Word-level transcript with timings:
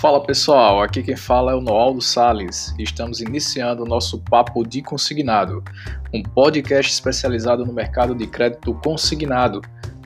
Fala 0.00 0.24
pessoal, 0.24 0.82
aqui 0.82 1.02
quem 1.02 1.14
fala 1.14 1.52
é 1.52 1.54
o 1.54 1.60
Noaldo 1.60 2.00
Sales 2.00 2.74
e 2.78 2.82
estamos 2.84 3.20
iniciando 3.20 3.82
o 3.82 3.86
nosso 3.86 4.18
Papo 4.18 4.66
de 4.66 4.80
Consignado, 4.80 5.62
um 6.10 6.22
podcast 6.22 6.90
especializado 6.90 7.66
no 7.66 7.72
mercado 7.74 8.14
de 8.14 8.26
crédito 8.26 8.72
consignado. 8.82 9.60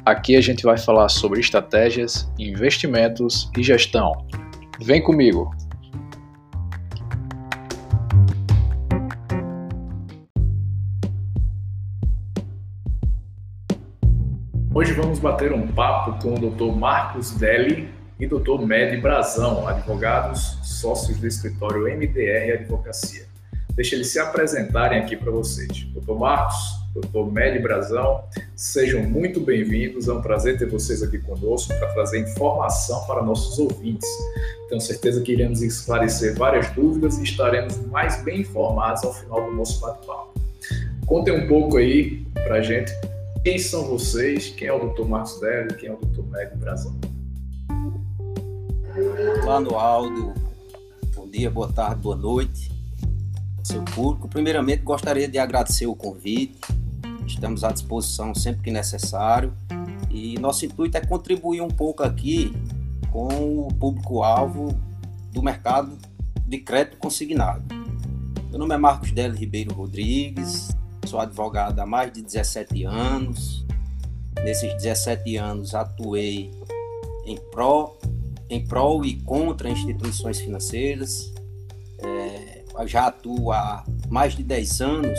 Aqui 0.04 0.34
a 0.34 0.40
gente 0.40 0.64
vai 0.64 0.76
falar 0.76 1.08
sobre 1.08 1.38
estratégias, 1.38 2.28
investimentos 2.36 3.48
e 3.56 3.62
gestão. 3.62 4.26
Vem 4.80 5.00
comigo! 5.00 5.54
Hoje 14.74 14.92
vamos 14.94 15.20
bater 15.20 15.52
um 15.52 15.68
papo 15.68 16.20
com 16.20 16.34
o 16.34 16.50
Dr. 16.50 16.76
Marcos 16.76 17.30
Deli, 17.30 17.88
e 18.18 18.26
Dr. 18.26 18.64
Medi 18.64 18.96
Brazão, 18.98 19.66
advogados 19.66 20.58
sócios 20.62 21.18
do 21.18 21.26
escritório 21.26 21.82
MDR 21.82 22.60
Advocacia. 22.60 23.26
Deixa 23.74 23.96
eles 23.96 24.12
se 24.12 24.20
apresentarem 24.20 25.00
aqui 25.00 25.16
para 25.16 25.32
vocês. 25.32 25.84
Dr. 25.92 26.12
Marcos, 26.12 26.56
Dr. 26.94 27.30
Medi 27.32 27.58
Brazão, 27.58 28.24
sejam 28.54 29.02
muito 29.02 29.40
bem-vindos. 29.40 30.06
É 30.06 30.12
um 30.12 30.22
prazer 30.22 30.56
ter 30.56 30.66
vocês 30.66 31.02
aqui 31.02 31.18
conosco 31.18 31.76
para 31.76 31.92
trazer 31.92 32.20
informação 32.20 33.04
para 33.04 33.20
nossos 33.20 33.58
ouvintes. 33.58 34.08
Tenho 34.68 34.80
certeza 34.80 35.20
que 35.20 35.32
iremos 35.32 35.60
esclarecer 35.60 36.36
várias 36.36 36.70
dúvidas 36.70 37.18
e 37.18 37.24
estaremos 37.24 37.76
mais 37.86 38.22
bem 38.22 38.42
informados 38.42 39.02
ao 39.02 39.12
final 39.12 39.44
do 39.44 39.56
nosso 39.56 39.80
bate-papo. 39.80 40.34
Contem 41.04 41.34
um 41.34 41.48
pouco 41.48 41.78
aí 41.78 42.24
para 42.32 42.62
gente 42.62 42.92
quem 43.42 43.58
são 43.58 43.88
vocês, 43.88 44.50
quem 44.50 44.68
é 44.68 44.72
o 44.72 44.88
Dr. 44.88 45.04
Marcos 45.04 45.40
Délio, 45.40 45.76
quem 45.76 45.88
é 45.88 45.92
o 45.92 45.96
Dr. 45.96 46.22
Medi 46.30 46.56
Brazão. 46.56 47.13
Olá, 49.42 49.60
Noaldo. 49.60 50.32
Bom 51.14 51.28
dia, 51.28 51.50
boa 51.50 51.70
tarde, 51.70 52.00
boa 52.00 52.16
noite, 52.16 52.72
seu 53.62 53.82
público. 53.82 54.26
Primeiramente, 54.28 54.82
gostaria 54.82 55.28
de 55.28 55.38
agradecer 55.38 55.86
o 55.86 55.94
convite. 55.94 56.58
Estamos 57.26 57.64
à 57.64 57.70
disposição 57.70 58.34
sempre 58.34 58.62
que 58.62 58.70
necessário. 58.70 59.52
E 60.10 60.38
nosso 60.38 60.64
intuito 60.64 60.96
é 60.96 61.04
contribuir 61.04 61.60
um 61.60 61.68
pouco 61.68 62.02
aqui 62.02 62.50
com 63.12 63.66
o 63.66 63.68
público-alvo 63.74 64.68
do 65.32 65.42
mercado 65.42 65.98
de 66.46 66.58
crédito 66.58 66.96
consignado. 66.96 67.62
Meu 68.48 68.58
nome 68.58 68.74
é 68.74 68.78
Marcos 68.78 69.12
Délio 69.12 69.36
Ribeiro 69.36 69.74
Rodrigues, 69.74 70.68
sou 71.04 71.20
advogado 71.20 71.78
há 71.78 71.84
mais 71.84 72.10
de 72.10 72.22
17 72.22 72.84
anos. 72.84 73.66
Nesses 74.42 74.72
17 74.74 75.36
anos 75.36 75.74
atuei 75.74 76.50
em 77.26 77.36
pró 77.50 77.94
em 78.48 78.64
prol 78.64 79.04
e 79.04 79.16
contra 79.20 79.68
instituições 79.68 80.40
financeiras. 80.40 81.32
É, 81.98 82.64
já 82.86 83.06
atuo 83.06 83.52
há 83.52 83.84
mais 84.08 84.34
de 84.34 84.42
10 84.42 84.80
anos 84.80 85.18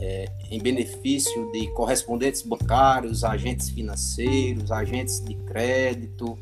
é, 0.00 0.28
em 0.50 0.60
benefício 0.60 1.50
de 1.52 1.66
correspondentes 1.68 2.42
bancários, 2.42 3.24
agentes 3.24 3.70
financeiros, 3.70 4.70
agentes 4.70 5.20
de 5.24 5.34
crédito. 5.34 6.38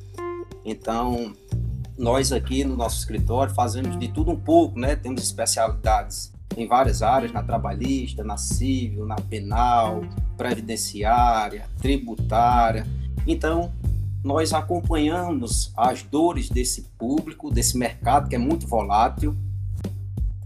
Então, 0.65 1.33
nós 1.99 2.33
aqui 2.33 2.65
no 2.65 2.77
nosso 2.77 2.99
escritório 2.99 3.55
fazemos 3.55 3.99
de 3.99 4.09
tudo 4.09 4.31
um 4.31 4.37
pouco, 4.37 4.79
né? 4.79 4.97
Temos 4.97 5.23
especialidades 5.23 6.33
em 6.57 6.67
várias 6.67 7.03
áreas, 7.03 7.33
na 7.33 7.43
trabalhista, 7.43 8.23
na 8.23 8.37
civil, 8.37 9.07
na 9.07 9.17
penal, 9.17 10.03
previdenciária, 10.37 11.67
tributária. 11.81 12.87
Então, 13.27 13.73
nós 14.23 14.53
acompanhamos 14.53 15.73
as 15.77 16.03
dores 16.03 16.49
desse 16.49 16.83
público, 16.97 17.51
desse 17.51 17.77
mercado 17.77 18.29
que 18.29 18.37
é 18.37 18.39
muito 18.39 18.69
volátil, 18.69 19.37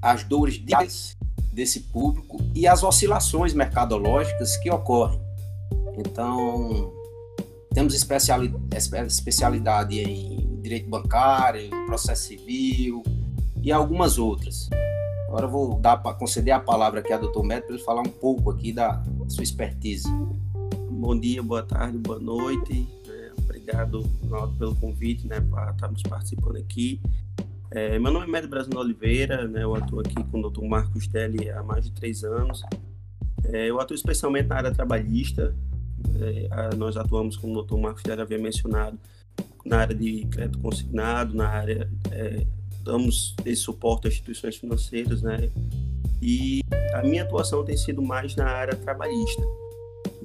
as 0.00 0.25
dores 0.25 0.62
desse 1.53 1.81
público 1.81 2.39
e 2.55 2.67
as 2.67 2.83
oscilações 2.83 3.53
mercadológicas 3.53 4.56
que 4.56 4.71
ocorrem. 4.71 5.21
Então, 5.99 6.91
temos 7.75 7.95
especialidade 7.95 10.00
em 10.00 10.61
direito 10.62 10.89
bancário, 10.89 11.61
em 11.61 11.87
processo 11.87 12.29
civil 12.29 13.03
e 13.62 13.71
algumas 13.71 14.19
outras. 14.19 14.71
Agora 15.29 15.45
eu 15.45 15.50
vou 15.50 15.79
dar 15.79 15.99
para 15.99 16.15
conceder 16.15 16.55
a 16.55 16.61
palavra 16.61 17.00
aqui 17.00 17.12
ao 17.12 17.21
Dr. 17.21 17.43
Médio 17.43 17.67
para 17.67 17.75
ele 17.75 17.84
falar 17.84 18.00
um 18.00 18.11
pouco 18.11 18.50
aqui 18.50 18.73
da 18.73 19.03
sua 19.29 19.43
expertise. 19.43 20.09
Bom 20.91 21.19
dia, 21.19 21.43
boa 21.43 21.62
tarde, 21.62 21.99
boa 21.99 22.19
noite 22.19 22.89
obrigado 23.66 24.09
pelo 24.59 24.77
convite, 24.77 25.27
né, 25.27 25.41
para 25.41 25.72
estarmos 25.72 26.03
participando 26.03 26.56
aqui. 26.56 27.00
É, 27.71 27.99
meu 27.99 28.12
nome 28.12 28.27
é 28.27 28.28
Médio 28.28 28.49
Brasil 28.49 28.78
Oliveira, 28.78 29.49
né, 29.49 29.65
eu 29.65 29.75
atuo 29.75 30.00
aqui 30.00 30.15
com 30.31 30.41
o 30.41 30.50
Dr. 30.50 30.65
Marcos 30.65 31.09
Deli 31.09 31.50
há 31.50 31.62
mais 31.62 31.84
de 31.84 31.91
três 31.91 32.22
anos. 32.22 32.62
É, 33.44 33.69
eu 33.69 33.81
atuo 33.81 33.94
especialmente 33.94 34.47
na 34.47 34.56
área 34.56 34.71
trabalhista, 34.72 35.55
é, 36.21 36.76
nós 36.76 36.97
atuamos, 36.97 37.37
como 37.37 37.59
o 37.59 37.62
Dr. 37.62 37.76
Marcos 37.76 38.05
Deli 38.05 38.22
havia 38.22 38.38
mencionado, 38.38 38.99
na 39.65 39.78
área 39.78 39.94
de 39.94 40.25
crédito 40.26 40.60
consignado, 40.60 41.34
na 41.34 41.49
área, 41.49 41.91
é, 42.12 42.47
damos 42.82 43.34
esse 43.44 43.62
suporte 43.62 44.06
a 44.06 44.10
instituições 44.10 44.56
financeiras, 44.56 45.22
né, 45.22 45.50
e 46.22 46.60
a 46.94 47.03
minha 47.03 47.25
atuação 47.25 47.65
tem 47.65 47.76
sido 47.76 48.00
mais 48.00 48.37
na 48.37 48.47
área 48.47 48.76
trabalhista. 48.76 49.43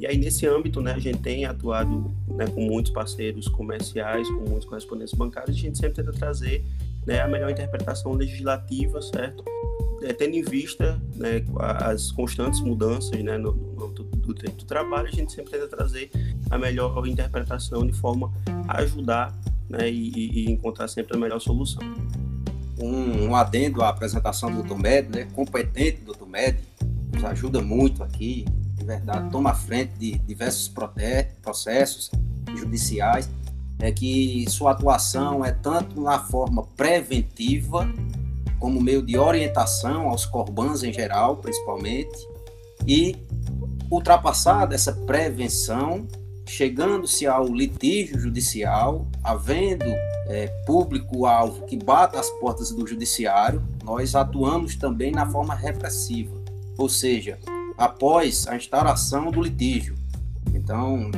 E 0.02 0.08
aí, 0.08 0.18
nesse 0.18 0.48
âmbito, 0.48 0.82
né, 0.82 0.94
a 0.94 1.00
gente 1.00 1.20
tem 1.20 1.46
atuado 1.46 2.12
né, 2.28 2.48
com 2.48 2.62
muitos 2.62 2.92
parceiros 2.92 3.48
comerciais, 3.48 4.28
com 4.30 4.50
muitos 4.50 4.66
correspondentes 4.66 5.14
bancários, 5.14 5.56
a 5.56 5.60
gente 5.60 5.78
sempre 5.78 6.04
tenta 6.04 6.12
trazer 6.12 6.66
né, 7.06 7.22
a 7.22 7.28
melhor 7.28 7.52
interpretação 7.52 8.14
legislativa, 8.14 9.00
certo? 9.00 9.44
É, 10.02 10.12
tendo 10.12 10.36
em 10.36 10.42
vista 10.42 11.00
né, 11.16 11.46
as 11.60 12.12
constantes 12.12 12.62
mudanças 12.62 13.12
né, 13.24 13.38
no, 13.38 13.54
no 13.54 13.90
do 13.90 14.34
direito 14.34 14.58
do 14.58 14.66
trabalho, 14.66 15.08
a 15.08 15.12
gente 15.12 15.32
sempre 15.32 15.52
tenta 15.52 15.68
trazer 15.68 16.10
a 16.50 16.58
melhor 16.58 17.06
interpretação 17.06 17.86
de 17.86 17.94
forma 17.94 18.34
a 18.68 18.80
ajudar 18.80 19.38
né, 19.70 19.88
e, 19.88 20.46
e 20.48 20.52
encontrar 20.52 20.88
sempre 20.88 21.16
a 21.16 21.20
melhor 21.20 21.40
solução. 21.40 21.84
Um, 22.80 23.28
um 23.28 23.36
adendo 23.36 23.84
à 23.84 23.90
apresentação 23.90 24.52
do 24.52 24.64
Dr. 24.64 24.82
Med, 24.82 25.16
né, 25.16 25.28
competente 25.36 26.02
Dr. 26.02 26.26
Med, 26.26 26.58
nos 27.14 27.24
ajuda 27.24 27.62
muito 27.62 28.04
aqui, 28.04 28.46
verdade, 28.92 29.30
toma 29.32 29.52
a 29.52 29.56
frente 29.56 29.94
de 29.98 30.18
diversos 30.20 30.72
processos 31.42 32.12
judiciais, 32.56 33.30
é 33.80 33.92
que 33.92 34.46
sua 34.50 34.72
atuação 34.72 35.44
é 35.44 35.52
tanto 35.52 36.00
na 36.02 36.20
forma 36.20 36.64
preventiva, 36.76 37.90
como 38.60 38.80
meio 38.80 39.02
de 39.02 39.18
orientação 39.18 40.10
aos 40.10 40.26
corbans 40.26 40.84
em 40.84 40.94
geral, 40.94 41.38
principalmente, 41.38 42.28
e 42.86 43.16
ultrapassada 43.90 44.76
essa 44.76 44.94
prevenção, 44.94 46.08
chegando-se 46.46 47.26
ao 47.26 47.48
litígio 47.48 48.20
judicial, 48.20 49.08
havendo 49.24 49.86
é, 50.28 50.48
público-alvo 50.66 51.66
que 51.66 51.76
bata 51.76 52.20
as 52.20 52.30
portas 52.30 52.72
do 52.72 52.86
judiciário, 52.86 53.64
nós 53.84 54.16
atuamos 54.16 54.76
também 54.76 55.12
na 55.12 55.26
forma 55.30 55.56
repressiva, 55.56 56.40
ou 56.78 56.88
seja, 56.88 57.40
após 57.82 58.48
a 58.48 58.56
instauração 58.56 59.32
do 59.32 59.42
litígio. 59.42 59.96
Então, 60.54 61.10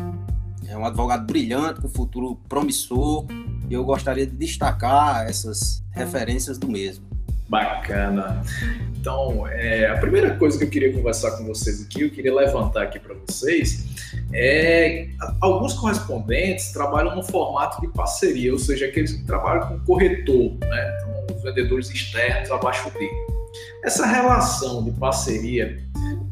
é 0.68 0.78
um 0.78 0.86
advogado 0.86 1.26
brilhante, 1.26 1.82
com 1.82 1.90
futuro 1.90 2.40
promissor, 2.48 3.26
e 3.70 3.74
eu 3.74 3.84
gostaria 3.84 4.26
de 4.26 4.36
destacar 4.36 5.28
essas 5.28 5.84
referências 5.92 6.58
do 6.58 6.68
mesmo. 6.68 7.06
Bacana. 7.50 8.42
Então, 9.00 9.46
é, 9.48 9.88
a 9.88 9.98
primeira 9.98 10.36
coisa 10.38 10.58
que 10.58 10.64
eu 10.64 10.70
queria 10.70 10.94
conversar 10.94 11.32
com 11.32 11.46
vocês 11.46 11.82
aqui, 11.84 12.04
eu 12.04 12.10
queria 12.10 12.34
levantar 12.34 12.84
aqui 12.84 12.98
para 12.98 13.14
vocês, 13.28 13.86
é 14.34 15.10
alguns 15.42 15.74
correspondentes 15.74 16.72
trabalham 16.72 17.16
no 17.16 17.22
formato 17.22 17.82
de 17.82 17.88
parceria, 17.90 18.52
ou 18.52 18.58
seja, 18.58 18.86
aqueles 18.86 19.12
que 19.12 19.24
trabalham 19.26 19.68
com 19.68 19.80
corretor, 19.82 20.58
né? 20.62 20.98
Então, 20.98 21.36
os 21.36 21.44
vendedores 21.44 21.90
externos 21.90 22.50
abaixo 22.50 22.90
dele. 22.92 23.12
Essa 23.84 24.06
relação 24.06 24.84
de 24.84 24.92
parceria 24.92 25.84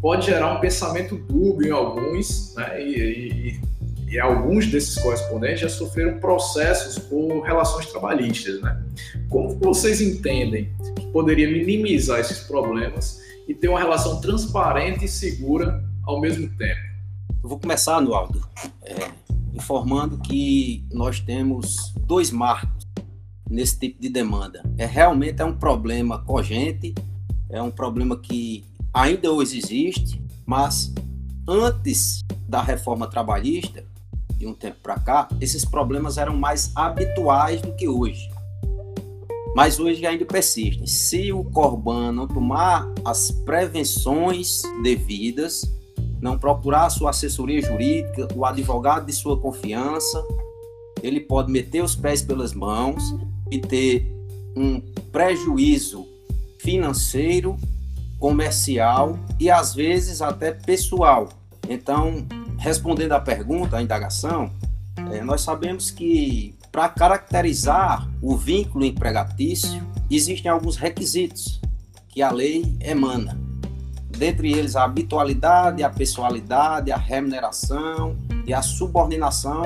pode 0.02 0.26
gerar 0.26 0.54
um 0.54 0.60
pensamento 0.60 1.16
dúbio 1.16 1.68
em 1.68 1.72
alguns, 1.72 2.56
né? 2.56 2.84
E, 2.84 3.60
e, 3.60 3.62
e, 4.14 4.20
alguns 4.20 4.68
desses 4.68 4.96
correspondentes 4.96 5.62
já 5.62 5.70
sofreram 5.70 6.20
processos 6.20 6.98
por 6.98 7.42
relações 7.42 7.86
trabalhistas, 7.86 8.60
né? 8.62 8.84
Como 9.30 9.58
vocês 9.60 10.02
entendem 10.02 10.74
que 10.96 11.06
poderia 11.08 11.50
minimizar 11.50 12.20
esses 12.20 12.40
problemas 12.40 13.22
e 13.48 13.54
ter 13.54 13.70
uma 13.70 13.80
relação 13.80 14.20
transparente 14.20 15.06
e 15.06 15.08
segura 15.08 15.84
ao 16.04 16.20
mesmo 16.20 16.50
tempo? 16.58 16.82
Eu 17.44 17.50
vou 17.50 17.60
começar, 17.60 17.98
Anualdo, 17.98 18.44
é, 18.84 19.10
informando 19.54 20.18
que 20.18 20.86
nós 20.92 21.20
temos 21.20 21.94
dois 22.02 22.32
marcos 22.32 22.88
nesse 23.50 23.80
tipo 23.80 24.02
de 24.02 24.10
demanda. 24.10 24.64
É 24.78 24.86
realmente 24.86 25.42
é 25.42 25.46
um 25.46 25.56
problema 25.56 26.20
cogente, 26.24 26.94
é 27.50 27.62
um 27.62 27.72
problema 27.72 28.18
que 28.18 28.64
ainda 28.94 29.32
hoje 29.32 29.58
existe, 29.58 30.22
mas 30.46 30.94
antes 31.48 32.22
da 32.48 32.62
reforma 32.62 33.08
trabalhista, 33.08 33.86
de 34.38 34.48
um 34.48 34.54
tempo 34.54 34.78
para 34.82 35.00
cá, 35.00 35.30
esses 35.40 35.64
problemas 35.64 36.18
eram 36.18 36.36
mais 36.36 36.72
habituais 36.76 37.62
do 37.62 37.74
que 37.76 37.88
hoje. 37.88 38.30
mas 39.54 39.80
hoje 39.80 40.06
ainda 40.06 40.26
persistem. 40.26 40.88
Se 40.88 41.34
o 41.34 41.44
Corban 41.44 42.14
não 42.14 42.26
tomar 42.26 42.90
as 43.04 43.32
prevenções 43.32 44.62
devidas, 44.82 45.70
não 46.22 46.40
procurar 46.40 46.90
sua 46.90 47.10
assessoria 47.10 47.62
jurídica, 47.62 48.28
o 48.34 48.46
advogado 48.46 49.06
de 49.06 49.14
sua 49.14 49.38
confiança, 49.38 50.24
ele 51.04 51.20
pode 51.20 51.52
meter 51.52 51.84
os 51.84 51.96
pés 51.96 52.22
pelas 52.22 52.54
mãos 52.54 53.04
e 53.52 53.60
ter 53.60 54.10
um 54.56 54.80
prejuízo 55.12 56.08
financeiro, 56.60 57.58
comercial 58.22 59.20
e 59.40 59.50
às 59.50 59.74
vezes 59.74 60.22
até 60.22 60.52
pessoal. 60.52 61.28
Então, 61.68 62.26
respondendo 62.58 63.14
à 63.14 63.20
pergunta, 63.20 63.78
à 63.78 63.82
indagação, 63.82 64.50
é, 65.12 65.22
nós 65.22 65.42
sabemos 65.42 65.90
que 65.92 66.56
para 66.72 66.88
caracterizar 66.88 68.08
o 68.22 68.38
vínculo 68.38 68.86
empregatício 68.86 69.86
existem 70.10 70.50
alguns 70.50 70.78
requisitos 70.78 71.60
que 72.08 72.22
a 72.22 72.32
lei 72.32 72.78
emana 72.80 73.38
dentre 74.22 74.52
eles 74.52 74.76
a 74.76 74.84
habitualidade, 74.84 75.82
a 75.82 75.90
pessoalidade, 75.90 76.92
a 76.92 76.98
remuneração 76.98 78.16
e 78.46 78.54
a 78.54 78.62
subordinação 78.62 79.64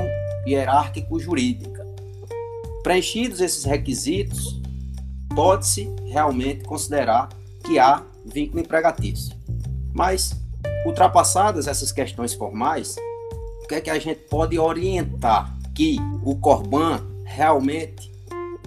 hierárquico-jurídica. 0.48 1.86
Preenchidos 2.82 3.42
esses 3.42 3.66
requisitos, 3.66 4.62
pode-se 5.36 5.94
realmente 6.06 6.64
considerar 6.64 7.28
que 7.66 7.78
há 7.78 8.02
vínculo 8.26 8.62
empregatício. 8.62 9.36
Mas, 9.94 10.40
ultrapassadas 10.86 11.68
essas 11.68 11.92
questões 11.92 12.34
formais, 12.34 12.96
o 13.64 13.68
que 13.68 13.76
é 13.76 13.82
que 13.82 13.90
a 13.90 14.00
gente 14.00 14.22
pode 14.22 14.60
orientar 14.60 15.56
que 15.74 15.98
o 16.24 16.36
Corban 16.36 17.04
realmente 17.24 18.12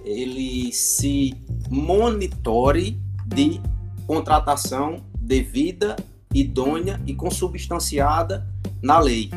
ele 0.03 0.71
se 0.71 1.33
monitore 1.69 2.99
de 3.25 3.61
contratação 4.05 5.03
devida, 5.19 5.95
idônea 6.33 6.99
e 7.05 7.13
consubstanciada 7.13 8.47
na 8.81 8.99
lei, 8.99 9.29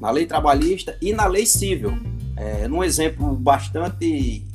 na 0.00 0.10
lei 0.10 0.26
trabalhista 0.26 0.96
e 1.00 1.12
na 1.12 1.26
lei 1.26 1.46
civil. 1.46 1.98
É, 2.36 2.68
num 2.68 2.84
exemplo 2.84 3.34
bastante 3.34 4.46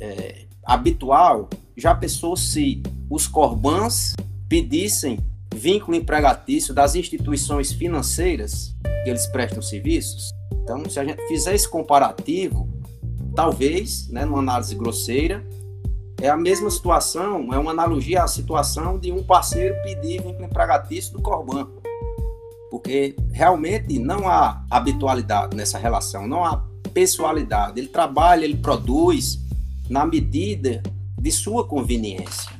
é, 0.00 0.46
habitual, 0.64 1.50
já 1.76 1.94
pensou 1.94 2.36
se 2.36 2.82
os 3.10 3.26
corbãs 3.26 4.14
pedissem 4.48 5.18
vínculo 5.54 5.96
empregatício 5.96 6.74
das 6.74 6.94
instituições 6.94 7.72
financeiras 7.72 8.74
que 9.04 9.10
eles 9.10 9.26
prestam 9.26 9.62
serviços? 9.62 10.30
Então, 10.62 10.88
se 10.88 10.98
a 10.98 11.04
gente 11.04 11.26
fizer 11.28 11.54
esse 11.54 11.68
comparativo, 11.68 12.68
talvez, 13.34 14.08
né, 14.08 14.24
numa 14.24 14.38
análise 14.38 14.74
grosseira, 14.74 15.46
é 16.20 16.28
a 16.28 16.36
mesma 16.36 16.70
situação, 16.70 17.52
é 17.52 17.58
uma 17.58 17.70
analogia 17.70 18.22
à 18.22 18.28
situação 18.28 18.98
de 18.98 19.12
um 19.12 19.22
parceiro 19.22 19.74
pedir 19.82 20.22
vínculo 20.22 20.46
empregatício 20.46 21.12
do 21.12 21.20
Corban. 21.20 21.68
Porque 22.70 23.14
realmente 23.30 23.98
não 23.98 24.28
há 24.28 24.64
habitualidade 24.70 25.56
nessa 25.56 25.78
relação, 25.78 26.26
não 26.26 26.44
há 26.44 26.64
pessoalidade. 26.92 27.78
Ele 27.78 27.88
trabalha, 27.88 28.44
ele 28.44 28.56
produz 28.56 29.38
na 29.88 30.06
medida 30.06 30.82
de 31.20 31.30
sua 31.30 31.66
conveniência. 31.66 32.55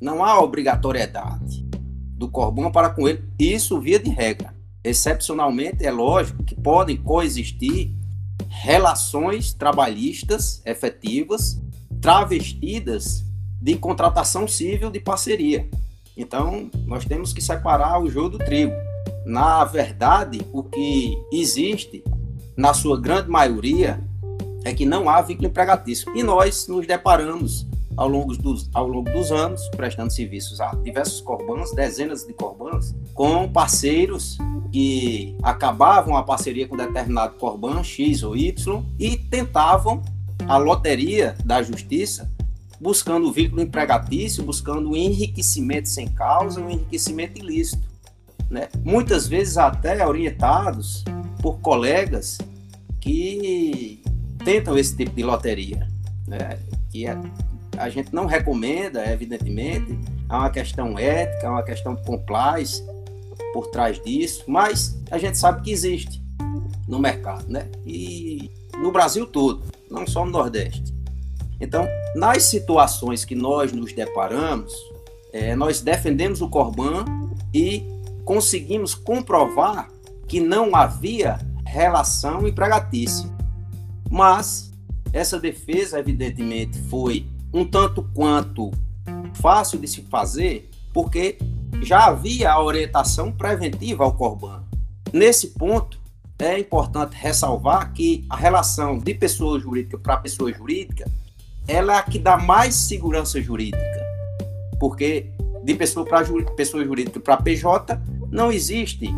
Não 0.00 0.24
há 0.24 0.40
obrigatoriedade 0.40 1.64
do 2.16 2.28
Corban 2.28 2.70
para 2.70 2.90
com 2.90 3.08
ele, 3.08 3.24
isso 3.38 3.80
via 3.80 3.98
de 3.98 4.10
regra. 4.10 4.54
Excepcionalmente, 4.82 5.84
é 5.84 5.90
lógico 5.90 6.44
que 6.44 6.54
podem 6.54 6.96
coexistir 6.96 7.94
relações 8.48 9.52
trabalhistas 9.52 10.62
efetivas 10.64 11.60
travestidas 12.00 13.24
de 13.60 13.76
contratação 13.76 14.46
civil 14.46 14.90
de 14.90 15.00
parceria. 15.00 15.68
Então, 16.16 16.70
nós 16.86 17.04
temos 17.04 17.32
que 17.32 17.40
separar 17.40 17.98
o 17.98 18.10
joio 18.10 18.28
do 18.28 18.38
trigo. 18.38 18.74
Na 19.24 19.64
verdade, 19.64 20.42
o 20.52 20.62
que 20.62 21.16
existe, 21.32 22.04
na 22.56 22.74
sua 22.74 23.00
grande 23.00 23.30
maioria, 23.30 23.98
é 24.64 24.72
que 24.74 24.84
não 24.84 25.08
há 25.08 25.22
vínculo 25.22 25.48
empregatício. 25.48 26.14
E 26.14 26.22
nós 26.22 26.68
nos 26.68 26.86
deparamos 26.86 27.66
ao 27.96 28.08
longo 28.08 28.36
dos, 28.36 28.68
ao 28.74 28.86
longo 28.86 29.10
dos 29.10 29.30
anos, 29.30 29.68
prestando 29.70 30.12
serviços 30.12 30.60
a 30.60 30.74
diversos 30.76 31.20
corbãs, 31.20 31.72
dezenas 31.72 32.24
de 32.26 32.32
corbãs, 32.32 32.94
com 33.14 33.48
parceiros 33.48 34.38
que 34.72 35.36
acabavam 35.42 36.16
a 36.16 36.22
parceria 36.22 36.66
com 36.66 36.76
determinado 36.76 37.34
corban 37.36 37.82
X 37.84 38.22
ou 38.22 38.36
Y 38.36 38.82
e 38.98 39.16
tentavam 39.16 40.02
a 40.48 40.56
loteria 40.56 41.36
da 41.44 41.62
justiça, 41.62 42.30
buscando 42.80 43.28
o 43.28 43.32
vínculo 43.32 43.62
empregatício, 43.62 44.42
buscando 44.42 44.90
o 44.90 44.96
enriquecimento 44.96 45.88
sem 45.88 46.08
causa, 46.08 46.60
o 46.60 46.70
enriquecimento 46.70 47.38
ilícito. 47.38 47.88
Né? 48.50 48.68
Muitas 48.84 49.26
vezes 49.26 49.56
até 49.56 50.06
orientados 50.06 51.04
por 51.40 51.60
colegas 51.60 52.38
que 53.00 54.02
tentam 54.44 54.76
esse 54.76 54.96
tipo 54.96 55.14
de 55.14 55.22
loteria. 55.22 55.88
Né? 56.26 56.58
Que 56.90 57.06
é, 57.06 57.18
a 57.78 57.88
gente 57.88 58.14
não 58.14 58.26
recomenda, 58.26 59.04
evidentemente, 59.10 59.98
há 60.28 60.38
uma 60.38 60.50
questão 60.50 60.98
ética, 60.98 61.48
há 61.48 61.50
uma 61.50 61.62
questão 61.62 61.94
de 61.94 62.02
compliance 62.02 62.82
por 63.52 63.68
trás 63.68 64.02
disso, 64.02 64.44
mas 64.46 65.00
a 65.10 65.18
gente 65.18 65.38
sabe 65.38 65.62
que 65.62 65.70
existe 65.70 66.22
no 66.88 66.98
mercado, 66.98 67.44
né? 67.48 67.68
E 67.86 68.50
no 68.80 68.90
Brasil 68.90 69.26
todo 69.26 69.62
não 69.94 70.06
só 70.06 70.24
no 70.24 70.32
Nordeste. 70.32 70.92
Então, 71.60 71.86
nas 72.16 72.42
situações 72.44 73.24
que 73.24 73.34
nós 73.34 73.72
nos 73.72 73.92
deparamos, 73.92 74.74
é, 75.32 75.54
nós 75.54 75.80
defendemos 75.80 76.40
o 76.40 76.48
Corban 76.48 77.04
e 77.52 77.84
conseguimos 78.24 78.94
comprovar 78.94 79.88
que 80.26 80.40
não 80.40 80.74
havia 80.74 81.38
relação 81.64 82.46
empregatícia. 82.46 83.30
Mas 84.10 84.72
essa 85.12 85.38
defesa, 85.38 85.98
evidentemente, 85.98 86.78
foi 86.88 87.26
um 87.54 87.64
tanto 87.64 88.02
quanto 88.12 88.72
fácil 89.34 89.78
de 89.78 89.86
se 89.86 90.02
fazer, 90.02 90.68
porque 90.92 91.38
já 91.82 92.06
havia 92.06 92.50
a 92.50 92.62
orientação 92.62 93.30
preventiva 93.30 94.02
ao 94.02 94.12
Corban. 94.12 94.64
Nesse 95.12 95.48
ponto, 95.48 96.00
é 96.38 96.58
importante 96.58 97.14
ressalvar 97.16 97.92
que 97.92 98.26
a 98.28 98.36
relação 98.36 98.98
de 98.98 99.14
pessoa 99.14 99.58
jurídica 99.60 99.96
para 99.96 100.16
pessoa 100.16 100.52
jurídica 100.52 101.08
ela 101.66 101.94
é 101.94 101.98
a 101.98 102.02
que 102.02 102.18
dá 102.18 102.36
mais 102.36 102.74
segurança 102.74 103.40
jurídica, 103.40 104.02
porque 104.80 105.30
de 105.62 105.74
pessoa 105.74 106.04
para 106.04 106.26
pessoa 106.56 106.84
jurídica 106.84 107.20
para 107.20 107.36
PJ 107.38 107.98
não 108.30 108.52
existe 108.52 109.08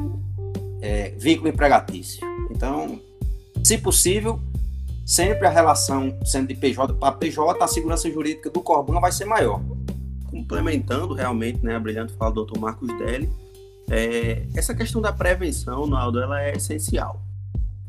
é, 0.80 1.10
vínculo 1.18 1.48
empregatício. 1.48 2.20
Então, 2.50 3.00
se 3.64 3.78
possível, 3.78 4.40
sempre 5.06 5.46
a 5.46 5.50
relação 5.50 6.18
sendo 6.24 6.48
de 6.48 6.56
PJ 6.56 6.92
para 6.94 7.12
PJ, 7.12 7.62
a 7.62 7.68
segurança 7.68 8.10
jurídica 8.10 8.50
do 8.50 8.60
Corban 8.60 9.00
vai 9.00 9.12
ser 9.12 9.24
maior. 9.24 9.62
Complementando 10.28 11.14
realmente, 11.14 11.64
né, 11.64 11.76
a 11.76 11.80
brilhante 11.80 12.12
fala 12.14 12.32
do 12.32 12.44
Dr. 12.44 12.58
Marcos 12.58 12.88
Deli, 12.98 13.30
é, 13.88 14.48
essa 14.52 14.74
questão 14.74 15.00
da 15.00 15.12
prevenção, 15.12 15.86
Naldo, 15.86 16.20
ela 16.20 16.42
é 16.42 16.56
essencial. 16.56 17.22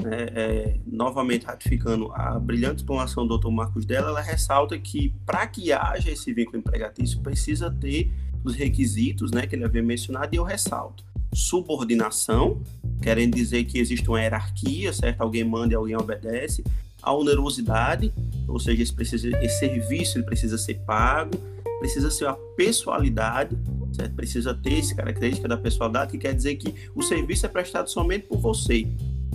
É, 0.05 0.15
é, 0.15 0.79
novamente 0.85 1.47
ratificando 1.47 2.11
a 2.13 2.39
brilhante 2.39 2.77
explanação 2.77 3.25
do 3.25 3.35
Dr. 3.35 3.49
Marcos 3.49 3.83
dela, 3.83 4.09
ela 4.09 4.21
ressalta 4.21 4.77
que 4.77 5.11
para 5.25 5.47
que 5.47 5.73
haja 5.73 6.11
esse 6.11 6.31
vínculo 6.31 6.59
empregatício 6.59 7.19
precisa 7.21 7.71
ter 7.71 8.11
os 8.43 8.55
requisitos, 8.55 9.31
né, 9.31 9.47
que 9.47 9.55
ele 9.55 9.65
havia 9.65 9.81
mencionado 9.81 10.29
e 10.33 10.37
eu 10.37 10.43
ressalto. 10.43 11.03
Subordinação, 11.33 12.61
querendo 13.01 13.33
dizer 13.33 13.63
que 13.63 13.79
existe 13.79 14.07
uma 14.07 14.21
hierarquia, 14.21 14.93
certo? 14.93 15.21
Alguém 15.21 15.43
manda 15.43 15.73
e 15.73 15.75
alguém 15.75 15.95
obedece. 15.97 16.63
A 17.01 17.13
onerosidade, 17.13 18.11
ou 18.47 18.59
seja, 18.59 18.83
esse, 18.83 18.93
precisa, 18.93 19.29
esse 19.43 19.59
serviço 19.59 20.17
ele 20.17 20.25
precisa 20.25 20.57
ser 20.57 20.75
pago. 20.85 21.37
Precisa 21.79 22.09
ser 22.09 22.25
a 22.25 22.33
pessoalidade, 22.33 23.55
certo? 23.93 24.15
Precisa 24.15 24.51
ter 24.51 24.79
essa 24.79 24.95
característica 24.95 25.47
da 25.47 25.55
pessoalidade, 25.55 26.11
que 26.11 26.17
quer 26.17 26.33
dizer 26.33 26.55
que 26.55 26.73
o 26.95 27.03
serviço 27.03 27.45
é 27.45 27.49
prestado 27.49 27.87
somente 27.87 28.25
por 28.25 28.39
você. 28.39 28.87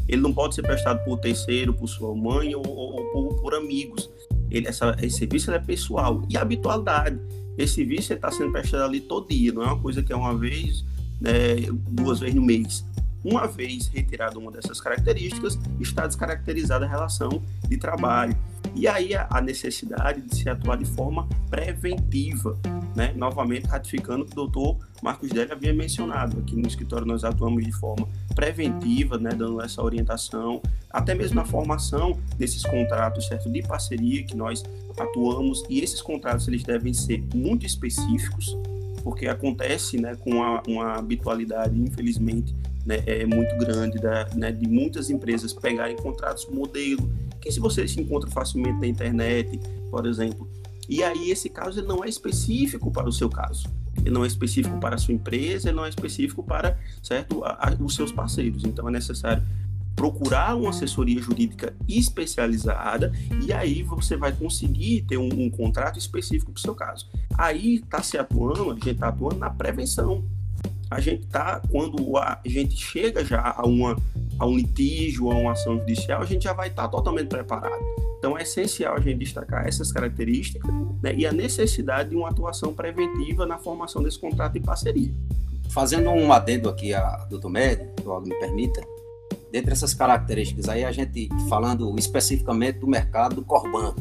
Ele 0.08 0.20
não 0.20 0.32
pode 0.32 0.54
ser 0.54 0.62
prestado 0.62 1.04
por 1.04 1.18
terceiro, 1.18 1.72
por 1.72 1.86
sua 1.86 2.14
mãe 2.14 2.54
ou, 2.54 2.66
ou, 2.66 2.94
ou 2.96 3.04
por, 3.12 3.40
por, 3.42 3.54
amigos. 3.54 4.10
Ele, 4.50 4.66
essa, 4.66 4.96
esse 5.00 5.18
serviço 5.18 5.52
é 5.52 5.58
pessoal. 5.58 6.22
E 6.28 6.36
habitualidade. 6.36 7.18
Esse 7.56 7.74
serviço 7.74 8.12
está 8.12 8.30
sendo 8.30 8.50
prestado 8.50 8.84
ali 8.84 9.00
todo 9.00 9.28
dia, 9.28 9.52
não 9.52 9.62
é 9.62 9.66
uma 9.66 9.78
coisa 9.78 10.02
que 10.02 10.12
é 10.12 10.16
uma 10.16 10.36
vez, 10.36 10.84
né, 11.20 11.56
duas 11.88 12.18
vezes 12.18 12.34
no 12.34 12.42
mês. 12.42 12.84
Uma 13.24 13.46
vez 13.46 13.86
retirada 13.88 14.38
uma 14.38 14.50
dessas 14.50 14.80
características, 14.80 15.58
está 15.80 16.06
descaracterizada 16.06 16.84
a 16.84 16.88
relação 16.88 17.42
de 17.68 17.76
trabalho. 17.76 18.36
E 18.74 18.88
aí 18.88 19.10
a 19.14 19.40
necessidade 19.40 20.22
de 20.22 20.34
se 20.34 20.48
atuar 20.48 20.76
de 20.76 20.84
forma 20.84 21.28
preventiva, 21.50 22.58
né? 22.96 23.12
Novamente 23.14 23.66
ratificando 23.66 24.22
o 24.22 24.26
que 24.26 24.32
o 24.32 24.36
doutor 24.36 24.78
Marcos 25.02 25.30
Délio 25.30 25.52
havia 25.52 25.74
mencionado. 25.74 26.38
Aqui 26.38 26.56
no 26.56 26.66
escritório 26.66 27.06
nós 27.06 27.22
atuamos 27.22 27.64
de 27.64 27.72
forma 27.72 28.08
preventiva, 28.34 29.18
né? 29.18 29.30
Dando 29.30 29.60
essa 29.60 29.82
orientação, 29.82 30.62
até 30.90 31.14
mesmo 31.14 31.36
na 31.36 31.44
formação 31.44 32.18
desses 32.38 32.62
contratos, 32.62 33.26
certo? 33.26 33.50
De 33.50 33.62
parceria 33.62 34.24
que 34.24 34.36
nós 34.36 34.62
atuamos 34.98 35.62
e 35.68 35.80
esses 35.80 36.00
contratos 36.00 36.48
eles 36.48 36.62
devem 36.62 36.94
ser 36.94 37.22
muito 37.34 37.66
específicos, 37.66 38.56
porque 39.02 39.26
acontece, 39.28 39.98
né? 40.00 40.16
Com 40.16 40.30
uma, 40.30 40.62
uma 40.66 40.94
habitualidade, 40.94 41.78
infelizmente, 41.78 42.54
né, 42.84 43.02
é 43.06 43.24
muito 43.26 43.56
grande 43.56 43.98
da, 43.98 44.28
né, 44.34 44.52
de 44.52 44.68
muitas 44.68 45.10
empresas 45.10 45.52
pegarem 45.52 45.96
contratos 45.96 46.46
modelo 46.46 47.10
que 47.40 47.50
se 47.50 47.58
você 47.58 47.86
se 47.88 48.00
encontra 48.00 48.30
facilmente 48.30 48.78
na 48.80 48.86
internet, 48.86 49.58
por 49.90 50.06
exemplo. 50.06 50.48
E 50.88 51.02
aí 51.02 51.30
esse 51.30 51.48
caso 51.48 51.80
ele 51.80 51.88
não 51.88 52.04
é 52.04 52.08
específico 52.08 52.90
para 52.90 53.08
o 53.08 53.12
seu 53.12 53.28
caso. 53.28 53.68
Ele 53.98 54.10
não 54.10 54.24
é 54.24 54.26
específico 54.26 54.78
para 54.78 54.94
a 54.94 54.98
sua 54.98 55.14
empresa, 55.14 55.68
ele 55.68 55.76
não 55.76 55.84
é 55.84 55.88
específico 55.88 56.42
para 56.42 56.78
certo, 57.02 57.44
a, 57.44 57.68
a, 57.68 57.74
os 57.82 57.94
seus 57.94 58.12
parceiros. 58.12 58.64
Então 58.64 58.88
é 58.88 58.92
necessário 58.92 59.42
procurar 59.94 60.56
uma 60.56 60.70
assessoria 60.70 61.20
jurídica 61.20 61.74
especializada 61.88 63.12
e 63.44 63.52
aí 63.52 63.82
você 63.82 64.16
vai 64.16 64.32
conseguir 64.32 65.02
ter 65.02 65.18
um, 65.18 65.28
um 65.28 65.50
contrato 65.50 65.98
específico 65.98 66.52
para 66.52 66.58
o 66.58 66.62
seu 66.62 66.74
caso. 66.74 67.08
Aí 67.36 67.76
está 67.76 68.02
se 68.02 68.16
atuando, 68.16 68.70
a 68.70 68.74
gente 68.74 68.90
está 68.90 69.08
atuando 69.08 69.36
na 69.36 69.50
prevenção 69.50 70.24
a 70.92 71.00
gente 71.00 71.26
tá, 71.26 71.60
quando 71.70 72.16
a 72.16 72.40
gente 72.44 72.76
chega 72.76 73.24
já 73.24 73.54
a, 73.56 73.66
uma, 73.66 73.96
a 74.38 74.46
um 74.46 74.56
litígio, 74.56 75.30
a 75.30 75.34
uma 75.34 75.52
ação 75.52 75.78
judicial, 75.78 76.22
a 76.22 76.24
gente 76.24 76.44
já 76.44 76.52
vai 76.52 76.68
estar 76.68 76.82
tá 76.82 76.88
totalmente 76.88 77.28
preparado. 77.28 77.82
Então 78.18 78.38
é 78.38 78.42
essencial 78.42 78.94
a 78.94 79.00
gente 79.00 79.18
destacar 79.18 79.66
essas 79.66 79.90
características 79.90 80.70
né, 81.02 81.14
e 81.16 81.26
a 81.26 81.32
necessidade 81.32 82.10
de 82.10 82.16
uma 82.16 82.28
atuação 82.28 82.72
preventiva 82.72 83.44
na 83.44 83.58
formação 83.58 84.02
desse 84.02 84.18
contrato 84.18 84.52
de 84.52 84.60
parceria. 84.60 85.12
Fazendo 85.70 86.10
um 86.10 86.32
adendo 86.32 86.68
aqui 86.68 86.94
a 86.94 87.16
doutor 87.28 87.48
Médio, 87.48 87.90
algo 88.06 88.28
me 88.28 88.38
permita, 88.38 88.80
dentre 89.50 89.72
essas 89.72 89.94
características 89.94 90.68
aí, 90.68 90.84
a 90.84 90.92
gente 90.92 91.28
falando 91.48 91.94
especificamente 91.98 92.78
do 92.78 92.86
mercado 92.86 93.36
do 93.36 93.42
Corban, 93.42 93.94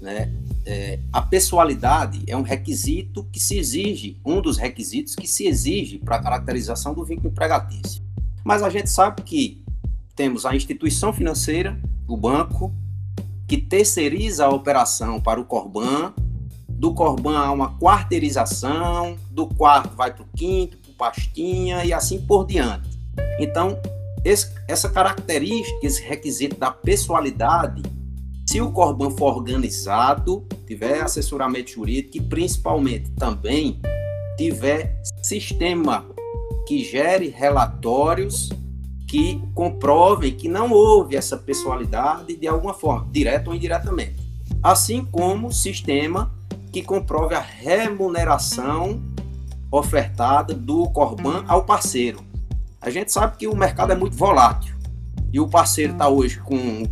né? 0.00 0.32
É, 0.64 1.00
a 1.12 1.20
pessoalidade 1.22 2.22
é 2.26 2.36
um 2.36 2.42
requisito 2.42 3.24
que 3.32 3.40
se 3.40 3.58
exige, 3.58 4.20
um 4.24 4.40
dos 4.40 4.56
requisitos 4.56 5.14
que 5.14 5.26
se 5.26 5.46
exige 5.46 5.98
para 5.98 6.16
a 6.16 6.22
caracterização 6.22 6.94
do 6.94 7.04
vínculo 7.04 7.30
empregatício. 7.30 8.02
Mas 8.44 8.62
a 8.62 8.70
gente 8.70 8.90
sabe 8.90 9.22
que 9.22 9.62
temos 10.14 10.44
a 10.44 10.54
instituição 10.54 11.12
financeira, 11.12 11.80
o 12.06 12.16
banco, 12.16 12.72
que 13.46 13.56
terceiriza 13.56 14.46
a 14.46 14.50
operação 14.50 15.20
para 15.20 15.40
o 15.40 15.44
Corban, 15.44 16.14
do 16.68 16.92
Corban 16.94 17.38
há 17.38 17.52
uma 17.52 17.78
quarteirização, 17.78 19.16
do 19.30 19.46
quarto 19.46 19.94
vai 19.94 20.12
para 20.12 20.22
o 20.22 20.28
quinto, 20.36 20.76
para 20.78 20.90
o 20.90 20.94
pastinha 20.94 21.84
e 21.84 21.92
assim 21.92 22.20
por 22.20 22.44
diante. 22.44 22.90
Então, 23.38 23.78
esse, 24.24 24.52
essa 24.66 24.88
característica, 24.88 25.86
esse 25.86 26.02
requisito 26.02 26.56
da 26.56 26.70
pessoalidade, 26.70 27.82
se 28.52 28.60
o 28.60 28.70
Corban 28.70 29.08
for 29.12 29.38
organizado, 29.38 30.46
tiver 30.66 31.00
assessoramento 31.00 31.70
jurídico 31.70 32.18
e 32.18 32.20
principalmente 32.20 33.10
também 33.12 33.80
tiver 34.36 35.00
sistema 35.22 36.04
que 36.68 36.84
gere 36.84 37.28
relatórios 37.28 38.50
que 39.08 39.40
comprovem 39.54 40.36
que 40.36 40.50
não 40.50 40.70
houve 40.70 41.16
essa 41.16 41.38
pessoalidade 41.38 42.36
de 42.36 42.46
alguma 42.46 42.74
forma, 42.74 43.08
direta 43.10 43.48
ou 43.48 43.56
indiretamente. 43.56 44.16
Assim 44.62 45.02
como 45.02 45.50
sistema 45.50 46.30
que 46.70 46.82
comprove 46.82 47.34
a 47.34 47.40
remuneração 47.40 49.00
ofertada 49.70 50.52
do 50.52 50.90
Corban 50.90 51.42
ao 51.48 51.64
parceiro. 51.64 52.20
A 52.82 52.90
gente 52.90 53.10
sabe 53.10 53.38
que 53.38 53.46
o 53.46 53.56
mercado 53.56 53.92
é 53.92 53.96
muito 53.96 54.14
volátil 54.14 54.76
e 55.32 55.40
o 55.40 55.48
parceiro 55.48 55.94
está 55.94 56.06
hoje 56.06 56.38
com 56.38 56.84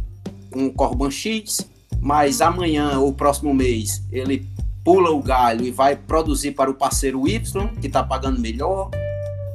um 0.54 0.70
Corban 0.70 1.10
X, 1.10 1.68
mas 2.00 2.40
amanhã 2.40 2.98
ou 2.98 3.12
próximo 3.12 3.54
mês 3.54 4.02
ele 4.10 4.46
pula 4.84 5.10
o 5.10 5.22
galho 5.22 5.64
e 5.64 5.70
vai 5.70 5.94
produzir 5.94 6.52
para 6.52 6.70
o 6.70 6.74
parceiro 6.74 7.28
Y, 7.28 7.68
que 7.80 7.86
está 7.86 8.02
pagando 8.02 8.40
melhor, 8.40 8.90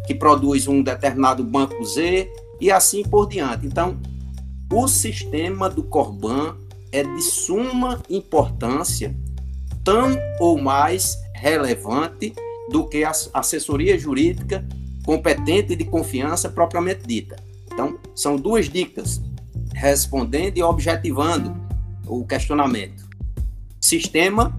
que 0.06 0.14
produz 0.14 0.68
um 0.68 0.84
determinado 0.84 1.44
banco 1.44 1.84
Z, 1.84 2.32
e 2.62 2.72
assim 2.72 3.04
por 3.04 3.28
diante. 3.28 3.66
Então, 3.66 4.00
o 4.72 4.88
sistema 4.88 5.70
do 5.70 5.84
Corban 5.84 6.56
é 6.92 7.04
de 7.04 7.22
suma 7.22 8.02
importância, 8.10 9.16
tão 9.84 10.18
ou 10.40 10.62
mais 10.62 11.18
relevante 11.34 12.34
do 12.70 12.88
que 12.88 13.04
a 13.04 13.12
assessoria 13.34 13.98
jurídica 13.98 14.66
competente 15.06 15.76
de 15.76 15.84
confiança 15.84 16.50
propriamente 16.50 17.06
dita. 17.06 17.36
Então, 17.72 18.00
são 18.16 18.38
duas 18.38 18.70
dicas 18.70 19.22
respondendo 19.76 20.58
e 20.58 20.64
objetivando 20.64 21.56
o 22.08 22.26
questionamento. 22.26 23.08
Sistema, 23.80 24.58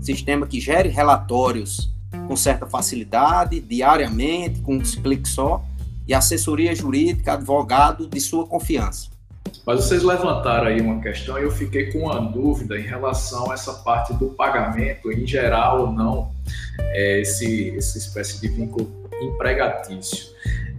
sistema 0.00 0.46
que 0.46 0.60
gere 0.60 0.88
relatórios 0.88 1.90
com 2.26 2.34
certa 2.36 2.66
facilidade, 2.66 3.60
diariamente, 3.60 4.60
com 4.60 4.74
um 4.74 4.80
clique 4.80 5.28
só, 5.28 5.64
e 6.06 6.12
assessoria 6.12 6.74
jurídica, 6.74 7.34
advogado 7.34 8.08
de 8.08 8.20
sua 8.20 8.46
confiança. 8.46 9.08
Mas 9.64 9.84
vocês 9.84 10.02
levantaram 10.02 10.66
aí 10.66 10.80
uma 10.80 11.00
questão 11.00 11.38
e 11.38 11.42
eu 11.42 11.50
fiquei 11.50 11.92
com 11.92 12.00
uma 12.00 12.20
dúvida 12.20 12.78
em 12.78 12.82
relação 12.82 13.50
a 13.50 13.54
essa 13.54 13.72
parte 13.74 14.12
do 14.14 14.26
pagamento, 14.30 15.12
em 15.12 15.26
geral 15.26 15.82
ou 15.82 15.92
não, 15.92 16.32
é, 16.78 17.20
esse, 17.20 17.76
essa 17.76 17.98
espécie 17.98 18.40
de 18.40 18.48
vínculo 18.48 18.90
empregatício. 19.22 20.26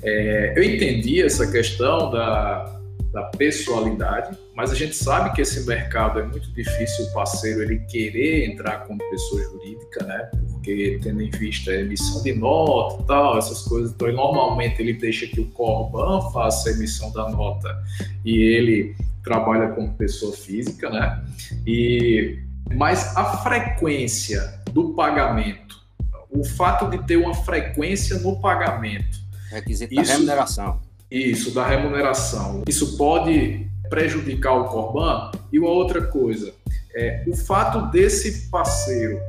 É, 0.04 0.54
eu 0.58 0.64
entendi 0.64 1.22
essa 1.22 1.50
questão 1.50 2.12
da, 2.12 2.81
da 3.12 3.24
pessoalidade, 3.24 4.38
mas 4.56 4.72
a 4.72 4.76
gente 4.76 4.96
sabe 4.96 5.34
que 5.34 5.42
esse 5.42 5.68
mercado 5.68 6.20
é 6.20 6.24
muito 6.24 6.50
difícil 6.54 7.06
o 7.06 7.14
parceiro 7.14 7.62
ele 7.62 7.80
querer 7.80 8.50
entrar 8.50 8.86
como 8.88 9.00
pessoa 9.10 9.44
jurídica, 9.44 10.06
né? 10.06 10.32
Porque 10.50 11.00
tendo 11.04 11.22
em 11.22 11.30
vista 11.30 11.72
a 11.72 11.82
emissão 11.82 12.24
de 12.24 12.34
nota 12.34 13.04
tal, 13.04 13.38
essas 13.38 13.64
coisas, 13.64 13.92
então 13.92 14.12
normalmente 14.14 14.82
ele 14.82 14.94
deixa 14.94 15.28
que 15.28 15.42
o 15.42 15.48
Corban 15.52 16.22
faça 16.32 16.70
a 16.70 16.72
emissão 16.72 17.12
da 17.12 17.30
nota 17.30 17.84
e 18.24 18.38
ele 18.42 18.96
trabalha 19.24 19.70
como 19.70 19.94
pessoa 19.96 20.34
física, 20.34 20.90
né? 20.90 21.24
E 21.68 22.40
mas 22.74 23.16
a 23.18 23.38
frequência 23.40 24.62
do 24.72 24.94
pagamento, 24.94 25.82
o 26.30 26.46
fato 26.46 26.90
de 26.90 27.06
ter 27.06 27.18
uma 27.18 27.34
frequência 27.34 28.18
no 28.20 28.40
pagamento, 28.40 29.20
requisito 29.50 29.94
isso, 29.94 30.04
da 30.04 30.14
remuneração 30.14 30.81
isso, 31.12 31.54
da 31.54 31.68
remuneração. 31.68 32.64
Isso 32.68 32.96
pode 32.96 33.70
prejudicar 33.90 34.54
o 34.54 34.66
Corban? 34.70 35.32
E 35.52 35.60
uma 35.60 35.70
outra 35.70 36.08
coisa, 36.08 36.54
é, 36.96 37.26
o 37.28 37.36
fato 37.36 37.92
desse 37.92 38.50
parceiro 38.50 39.20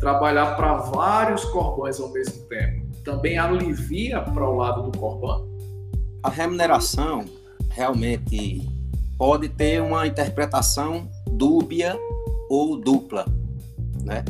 trabalhar 0.00 0.56
para 0.56 0.74
vários 0.76 1.44
Corbans 1.44 2.00
ao 2.00 2.12
mesmo 2.12 2.42
tempo 2.46 2.88
também 3.04 3.38
alivia 3.38 4.20
para 4.20 4.48
o 4.48 4.56
lado 4.56 4.90
do 4.90 4.98
Corban? 4.98 5.46
A 6.22 6.28
remuneração 6.28 7.24
realmente 7.70 8.68
pode 9.16 9.48
ter 9.48 9.80
uma 9.80 10.06
interpretação 10.06 11.08
dúbia 11.30 11.96
ou 12.50 12.76
dupla, 12.76 13.24
né? 14.04 14.24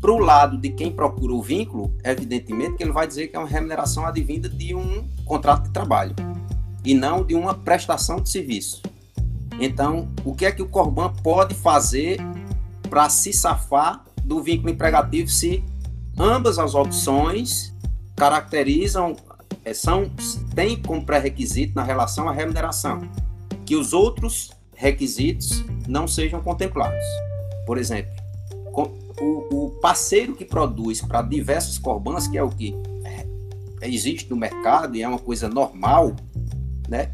Para 0.00 0.12
o 0.12 0.18
lado 0.18 0.56
de 0.58 0.70
quem 0.70 0.90
procura 0.90 1.32
o 1.32 1.42
vínculo, 1.42 1.92
evidentemente 2.04 2.76
que 2.76 2.82
ele 2.82 2.92
vai 2.92 3.06
dizer 3.06 3.28
que 3.28 3.36
é 3.36 3.38
uma 3.38 3.48
remuneração 3.48 4.04
advinda 4.04 4.48
de 4.48 4.74
um 4.74 5.08
contrato 5.24 5.64
de 5.64 5.70
trabalho 5.70 6.14
e 6.84 6.94
não 6.94 7.24
de 7.24 7.34
uma 7.34 7.54
prestação 7.54 8.20
de 8.20 8.28
serviço. 8.30 8.82
Então, 9.60 10.08
o 10.24 10.34
que 10.34 10.46
é 10.46 10.52
que 10.52 10.62
o 10.62 10.68
Corban 10.68 11.12
pode 11.22 11.54
fazer 11.54 12.18
para 12.88 13.08
se 13.08 13.32
safar 13.32 14.04
do 14.24 14.42
vínculo 14.42 14.70
empregativo 14.70 15.28
se 15.28 15.62
ambas 16.18 16.58
as 16.58 16.74
opções 16.74 17.74
caracterizam, 18.16 19.16
é, 19.64 19.72
são, 19.74 20.10
têm 20.54 20.80
como 20.80 21.04
pré-requisito 21.04 21.74
na 21.74 21.82
relação 21.82 22.28
a 22.28 22.32
remuneração, 22.32 23.00
que 23.64 23.76
os 23.76 23.92
outros 23.92 24.50
requisitos 24.74 25.64
não 25.86 26.06
sejam 26.06 26.40
contemplados. 26.40 27.04
Por 27.66 27.78
exemplo, 27.78 28.12
o, 29.20 29.66
o 29.66 29.70
parceiro 29.80 30.34
que 30.34 30.44
produz 30.44 31.00
para 31.00 31.22
diversos 31.22 31.78
Corbans, 31.78 32.26
que 32.26 32.36
é 32.36 32.42
o 32.42 32.48
que 32.48 32.74
é, 33.04 33.26
existe 33.82 34.28
no 34.30 34.36
mercado 34.36 34.96
e 34.96 35.02
é 35.02 35.08
uma 35.08 35.18
coisa 35.18 35.48
normal, 35.48 36.16
né? 36.88 37.10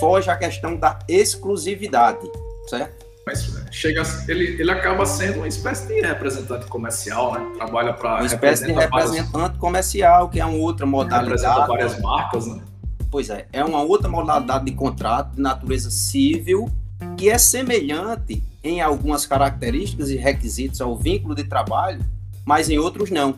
Foge 0.00 0.30
a 0.30 0.36
questão 0.36 0.76
da 0.76 0.98
exclusividade, 1.08 2.30
certo? 2.68 3.06
Mas 3.26 3.62
chega, 3.70 4.02
ele, 4.26 4.60
ele 4.60 4.70
acaba 4.70 5.04
sendo 5.04 5.38
uma 5.38 5.48
espécie 5.48 5.86
de 5.86 6.00
representante 6.00 6.66
comercial, 6.66 7.34
né? 7.34 7.52
Trabalha 7.56 7.92
para 7.92 8.16
uma 8.16 8.26
espécie 8.26 8.64
de 8.64 8.72
representante 8.72 9.30
várias, 9.32 9.58
comercial, 9.58 10.28
que 10.30 10.40
é 10.40 10.46
uma 10.46 10.56
outra 10.56 10.86
modalidade. 10.86 11.24
Representa 11.28 11.66
várias 11.66 12.00
marcas, 12.00 12.46
né? 12.46 12.62
Pois 13.10 13.28
é, 13.28 13.46
é 13.52 13.64
uma 13.64 13.82
outra 13.82 14.08
modalidade 14.08 14.64
de 14.64 14.72
contrato 14.72 15.34
de 15.34 15.42
natureza 15.42 15.90
civil 15.90 16.70
que 17.16 17.28
é 17.28 17.38
semelhante 17.38 18.42
em 18.62 18.80
algumas 18.80 19.26
características 19.26 20.10
e 20.10 20.16
requisitos 20.16 20.80
ao 20.80 20.96
vínculo 20.96 21.34
de 21.34 21.44
trabalho, 21.44 22.00
mas 22.44 22.68
em 22.68 22.78
outros 22.78 23.10
não. 23.10 23.36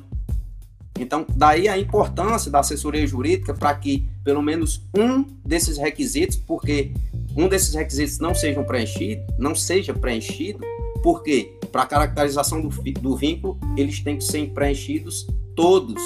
Então, 1.01 1.25
daí 1.35 1.67
a 1.67 1.79
importância 1.79 2.51
da 2.51 2.61
assessoria 2.61 3.07
jurídica 3.07 3.55
para 3.55 3.75
que 3.75 4.07
pelo 4.23 4.43
menos 4.43 4.87
um 4.95 5.25
desses 5.43 5.79
requisitos, 5.79 6.37
porque 6.37 6.93
um 7.35 7.49
desses 7.49 7.73
requisitos 7.75 8.19
não 8.19 8.35
sejam 8.35 8.63
preenchido, 8.63 9.23
não 9.39 9.55
seja 9.55 9.95
preenchido, 9.95 10.61
porque 11.03 11.57
para 11.73 11.83
a 11.83 11.87
caracterização 11.87 12.61
do, 12.61 12.69
do 12.69 13.17
vínculo, 13.17 13.59
eles 13.79 14.01
têm 14.01 14.19
que 14.19 14.25
ser 14.25 14.51
preenchidos 14.51 15.27
todos. 15.57 16.03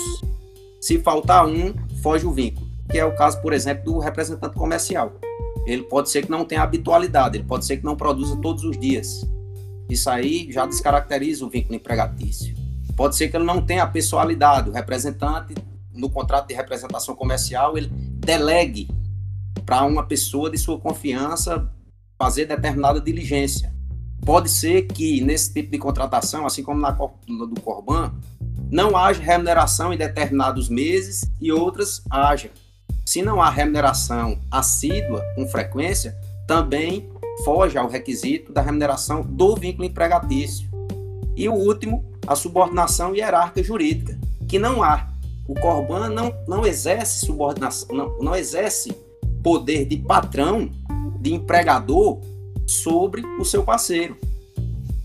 Se 0.80 0.98
faltar 1.00 1.44
um, 1.44 1.74
foge 2.00 2.24
o 2.24 2.32
vínculo, 2.32 2.64
que 2.88 2.96
é 2.96 3.04
o 3.04 3.16
caso, 3.16 3.42
por 3.42 3.52
exemplo, 3.52 3.84
do 3.84 3.98
representante 3.98 4.54
comercial. 4.54 5.14
Ele 5.66 5.82
pode 5.82 6.08
ser 6.08 6.24
que 6.24 6.30
não 6.30 6.44
tenha 6.44 6.62
habitualidade, 6.62 7.38
ele 7.38 7.44
pode 7.44 7.64
ser 7.64 7.78
que 7.78 7.84
não 7.84 7.96
produza 7.96 8.36
todos 8.36 8.62
os 8.62 8.78
dias. 8.78 9.26
Isso 9.90 10.08
aí 10.08 10.46
já 10.52 10.66
descaracteriza 10.66 11.44
o 11.44 11.50
vínculo 11.50 11.74
empregatício. 11.74 12.63
Pode 12.96 13.16
ser 13.16 13.28
que 13.28 13.36
ele 13.36 13.44
não 13.44 13.60
tenha 13.60 13.82
a 13.82 13.86
pessoalidade, 13.86 14.70
o 14.70 14.72
representante 14.72 15.54
no 15.94 16.10
contrato 16.10 16.48
de 16.48 16.54
representação 16.54 17.14
comercial, 17.14 17.78
ele 17.78 17.88
delegue 17.88 18.88
para 19.64 19.84
uma 19.84 20.04
pessoa 20.04 20.50
de 20.50 20.58
sua 20.58 20.78
confiança 20.78 21.70
fazer 22.18 22.46
determinada 22.46 23.00
diligência. 23.00 23.72
Pode 24.24 24.50
ser 24.50 24.82
que 24.82 25.20
nesse 25.20 25.52
tipo 25.52 25.70
de 25.70 25.78
contratação, 25.78 26.46
assim 26.46 26.62
como 26.62 26.80
na 26.80 26.90
do 26.90 27.60
Corban, 27.60 28.14
não 28.70 28.96
haja 28.96 29.22
remuneração 29.22 29.92
em 29.92 29.96
determinados 29.96 30.68
meses 30.68 31.30
e 31.40 31.52
outras 31.52 32.02
haja. 32.10 32.50
Se 33.04 33.22
não 33.22 33.40
há 33.40 33.50
remuneração 33.50 34.38
assídua, 34.50 35.22
com 35.34 35.46
frequência, 35.46 36.16
também 36.46 37.08
foge 37.44 37.76
ao 37.76 37.88
requisito 37.88 38.52
da 38.52 38.62
remuneração 38.62 39.22
do 39.22 39.54
vínculo 39.54 39.84
empregatício. 39.84 40.68
E 41.36 41.48
o 41.48 41.54
último, 41.54 42.04
a 42.26 42.34
subordinação 42.34 43.14
hierárquica 43.14 43.62
jurídica, 43.62 44.18
que 44.48 44.58
não 44.58 44.82
há. 44.82 45.08
O 45.46 45.54
Corban 45.54 46.08
não, 46.08 46.34
não 46.48 46.66
exerce 46.66 47.26
subordinação, 47.26 47.94
não, 47.94 48.18
não 48.18 48.34
exerce 48.34 48.92
poder 49.42 49.84
de 49.84 49.98
patrão, 49.98 50.70
de 51.20 51.34
empregador 51.34 52.20
sobre 52.66 53.22
o 53.38 53.44
seu 53.44 53.62
parceiro. 53.62 54.16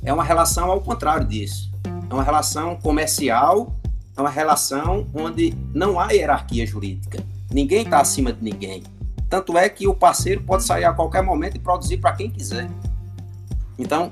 É 0.04 0.14
uma 0.14 0.24
relação 0.24 0.72
ao 0.72 0.80
contrário 0.80 1.28
disso. 1.28 1.70
É 2.10 2.14
uma 2.14 2.24
relação 2.24 2.76
comercial, 2.78 3.76
é 4.16 4.22
uma 4.22 4.30
relação 4.30 5.08
onde 5.14 5.54
não 5.74 6.00
há 6.00 6.12
hierarquia 6.12 6.66
jurídica. 6.66 7.24
Ninguém 7.52 7.84
está 7.84 8.00
acima 8.00 8.32
de 8.32 8.44
ninguém. 8.44 8.84
Tanto 9.30 9.58
é 9.58 9.68
que 9.70 9.88
o 9.88 9.94
parceiro 9.94 10.42
pode 10.44 10.64
sair 10.64 10.86
a 10.86 10.94
qualquer 10.94 11.22
momento 11.22 11.56
e 11.56 11.60
produzir 11.60 11.98
para 11.98 12.14
quem 12.14 12.30
quiser. 12.30 12.70
Então, 13.78 14.12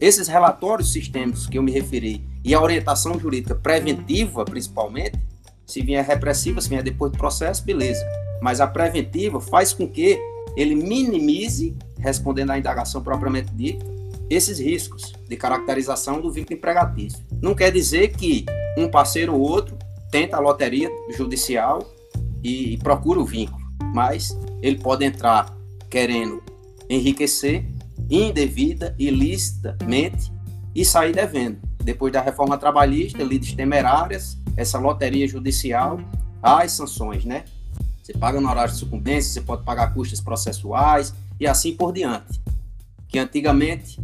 esses 0.00 0.28
relatórios 0.28 0.92
sistêmicos 0.92 1.46
que 1.46 1.58
eu 1.58 1.62
me 1.62 1.70
referi 1.70 2.24
e 2.48 2.54
a 2.54 2.62
orientação 2.62 3.20
jurídica 3.20 3.54
preventiva, 3.54 4.42
principalmente, 4.42 5.20
se 5.66 5.82
vier 5.82 6.02
repressiva, 6.02 6.62
se 6.62 6.68
vier 6.70 6.82
depois 6.82 7.12
do 7.12 7.18
processo, 7.18 7.62
beleza. 7.62 8.02
Mas 8.40 8.58
a 8.58 8.66
preventiva 8.66 9.38
faz 9.38 9.74
com 9.74 9.86
que 9.86 10.18
ele 10.56 10.74
minimize, 10.74 11.76
respondendo 11.98 12.48
à 12.48 12.58
indagação 12.58 13.02
propriamente 13.02 13.50
dita, 13.52 13.84
esses 14.30 14.58
riscos 14.58 15.12
de 15.28 15.36
caracterização 15.36 16.22
do 16.22 16.32
vínculo 16.32 16.56
empregatício. 16.56 17.22
Não 17.42 17.54
quer 17.54 17.70
dizer 17.70 18.16
que 18.16 18.46
um 18.78 18.88
parceiro 18.88 19.34
ou 19.34 19.40
outro 19.42 19.76
tenta 20.10 20.38
a 20.38 20.40
loteria 20.40 20.90
judicial 21.14 21.86
e, 22.42 22.72
e 22.72 22.78
procura 22.78 23.20
o 23.20 23.26
vínculo, 23.26 23.60
mas 23.92 24.34
ele 24.62 24.78
pode 24.78 25.04
entrar 25.04 25.54
querendo 25.90 26.42
enriquecer 26.88 27.66
indevida, 28.08 28.96
ilicitamente 28.98 30.32
e 30.74 30.82
sair 30.82 31.12
devendo. 31.12 31.67
Depois 31.88 32.12
da 32.12 32.20
reforma 32.20 32.58
trabalhista, 32.58 33.22
lides 33.22 33.54
temerárias, 33.54 34.36
essa 34.58 34.78
loteria 34.78 35.26
judicial, 35.26 35.98
as 36.42 36.72
sanções, 36.72 37.24
né? 37.24 37.46
Você 38.02 38.12
paga 38.12 38.38
no 38.38 38.46
horário 38.46 38.70
de 38.70 38.78
sucumbência, 38.78 39.32
você 39.32 39.40
pode 39.40 39.64
pagar 39.64 39.94
custas 39.94 40.20
processuais 40.20 41.14
e 41.40 41.46
assim 41.46 41.74
por 41.74 41.94
diante. 41.94 42.42
Que 43.08 43.18
antigamente 43.18 43.98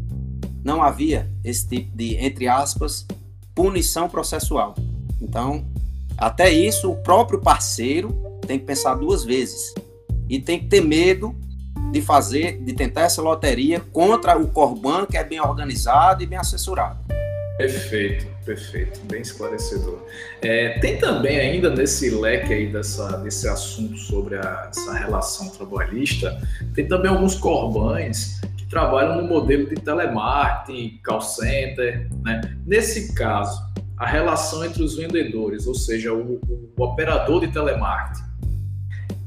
não 0.65 0.83
havia 0.83 1.31
esse 1.45 1.69
tipo 1.69 1.95
de, 1.95 2.17
entre 2.17 2.49
aspas, 2.49 3.07
punição 3.55 4.09
processual. 4.09 4.75
Então, 5.21 5.67
até 6.17 6.51
isso, 6.51 6.91
o 6.91 6.97
próprio 6.97 7.39
parceiro 7.39 8.15
tem 8.47 8.59
que 8.59 8.65
pensar 8.65 8.95
duas 8.95 9.25
vezes 9.25 9.75
e 10.27 10.41
tem 10.41 10.59
que 10.59 10.69
ter 10.69 10.81
medo 10.81 11.37
de 11.93 12.01
fazer, 12.01 12.65
de 12.65 12.73
tentar 12.73 13.03
essa 13.03 13.21
loteria 13.21 13.79
contra 13.79 14.39
o 14.39 14.47
Corban, 14.49 15.05
que 15.05 15.19
é 15.19 15.23
bem 15.23 15.39
organizado 15.39 16.23
e 16.23 16.27
bem 16.27 16.39
assessorado. 16.39 17.05
Perfeito, 17.57 18.27
perfeito, 18.45 19.01
bem 19.05 19.23
esclarecedor. 19.23 20.05
É, 20.43 20.79
tem 20.81 20.99
também 20.99 21.39
ainda 21.39 21.71
nesse 21.71 22.11
leque 22.11 22.53
aí 22.53 22.73
dessa, 22.73 23.17
desse 23.19 23.49
assunto 23.49 23.97
sobre 23.97 24.37
a, 24.37 24.69
essa 24.69 24.93
relação 24.93 25.49
trabalhista, 25.51 26.37
tem 26.75 26.89
também 26.89 27.11
alguns 27.11 27.37
corbães 27.37 28.41
que 28.57 28.67
trabalham 28.67 29.23
no 29.23 29.29
modelo 29.29 29.69
de 29.69 29.77
telemarketing, 29.77 31.01
call 31.05 31.21
center, 31.21 32.11
né? 32.25 32.41
Nesse 32.67 33.15
caso, 33.15 33.63
a 33.97 34.07
relação 34.07 34.65
entre 34.65 34.83
os 34.83 34.97
vendedores, 34.97 35.69
ou 35.69 35.77
seja, 35.77 36.13
o, 36.13 36.41
o, 36.49 36.73
o 36.77 36.83
operador 36.83 37.41
de 37.41 37.53
telemarketing, 37.53 38.25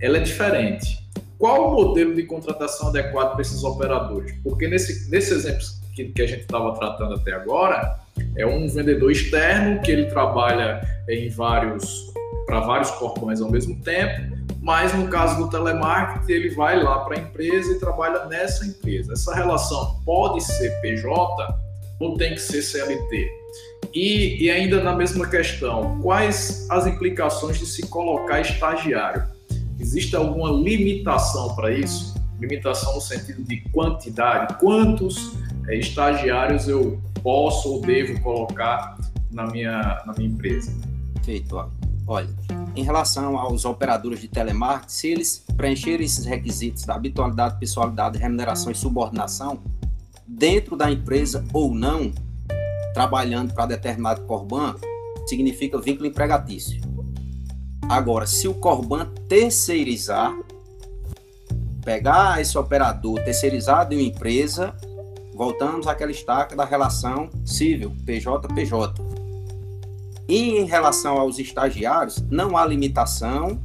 ela 0.01 0.17
é 0.17 0.21
diferente. 0.21 1.07
Qual 1.39 1.69
o 1.69 1.75
modelo 1.75 2.13
de 2.13 2.23
contratação 2.23 2.89
adequado 2.89 3.33
para 3.33 3.41
esses 3.41 3.63
operadores? 3.63 4.35
Porque 4.43 4.67
nesse, 4.67 5.09
nesse 5.09 5.33
exemplo 5.33 5.65
que, 5.95 6.05
que 6.09 6.21
a 6.21 6.27
gente 6.27 6.41
estava 6.41 6.73
tratando 6.73 7.13
até 7.13 7.31
agora, 7.31 7.99
é 8.35 8.45
um 8.45 8.67
vendedor 8.67 9.11
externo 9.11 9.81
que 9.81 9.91
ele 9.91 10.05
trabalha 10.05 10.81
em 11.09 11.29
vários 11.29 12.07
para 12.45 12.61
vários 12.61 12.89
corpões 12.91 13.41
ao 13.41 13.51
mesmo 13.51 13.75
tempo, 13.81 14.37
mas 14.61 14.93
no 14.93 15.09
caso 15.09 15.43
do 15.43 15.49
telemarketing, 15.49 16.31
ele 16.31 16.49
vai 16.55 16.81
lá 16.81 16.99
para 16.99 17.17
a 17.17 17.19
empresa 17.19 17.73
e 17.73 17.79
trabalha 17.79 18.25
nessa 18.25 18.65
empresa. 18.65 19.13
Essa 19.13 19.35
relação 19.35 19.99
pode 20.05 20.41
ser 20.41 20.69
PJ 20.81 21.59
ou 21.99 22.17
tem 22.17 22.33
que 22.33 22.39
ser 22.39 22.61
CLT? 22.61 23.29
E, 23.93 24.43
e 24.43 24.49
ainda 24.49 24.81
na 24.81 24.95
mesma 24.95 25.27
questão, 25.27 25.99
quais 26.01 26.65
as 26.69 26.87
implicações 26.87 27.59
de 27.59 27.65
se 27.65 27.87
colocar 27.87 28.39
estagiário? 28.39 29.23
Existe 29.79 30.15
alguma 30.15 30.51
limitação 30.51 31.53
para 31.55 31.71
isso? 31.71 32.15
Limitação 32.39 32.95
no 32.95 33.01
sentido 33.01 33.43
de 33.43 33.57
quantidade? 33.71 34.55
Quantos 34.59 35.33
é, 35.67 35.75
estagiários 35.75 36.67
eu 36.67 36.99
posso 37.27 37.73
ou 37.73 37.81
devo 37.81 38.21
colocar 38.21 38.97
na 39.29 39.47
minha, 39.47 40.01
na 40.05 40.13
minha 40.13 40.29
empresa? 40.29 40.73
Feito. 41.25 41.61
Olha, 42.07 42.29
em 42.73 42.81
relação 42.83 43.37
aos 43.37 43.65
operadores 43.65 44.21
de 44.21 44.29
telemarketing, 44.29 44.89
se 44.89 45.07
eles 45.09 45.45
preencherem 45.57 46.05
esses 46.05 46.23
requisitos 46.23 46.85
da 46.85 46.95
habitualidade, 46.95 47.59
pessoalidade, 47.59 48.17
remuneração 48.17 48.71
e 48.71 48.75
subordinação, 48.75 49.59
dentro 50.25 50.77
da 50.77 50.89
empresa 50.89 51.43
ou 51.51 51.75
não, 51.75 52.13
trabalhando 52.93 53.53
para 53.53 53.65
determinado 53.65 54.21
Corban, 54.21 54.75
significa 55.25 55.77
vínculo 55.81 56.07
empregatício. 56.07 56.79
Agora, 57.89 58.25
se 58.25 58.47
o 58.47 58.53
Corban 58.53 59.05
terceirizar, 59.27 60.33
pegar 61.83 62.39
esse 62.39 62.57
operador 62.57 63.19
terceirizado 63.19 63.93
em 63.93 63.97
uma 63.97 64.07
empresa, 64.15 64.73
voltamos 65.37 65.87
àquela 65.87 66.11
estaca 66.11 66.55
da 66.55 66.65
relação 66.65 67.29
civil, 67.45 67.95
PJ-PJ. 68.05 69.01
E 70.27 70.57
em 70.57 70.65
relação 70.65 71.17
aos 71.17 71.39
estagiários, 71.39 72.21
não 72.29 72.57
há 72.57 72.65
limitação 72.65 73.61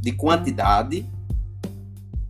de 0.00 0.12
quantidade. 0.12 1.04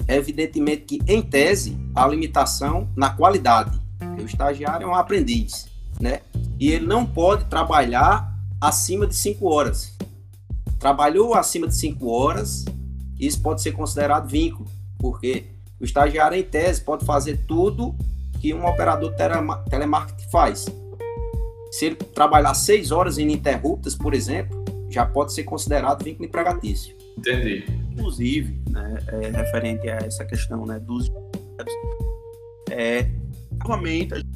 Evidentemente 0.09 0.83
que, 0.83 1.01
em 1.07 1.23
tese, 1.23 1.79
há 1.95 2.09
limitação 2.09 2.89
na 2.97 3.11
qualidade. 3.11 3.79
O 4.21 4.25
estagiário 4.25 4.85
é 4.85 4.89
um 4.89 4.95
aprendiz, 4.95 5.69
né? 6.01 6.23
E 6.59 6.73
ele 6.73 6.87
não 6.87 7.07
pode 7.07 7.45
trabalhar 7.45 8.35
acima 8.61 9.07
de 9.07 9.15
cinco 9.15 9.47
horas 9.49 9.97
trabalhou 10.79 11.35
acima 11.35 11.67
de 11.67 11.75
cinco 11.75 12.09
horas, 12.09 12.65
isso 13.19 13.41
pode 13.43 13.61
ser 13.61 13.73
considerado 13.73 14.29
vínculo, 14.29 14.69
porque 14.99 15.47
o 15.81 15.85
estagiário, 15.85 16.39
em 16.39 16.43
tese, 16.43 16.81
pode 16.81 17.05
fazer 17.05 17.45
tudo 17.47 17.95
que 18.41 18.55
um 18.55 18.67
operador 18.67 19.15
telemarketing 19.69 20.31
faz. 20.31 20.67
Se 21.71 21.87
ele 21.87 21.97
trabalhar 21.97 22.55
seis 22.55 22.91
horas 22.91 23.19
ininterruptas, 23.19 23.95
por 23.95 24.15
exemplo, 24.15 24.65
já 24.89 25.05
pode 25.05 25.33
ser 25.33 25.45
considerado 25.45 26.03
vínculo 26.03 26.27
empregatício. 26.27 26.97
Entendi. 27.19 27.65
Inclusive, 27.93 28.61
né, 28.71 28.99
é, 29.09 29.29
referente 29.31 29.89
a 29.89 29.97
essa 29.97 30.25
questão 30.25 30.65
né, 30.65 30.79
dos 30.79 31.11
é, 32.71 33.09
novamente, 33.63 34.15
a 34.15 34.17
gente 34.19 34.29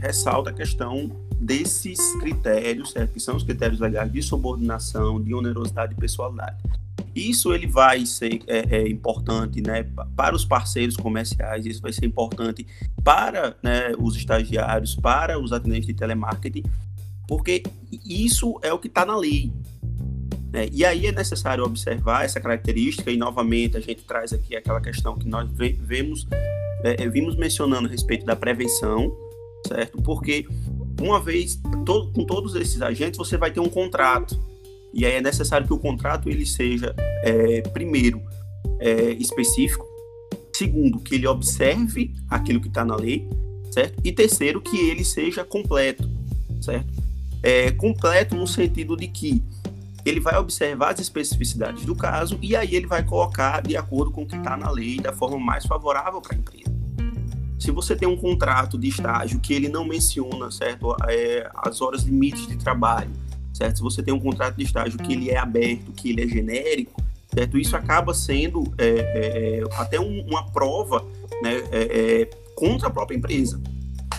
ressalta 0.00 0.50
a 0.50 0.52
questão 0.52 1.10
desses 1.40 1.98
critérios, 2.20 2.92
certo? 2.92 3.12
que 3.12 3.20
são 3.20 3.36
os 3.36 3.42
critérios 3.42 3.80
legais 3.80 4.10
de 4.10 4.22
subordinação, 4.22 5.22
de 5.22 5.34
onerosidade 5.34 5.94
e 5.94 5.96
pessoalidade. 5.96 6.56
Isso 7.14 7.54
ele 7.54 7.66
vai 7.66 8.04
ser 8.04 8.42
é, 8.46 8.76
é, 8.76 8.88
importante 8.88 9.62
né, 9.62 9.86
para 10.14 10.36
os 10.36 10.44
parceiros 10.44 10.96
comerciais, 10.96 11.64
isso 11.64 11.80
vai 11.80 11.92
ser 11.92 12.04
importante 12.04 12.66
para 13.02 13.56
né, 13.62 13.92
os 13.98 14.16
estagiários, 14.16 14.94
para 14.94 15.40
os 15.40 15.50
atendentes 15.52 15.86
de 15.86 15.94
telemarketing, 15.94 16.62
porque 17.26 17.62
isso 18.04 18.58
é 18.62 18.72
o 18.72 18.78
que 18.78 18.88
está 18.88 19.06
na 19.06 19.16
lei. 19.16 19.50
Né? 20.52 20.68
E 20.72 20.84
aí 20.84 21.06
é 21.06 21.12
necessário 21.12 21.64
observar 21.64 22.24
essa 22.24 22.40
característica, 22.40 23.10
e 23.10 23.16
novamente 23.16 23.76
a 23.76 23.80
gente 23.80 24.02
traz 24.02 24.32
aqui 24.32 24.54
aquela 24.54 24.80
questão 24.80 25.16
que 25.16 25.26
nós 25.26 25.48
vemos, 25.52 26.26
é, 26.84 27.02
é, 27.02 27.08
vimos 27.08 27.34
mencionando 27.36 27.88
a 27.88 27.90
respeito 27.90 28.26
da 28.26 28.36
prevenção, 28.36 29.14
certo? 29.66 30.00
Porque 30.02 30.46
uma 31.00 31.20
vez, 31.20 31.60
todo, 31.84 32.12
com 32.12 32.24
todos 32.24 32.54
esses 32.54 32.80
agentes, 32.80 33.18
você 33.18 33.36
vai 33.36 33.50
ter 33.50 33.60
um 33.60 33.68
contrato 33.68 34.38
e 34.96 35.04
aí 35.04 35.12
é 35.12 35.20
necessário 35.20 35.66
que 35.66 35.72
o 35.74 35.78
contrato 35.78 36.30
ele 36.30 36.46
seja, 36.46 36.94
é, 37.22 37.60
primeiro, 37.60 38.22
é, 38.80 39.10
específico, 39.12 39.86
segundo, 40.54 40.98
que 41.00 41.16
ele 41.16 41.26
observe 41.26 42.14
aquilo 42.30 42.60
que 42.62 42.68
está 42.68 42.82
na 42.82 42.96
lei, 42.96 43.28
certo? 43.70 44.00
E 44.02 44.10
terceiro, 44.10 44.58
que 44.58 44.88
ele 44.88 45.04
seja 45.04 45.44
completo, 45.44 46.10
certo? 46.62 46.90
É, 47.42 47.70
completo 47.72 48.34
no 48.34 48.46
sentido 48.46 48.96
de 48.96 49.06
que 49.06 49.42
ele 50.02 50.18
vai 50.18 50.38
observar 50.38 50.94
as 50.94 51.00
especificidades 51.00 51.84
do 51.84 51.94
caso 51.94 52.38
e 52.40 52.56
aí 52.56 52.74
ele 52.74 52.86
vai 52.86 53.02
colocar 53.02 53.60
de 53.60 53.76
acordo 53.76 54.10
com 54.10 54.22
o 54.22 54.26
que 54.26 54.36
está 54.36 54.56
na 54.56 54.70
lei 54.70 54.98
da 54.98 55.12
forma 55.12 55.38
mais 55.38 55.66
favorável 55.66 56.22
para 56.22 56.34
a 56.34 56.38
empresa. 56.38 56.65
Se 57.66 57.72
você 57.72 57.96
tem 57.96 58.06
um 58.06 58.16
contrato 58.16 58.78
de 58.78 58.86
estágio 58.86 59.40
que 59.40 59.52
ele 59.52 59.68
não 59.68 59.84
menciona 59.84 60.52
certo, 60.52 60.94
é, 61.08 61.50
as 61.52 61.80
horas 61.80 62.04
limites 62.04 62.46
de 62.46 62.56
trabalho, 62.56 63.10
certo? 63.52 63.78
Se 63.78 63.82
você 63.82 64.04
tem 64.04 64.14
um 64.14 64.20
contrato 64.20 64.54
de 64.54 64.62
estágio 64.62 64.96
que 65.00 65.12
ele 65.12 65.30
é 65.30 65.36
aberto, 65.36 65.90
que 65.90 66.10
ele 66.10 66.22
é 66.22 66.28
genérico, 66.28 67.02
certo? 67.34 67.58
Isso 67.58 67.76
acaba 67.76 68.14
sendo 68.14 68.72
é, 68.78 68.86
é, 68.88 69.62
até 69.80 69.98
um, 69.98 70.20
uma 70.28 70.48
prova 70.52 71.04
né, 71.42 71.56
é, 71.72 72.20
é, 72.22 72.30
contra 72.54 72.86
a 72.86 72.90
própria 72.90 73.16
empresa, 73.16 73.60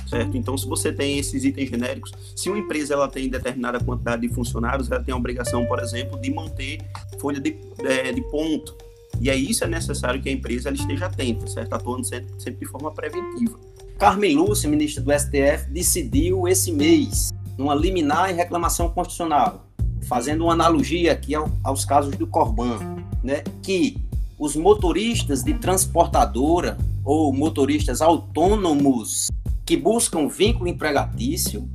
certo? 0.10 0.36
Então, 0.36 0.58
se 0.58 0.68
você 0.68 0.92
tem 0.92 1.18
esses 1.18 1.46
itens 1.46 1.70
genéricos, 1.70 2.12
se 2.36 2.50
uma 2.50 2.60
empresa 2.60 2.96
ela 2.96 3.08
tem 3.08 3.30
determinada 3.30 3.80
quantidade 3.80 4.28
de 4.28 4.34
funcionários, 4.34 4.92
ela 4.92 5.02
tem 5.02 5.14
a 5.14 5.18
obrigação, 5.18 5.66
por 5.68 5.80
exemplo, 5.80 6.20
de 6.20 6.34
manter 6.34 6.82
folha 7.18 7.40
de, 7.40 7.56
é, 7.86 8.12
de 8.12 8.22
ponto. 8.24 8.76
E 9.20 9.30
aí 9.30 9.50
isso 9.50 9.64
é 9.64 9.68
necessário 9.68 10.22
que 10.22 10.30
a 10.30 10.32
empresa 10.32 10.70
esteja 10.72 11.08
atenta, 11.08 11.48
certo? 11.48 11.74
Atuando 11.74 12.06
sempre, 12.06 12.34
sempre 12.40 12.66
de 12.66 12.72
forma 12.72 12.92
preventiva. 12.92 13.60
Carmen 13.98 14.36
Lúcia, 14.36 14.70
ministra 14.70 15.04
do 15.04 15.12
STF, 15.12 15.70
decidiu 15.72 16.48
esse 16.48 16.72
mês 16.72 17.32
numa 17.58 17.74
liminar 17.74 18.30
em 18.32 18.36
reclamação 18.36 18.90
constitucional, 18.90 19.66
fazendo 20.04 20.44
uma 20.44 20.54
analogia 20.54 21.12
aqui 21.12 21.34
ao, 21.34 21.50
aos 21.64 21.84
casos 21.84 22.16
do 22.16 22.28
Corban, 22.28 22.78
né, 23.24 23.44
que 23.64 23.98
os 24.38 24.56
motoristas 24.56 25.44
de 25.44 25.56
transportadora 25.56 26.78
ou 27.04 27.34
motoristas 27.34 28.02
autônomos 28.02 29.30
que 29.66 29.76
buscam 29.76 30.28
vínculo 30.28 30.70
empregatício 30.70 31.68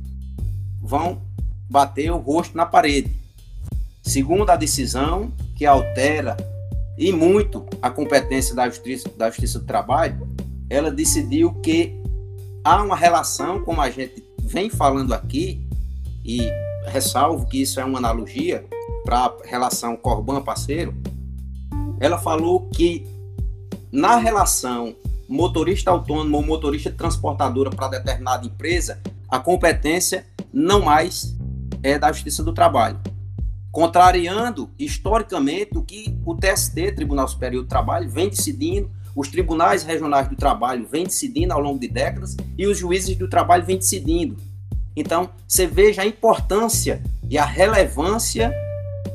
vão 0.81 1.21
bater 1.69 2.09
o 2.11 2.17
rosto 2.17 2.55
na 2.55 2.65
parede. 2.65 3.11
Segundo 4.01 4.49
a 4.49 4.55
decisão 4.55 5.31
que 5.55 5.65
altera 5.65 6.37
e 6.97 7.11
muito 7.11 7.65
a 7.81 7.89
competência 7.89 8.55
da 8.55 8.67
Justiça, 8.69 9.09
da 9.17 9.29
Justiça 9.29 9.59
do 9.59 9.65
Trabalho, 9.65 10.27
ela 10.69 10.91
decidiu 10.91 11.53
que 11.55 11.99
há 12.63 12.81
uma 12.81 12.95
relação, 12.95 13.61
como 13.63 13.81
a 13.81 13.89
gente 13.89 14.23
vem 14.39 14.69
falando 14.69 15.13
aqui, 15.13 15.67
e 16.23 16.49
ressalvo 16.85 17.45
que 17.45 17.61
isso 17.61 17.79
é 17.79 17.85
uma 17.85 17.97
analogia 17.97 18.65
para 19.03 19.25
a 19.25 19.33
relação 19.43 19.95
Corban-parceiro, 19.95 20.95
ela 21.99 22.17
falou 22.17 22.69
que 22.69 23.05
na 23.91 24.17
relação 24.17 24.95
motorista 25.27 25.91
autônomo 25.91 26.37
ou 26.37 26.43
motorista 26.43 26.91
transportadora 26.91 27.69
para 27.69 27.87
determinada 27.87 28.45
empresa, 28.45 29.01
a 29.29 29.39
competência 29.39 30.25
não 30.51 30.81
mais 30.81 31.35
é 31.81 31.97
da 31.97 32.11
Justiça 32.11 32.43
do 32.43 32.53
Trabalho. 32.53 32.99
Contrariando 33.73 34.69
historicamente 34.77 35.75
o 35.75 35.81
que 35.81 36.15
o 36.23 36.35
TST, 36.35 36.91
Tribunal 36.91 37.27
Superior 37.27 37.63
do 37.63 37.67
Trabalho, 37.67 38.07
vem 38.07 38.29
decidindo, 38.29 38.91
os 39.15 39.29
tribunais 39.29 39.81
regionais 39.81 40.29
do 40.29 40.35
trabalho 40.35 40.87
vêm 40.87 41.05
decidindo 41.05 41.53
ao 41.53 41.59
longo 41.59 41.79
de 41.79 41.87
décadas 41.87 42.37
e 42.55 42.67
os 42.67 42.77
juízes 42.77 43.15
do 43.15 43.27
trabalho 43.27 43.65
vêm 43.65 43.77
decidindo. 43.77 44.37
Então, 44.95 45.31
você 45.47 45.65
veja 45.65 46.03
a 46.03 46.05
importância 46.05 47.01
e 47.27 47.35
a 47.35 47.45
relevância 47.45 48.53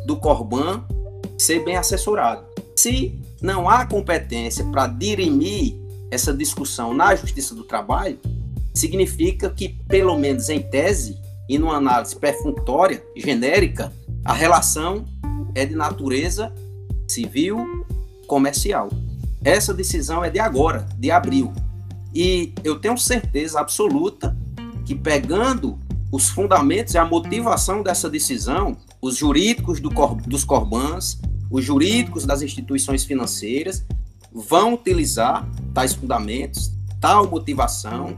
do 0.05 0.17
Corban 0.17 0.85
ser 1.39 1.65
bem 1.65 1.77
assessorado. 1.77 2.45
Se 2.77 3.17
não 3.41 3.71
há 3.71 3.87
competência 3.87 4.65
para 4.65 4.89
dirimir 4.89 5.77
essa 6.11 6.35
discussão 6.35 6.93
na 6.93 7.15
Justiça 7.15 7.55
do 7.55 7.63
Trabalho, 7.63 8.19
significa 8.75 9.51
que, 9.51 9.69
pelo 9.69 10.19
menos 10.19 10.49
em 10.49 10.61
tese 10.61 11.17
e 11.49 11.59
numa 11.61 11.77
análise 11.77 12.17
perfunctória, 12.17 13.01
genérica, 13.15 13.93
a 14.29 14.35
relação 14.35 15.07
é 15.55 15.65
de 15.65 15.75
natureza 15.75 16.53
civil 17.09 17.87
comercial. 18.27 18.91
Essa 19.43 19.73
decisão 19.73 20.23
é 20.23 20.29
de 20.29 20.39
agora, 20.39 20.87
de 20.99 21.11
abril. 21.11 21.51
E 22.15 22.53
eu 22.63 22.79
tenho 22.79 22.99
certeza 22.99 23.59
absoluta 23.59 24.37
que 24.85 24.95
pegando 24.95 25.79
os 26.13 26.29
fundamentos 26.29 26.93
e 26.93 26.99
a 26.99 27.07
motivação 27.07 27.83
dessa 27.83 28.11
decisão, 28.11 28.77
os 29.01 29.17
jurídicos 29.17 29.81
do 29.81 29.91
cor, 29.91 30.17
dos 30.17 30.45
Corbans, 30.45 31.19
os 31.51 31.65
jurídicos 31.65 32.27
das 32.27 32.43
instituições 32.43 33.05
financeiras 33.05 33.87
vão 34.31 34.75
utilizar 34.75 35.49
tais 35.73 35.95
fundamentos, 35.95 36.71
tal 37.01 37.31
motivação, 37.31 38.15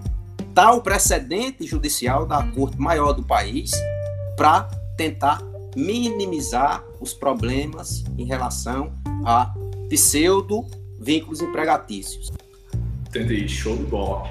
tal 0.57 0.83
precedente 0.83 1.65
judicial 1.65 2.27
da 2.27 2.43
Corte 2.43 2.81
Maior 2.81 3.13
do 3.13 3.23
país 3.23 3.71
para 4.37 4.63
tentar 4.97 5.50
minimizar 5.77 6.85
os 7.01 7.15
problemas 7.15 8.05
em 8.19 8.25
relação 8.25 8.93
a 9.25 9.55
pseudo 9.89 10.67
vínculos 10.99 11.41
empregatícios. 11.41 12.31
Entendi, 13.09 13.49
show 13.49 13.77
de 13.77 13.85
bola. 13.85 14.29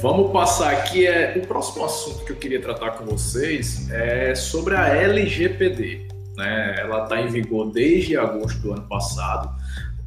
Vamos 0.00 0.32
passar 0.32 0.72
aqui. 0.72 1.06
É, 1.06 1.34
o 1.36 1.46
próximo 1.46 1.84
assunto 1.84 2.24
que 2.24 2.32
eu 2.32 2.36
queria 2.36 2.60
tratar 2.60 2.92
com 2.92 3.04
vocês 3.04 3.90
é 3.90 4.34
sobre 4.34 4.76
a 4.76 4.86
LGPD. 4.88 6.08
Né? 6.36 6.76
Ela 6.78 7.04
está 7.04 7.20
em 7.20 7.28
vigor 7.28 7.70
desde 7.70 8.16
agosto 8.16 8.60
do 8.60 8.72
ano 8.72 8.86
passado, 8.88 9.50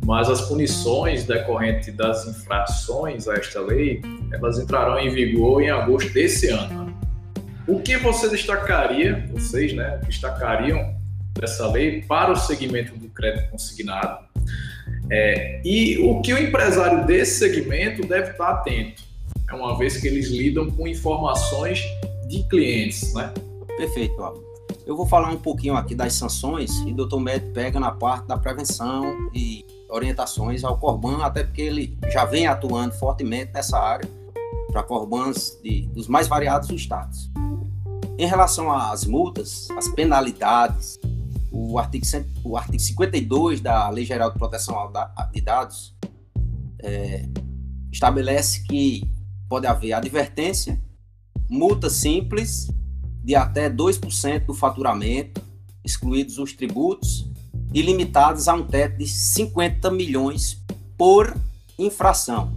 mas 0.06 0.30
as 0.30 0.41
punições 0.41 1.25
decorrentes 1.25 1.93
das 1.95 2.27
infrações 2.27 3.27
a 3.27 3.36
esta 3.36 3.60
lei, 3.62 4.01
elas 4.32 4.60
entrarão 4.60 4.99
em 4.99 5.10
vigor 5.10 5.62
em 5.62 5.69
agosto 5.69 6.13
desse 6.13 6.49
ano. 6.49 6.96
O 7.67 7.82
que 7.82 7.97
você 7.97 8.30
destacaria, 8.30 9.27
vocês 9.32 9.73
né, 9.73 9.99
destacariam 10.06 10.95
dessa 11.34 11.69
lei 11.69 12.01
para 12.01 12.32
o 12.32 12.36
segmento 12.36 12.97
do 12.97 13.10
crédito 13.10 13.51
consignado? 13.51 14.25
É, 15.12 15.62
e 15.65 15.97
o 15.99 16.21
que 16.21 16.34
o 16.34 16.38
empresário 16.38 17.06
desse 17.06 17.39
segmento 17.39 18.08
deve 18.08 18.32
estar 18.32 18.49
atento? 18.49 19.08
é 19.49 19.56
uma 19.56 19.77
vez 19.77 19.97
que 19.97 20.08
eles 20.08 20.27
lidam 20.27 20.69
com 20.69 20.88
informações 20.88 21.82
de 22.27 22.43
clientes, 22.43 23.13
né? 23.13 23.34
Perfeito. 23.77 24.15
Eu 24.86 24.95
vou 24.95 25.06
falar 25.06 25.30
um 25.30 25.38
pouquinho 25.38 25.75
aqui 25.75 25.95
das 25.95 26.13
sanções 26.13 26.71
e 26.86 26.91
o 26.91 27.06
Dr. 27.06 27.17
Med 27.17 27.49
pega 27.51 27.80
na 27.80 27.91
parte 27.91 28.27
da 28.27 28.38
prevenção 28.38 29.30
e 29.34 29.65
orientações 29.89 30.63
ao 30.63 30.77
Corban, 30.77 31.23
até 31.23 31.43
porque 31.43 31.62
ele 31.62 31.97
já 32.12 32.25
vem 32.25 32.47
atuando 32.47 32.93
fortemente 32.95 33.51
nessa 33.53 33.77
área 33.77 34.10
para 34.71 34.84
Corbans 34.84 35.58
de, 35.63 35.84
dos 35.88 36.08
mais 36.08 36.27
variados 36.27 36.69
estados. 36.69 37.30
Em 38.17 38.25
relação 38.25 38.71
às 38.71 39.06
multas, 39.06 39.69
as 39.77 39.88
penalidades, 39.89 40.99
o 41.51 41.77
artigo, 41.77 42.06
o 42.43 42.58
artigo 42.58 42.80
52 42.80 43.62
da 43.62 43.88
Lei 43.89 44.06
Geral 44.06 44.32
de 44.32 44.39
Proteção 44.39 44.91
de 45.32 45.41
Dados 45.41 45.95
é, 46.82 47.30
estabelece 47.91 48.63
que 48.63 49.08
pode 49.47 49.67
haver 49.67 49.93
advertência, 49.93 50.82
multa 51.47 51.91
simples 51.91 52.67
de 53.23 53.36
até 53.36 53.69
2% 53.69 54.45
do 54.45 54.53
faturamento, 54.53 55.41
excluídos 55.86 56.39
os 56.39 56.53
tributos, 56.53 57.30
e 57.73 57.82
limitados 57.82 58.47
a 58.47 58.53
um 58.53 58.63
teto 58.63 58.97
de 58.97 59.08
50 59.08 59.91
milhões 59.91 60.63
por 60.97 61.36
infração. 61.77 62.51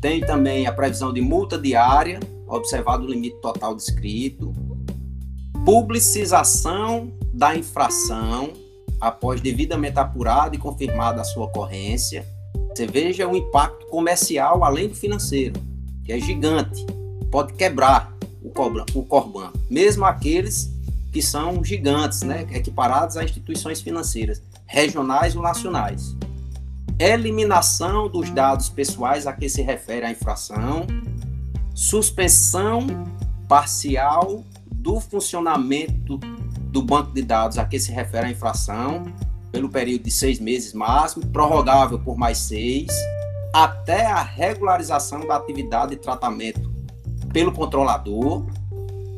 Tem 0.00 0.20
também 0.20 0.66
a 0.66 0.72
previsão 0.72 1.12
de 1.12 1.20
multa 1.20 1.56
diária, 1.56 2.20
observado 2.46 3.04
o 3.04 3.10
limite 3.10 3.36
total 3.40 3.74
descrito, 3.74 4.52
publicização 5.64 7.12
da 7.32 7.56
infração 7.56 8.52
após 9.00 9.40
devidamente 9.40 9.98
apurada 9.98 10.54
e 10.54 10.58
confirmada 10.58 11.20
a 11.20 11.24
sua 11.24 11.44
ocorrência, 11.44 12.26
você 12.68 12.86
veja 12.86 13.26
o 13.26 13.36
impacto 13.36 13.86
comercial 13.86 14.64
além 14.64 14.88
do 14.88 14.94
financeiro, 14.94 15.60
que 16.04 16.12
é 16.12 16.20
gigante. 16.20 16.84
Pode 17.30 17.54
quebrar 17.54 18.14
o, 18.42 18.48
o 18.98 19.04
Corban, 19.04 19.52
mesmo 19.68 20.04
aqueles 20.04 20.70
que 21.12 21.22
são 21.22 21.64
gigantes, 21.64 22.22
né, 22.22 22.46
equiparados 22.52 23.16
a 23.16 23.24
instituições 23.24 23.80
financeiras. 23.80 24.42
regionais 24.66 25.34
ou 25.36 25.42
nacionais. 25.42 26.14
Eliminação 26.98 28.08
dos 28.08 28.30
dados 28.30 28.68
pessoais 28.68 29.26
a 29.26 29.32
que 29.32 29.48
se 29.48 29.62
refere 29.62 30.06
a 30.06 30.10
infração, 30.10 30.86
suspensão 31.76 32.86
parcial 33.46 34.42
do 34.72 34.98
funcionamento 34.98 36.16
do 36.72 36.80
banco 36.80 37.12
de 37.12 37.20
dados 37.20 37.58
a 37.58 37.66
que 37.66 37.78
se 37.78 37.92
refere 37.92 38.28
a 38.28 38.30
infração, 38.30 39.04
pelo 39.52 39.68
período 39.68 40.04
de 40.04 40.10
seis 40.10 40.40
meses 40.40 40.72
máximo, 40.72 41.26
prorrogável 41.26 41.98
por 41.98 42.16
mais 42.16 42.38
seis, 42.38 42.88
até 43.52 44.06
a 44.06 44.22
regularização 44.22 45.20
da 45.26 45.36
atividade 45.36 45.90
de 45.90 45.96
tratamento 45.98 46.72
pelo 47.30 47.52
controlador, 47.52 48.46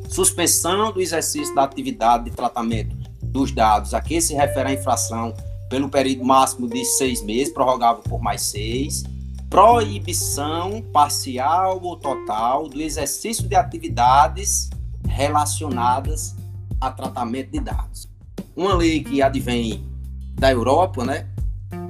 suspensão 0.09 0.91
do 0.91 0.99
exercício 0.99 1.55
da 1.55 1.63
atividade 1.63 2.25
de 2.25 2.31
tratamento 2.31 2.93
dos 3.23 3.53
dados 3.53 3.93
a 3.93 4.01
que 4.01 4.19
se 4.19 4.33
refere 4.33 4.69
a 4.69 4.73
infração 4.73 5.33
pelo 5.69 5.87
período 5.87 6.25
máximo 6.25 6.67
de 6.67 6.83
seis 6.83 7.23
meses, 7.23 7.53
prorrogável 7.53 8.03
por 8.03 8.21
mais 8.21 8.41
seis, 8.41 9.03
proibição 9.49 10.81
parcial 10.93 11.81
ou 11.81 11.97
total 11.97 12.69
do 12.69 12.79
exercício 12.79 13.47
de 13.47 13.55
atividades 13.55 14.69
relacionadas 15.07 16.35
a 16.79 16.91
tratamento 16.91 17.51
de 17.51 17.59
dados. 17.59 18.07
Uma 18.55 18.75
lei 18.75 19.03
que 19.03 19.21
advém 19.21 19.83
da 20.35 20.51
Europa, 20.51 21.03
né? 21.03 21.27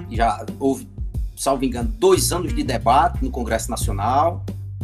Já 0.09 0.45
houve, 0.59 0.87
salvo 1.35 1.65
engano, 1.65 1.89
dois 1.99 2.31
anos 2.31 2.55
de 2.55 2.63
debate 2.63 3.23
no 3.23 3.29
Congresso 3.29 3.69
Nacional 3.69 4.43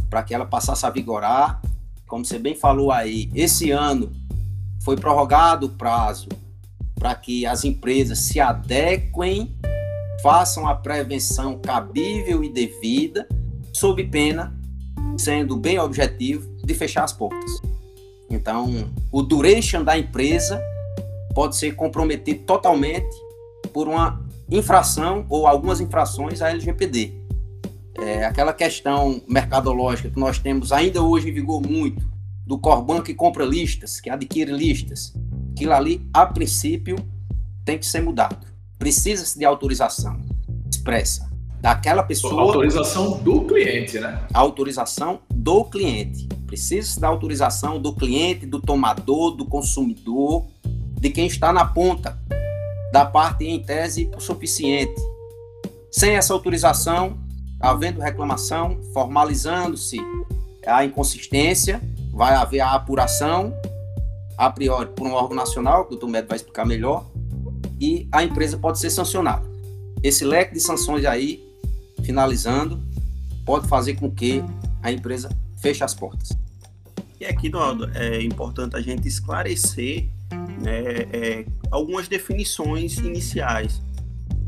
para 0.09 0.21
que 0.21 0.33
ela 0.33 0.45
passasse 0.45 0.85
a 0.85 0.89
vigorar. 0.89 1.61
Como 2.07 2.25
você 2.25 2.38
bem 2.38 2.55
falou 2.55 2.91
aí, 2.91 3.31
esse 3.33 3.71
ano 3.71 4.11
foi 4.81 4.95
prorrogado 4.95 5.67
o 5.67 5.69
prazo 5.69 6.27
para 6.95 7.15
que 7.15 7.45
as 7.45 7.63
empresas 7.63 8.19
se 8.19 8.39
adequem, 8.39 9.55
façam 10.25 10.67
a 10.67 10.73
prevenção 10.73 11.59
cabível 11.59 12.43
e 12.43 12.51
devida, 12.51 13.27
sob 13.71 14.03
pena, 14.05 14.59
sendo 15.19 15.55
bem 15.55 15.77
objetivo, 15.77 16.51
de 16.63 16.73
fechar 16.73 17.03
as 17.03 17.13
portas. 17.13 17.61
Então, 18.27 18.91
o 19.11 19.21
duration 19.21 19.83
da 19.83 19.95
empresa 19.95 20.59
pode 21.35 21.55
ser 21.55 21.75
comprometido 21.75 22.39
totalmente 22.39 23.15
por 23.71 23.88
uma 23.88 24.19
infração 24.49 25.27
ou 25.29 25.45
algumas 25.45 25.79
infrações 25.79 26.41
à 26.41 26.49
LGPD. 26.49 27.13
É, 27.99 28.25
aquela 28.25 28.51
questão 28.51 29.21
mercadológica 29.29 30.09
que 30.09 30.19
nós 30.19 30.39
temos 30.39 30.71
ainda 30.71 31.03
hoje 31.03 31.29
em 31.29 31.33
vigor 31.33 31.61
muito, 31.61 32.03
do 32.47 32.57
Corban 32.57 33.03
que 33.03 33.13
compra 33.13 33.45
listas, 33.45 34.01
que 34.01 34.09
adquire 34.09 34.51
listas, 34.51 35.13
aquilo 35.51 35.73
ali, 35.73 36.09
a 36.11 36.25
princípio, 36.25 36.95
tem 37.63 37.77
que 37.77 37.85
ser 37.85 38.01
mudado. 38.01 38.55
Precisa-se 38.77 39.38
de 39.38 39.45
autorização 39.45 40.19
expressa 40.69 41.29
daquela 41.61 42.03
pessoa. 42.03 42.41
Autorização 42.41 43.17
do 43.17 43.41
cliente, 43.45 43.99
né? 43.99 44.27
Autorização 44.33 45.19
do 45.33 45.65
cliente. 45.65 46.27
Precisa-se 46.45 46.99
da 46.99 47.07
autorização 47.07 47.81
do 47.81 47.93
cliente, 47.93 48.45
do 48.45 48.61
tomador, 48.61 49.31
do 49.31 49.45
consumidor, 49.45 50.45
de 50.99 51.09
quem 51.09 51.25
está 51.25 51.51
na 51.51 51.65
ponta, 51.65 52.19
da 52.91 53.05
parte 53.05 53.45
em 53.45 53.59
tese 53.61 54.09
suficiente. 54.19 55.01
Sem 55.91 56.15
essa 56.15 56.33
autorização, 56.33 57.17
havendo 57.59 57.99
reclamação, 57.99 58.79
formalizando-se 58.93 59.97
a 60.67 60.85
inconsistência, 60.85 61.81
vai 62.13 62.35
haver 62.35 62.59
a 62.59 62.73
apuração 62.73 63.53
a 64.38 64.49
priori 64.49 64.89
por 64.89 65.07
um 65.07 65.13
órgão 65.13 65.35
nacional, 65.35 65.85
que 65.85 65.88
o 65.88 65.91
doutor 65.91 66.09
Médio 66.09 66.27
vai 66.27 66.35
explicar 66.35 66.65
melhor, 66.65 67.05
e 67.79 68.07
a 68.11 68.23
empresa 68.23 68.57
pode 68.57 68.79
ser 68.79 68.89
sancionada. 68.89 69.45
Esse 70.03 70.23
leque 70.23 70.53
de 70.53 70.59
sanções 70.59 71.05
aí, 71.05 71.43
finalizando, 72.03 72.81
pode 73.45 73.67
fazer 73.67 73.95
com 73.95 74.11
que 74.11 74.43
a 74.81 74.91
empresa 74.91 75.29
feche 75.57 75.83
as 75.83 75.93
portas. 75.93 76.29
E 77.19 77.25
aqui, 77.25 77.49
Donaldo, 77.49 77.89
é 77.95 78.21
importante 78.21 78.75
a 78.75 78.81
gente 78.81 79.07
esclarecer 79.07 80.07
né, 80.61 81.07
é, 81.13 81.45
algumas 81.71 82.07
definições 82.07 82.97
iniciais, 82.97 83.81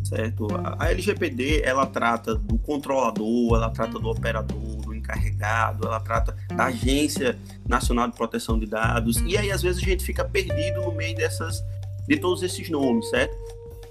certo? 0.04 0.48
A 0.78 0.90
LGPD, 0.90 1.62
ela 1.64 1.86
trata 1.86 2.36
do 2.36 2.58
controlador, 2.58 3.56
ela 3.56 3.70
trata 3.70 3.98
do 3.98 4.10
operador, 4.10 4.96
encarregado, 4.96 5.88
ela 5.88 6.00
trata 6.00 6.36
da 6.54 6.66
Agência 6.66 7.38
Nacional 7.68 8.10
de 8.10 8.16
Proteção 8.16 8.60
de 8.60 8.66
Dados, 8.66 9.18
e 9.26 9.38
aí 9.38 9.52
às 9.52 9.62
vezes 9.62 9.82
a 9.82 9.86
gente 9.86 10.04
fica 10.04 10.26
perdido 10.26 10.82
no 10.82 10.92
meio 10.92 11.16
dessas, 11.16 11.64
de 12.08 12.18
todos 12.18 12.42
esses 12.44 12.70
nomes, 12.70 13.10
certo? 13.10 13.36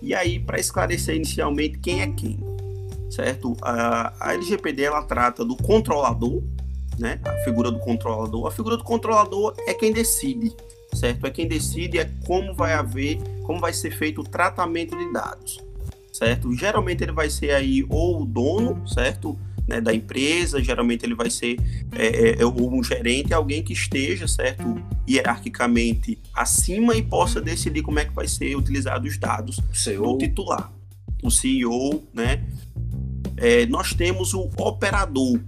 E 0.01 0.15
aí, 0.15 0.39
para 0.39 0.59
esclarecer 0.59 1.17
inicialmente 1.17 1.79
quem 1.79 2.03
é 2.03 2.07
quem, 2.07 2.39
certo? 3.11 3.57
A, 3.63 4.13
a 4.21 4.35
LGPD 4.35 4.85
ela 4.85 5.03
trata 5.03 5.45
do 5.45 5.57
controlador, 5.57 6.43
né? 6.99 7.21
A 7.25 7.45
figura 7.45 7.71
do 7.71 7.79
controlador. 7.79 8.47
A 8.47 8.51
figura 8.51 8.77
do 8.77 8.85
controlador 8.85 9.55
é 9.67 9.75
quem 9.75 9.93
decide, 9.93 10.55
certo? 10.93 11.27
É 11.27 11.31
quem 11.31 11.47
decide 11.47 11.99
é 11.99 12.11
como 12.27 12.55
vai 12.55 12.73
haver, 12.73 13.19
como 13.45 13.61
vai 13.61 13.73
ser 13.73 13.91
feito 13.91 14.21
o 14.21 14.25
tratamento 14.25 14.97
de 14.97 15.13
dados, 15.13 15.59
certo? 16.13 16.53
Geralmente 16.55 17.03
ele 17.03 17.13
vai 17.13 17.31
ser 17.31 17.53
aí 17.53 17.85
ou 17.89 18.23
o 18.23 18.25
dono, 18.25 18.87
certo? 18.89 19.39
Né, 19.67 19.81
da 19.81 19.93
empresa, 19.93 20.63
geralmente 20.63 21.05
ele 21.05 21.15
vai 21.15 21.29
ser 21.29 21.57
é, 21.93 22.07
é, 22.07 22.43
é 22.43 22.47
um 22.47 22.83
gerente, 22.83 23.35
alguém 23.35 23.63
que 23.63 23.73
esteja, 23.73 24.29
certo, 24.29 24.81
hierarquicamente 25.09 26.19
acima 26.33 26.95
e 26.95 27.03
possa 27.03 27.41
decidir 27.41 27.83
como 27.83 27.99
é 27.99 28.05
que 28.05 28.13
vai 28.13 28.29
ser 28.29 28.57
utilizado 28.57 29.07
os 29.07 29.19
dados 29.19 29.61
CEO. 29.73 30.13
do 30.13 30.19
titular. 30.19 30.73
O 31.23 31.31
CEO, 31.31 32.05
né? 32.13 32.45
É, 33.37 33.67
nós 33.67 33.93
temos 33.93 34.35
o 34.35 34.51
operador. 34.59 35.41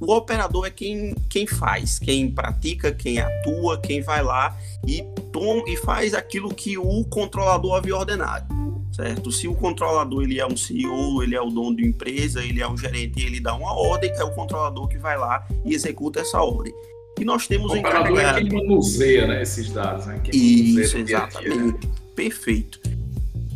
O 0.00 0.12
operador 0.12 0.66
é 0.66 0.70
quem, 0.70 1.14
quem 1.28 1.46
faz, 1.46 1.98
quem 1.98 2.30
pratica, 2.30 2.92
quem 2.92 3.18
atua, 3.18 3.80
quem 3.80 4.00
vai 4.00 4.22
lá 4.22 4.56
e, 4.86 5.02
tom, 5.32 5.64
e 5.66 5.76
faz 5.76 6.14
aquilo 6.14 6.54
que 6.54 6.78
o 6.78 7.04
controlador 7.04 7.74
havia 7.74 7.96
ordenado 7.96 8.57
certo? 8.98 9.30
Se 9.30 9.46
o 9.46 9.54
controlador 9.54 10.24
ele 10.24 10.40
é 10.40 10.46
um 10.46 10.56
CEO, 10.56 11.22
ele 11.22 11.36
é 11.36 11.40
o 11.40 11.48
dono 11.48 11.76
de 11.76 11.86
empresa, 11.86 12.42
ele 12.42 12.60
é 12.60 12.68
um 12.68 12.76
gerente, 12.76 13.24
ele 13.24 13.38
dá 13.38 13.54
uma 13.54 13.72
ordem, 13.72 14.10
é 14.10 14.24
o 14.24 14.30
controlador 14.32 14.88
que 14.88 14.98
vai 14.98 15.16
lá 15.16 15.46
e 15.64 15.72
executa 15.72 16.20
essa 16.20 16.42
ordem. 16.42 16.74
E 17.20 17.24
nós 17.24 17.46
temos 17.46 17.72
o 17.72 17.76
encarregado... 17.76 18.38
é 18.38 18.42
quem 18.42 18.52
manuseia 18.52 19.26
né, 19.26 19.42
esses 19.42 19.70
dados, 19.70 20.06
né? 20.06 20.20
Quem 20.22 20.34
Isso, 20.34 20.98
exatamente. 20.98 21.78
Dia, 21.78 21.90
Perfeito. 22.14 22.80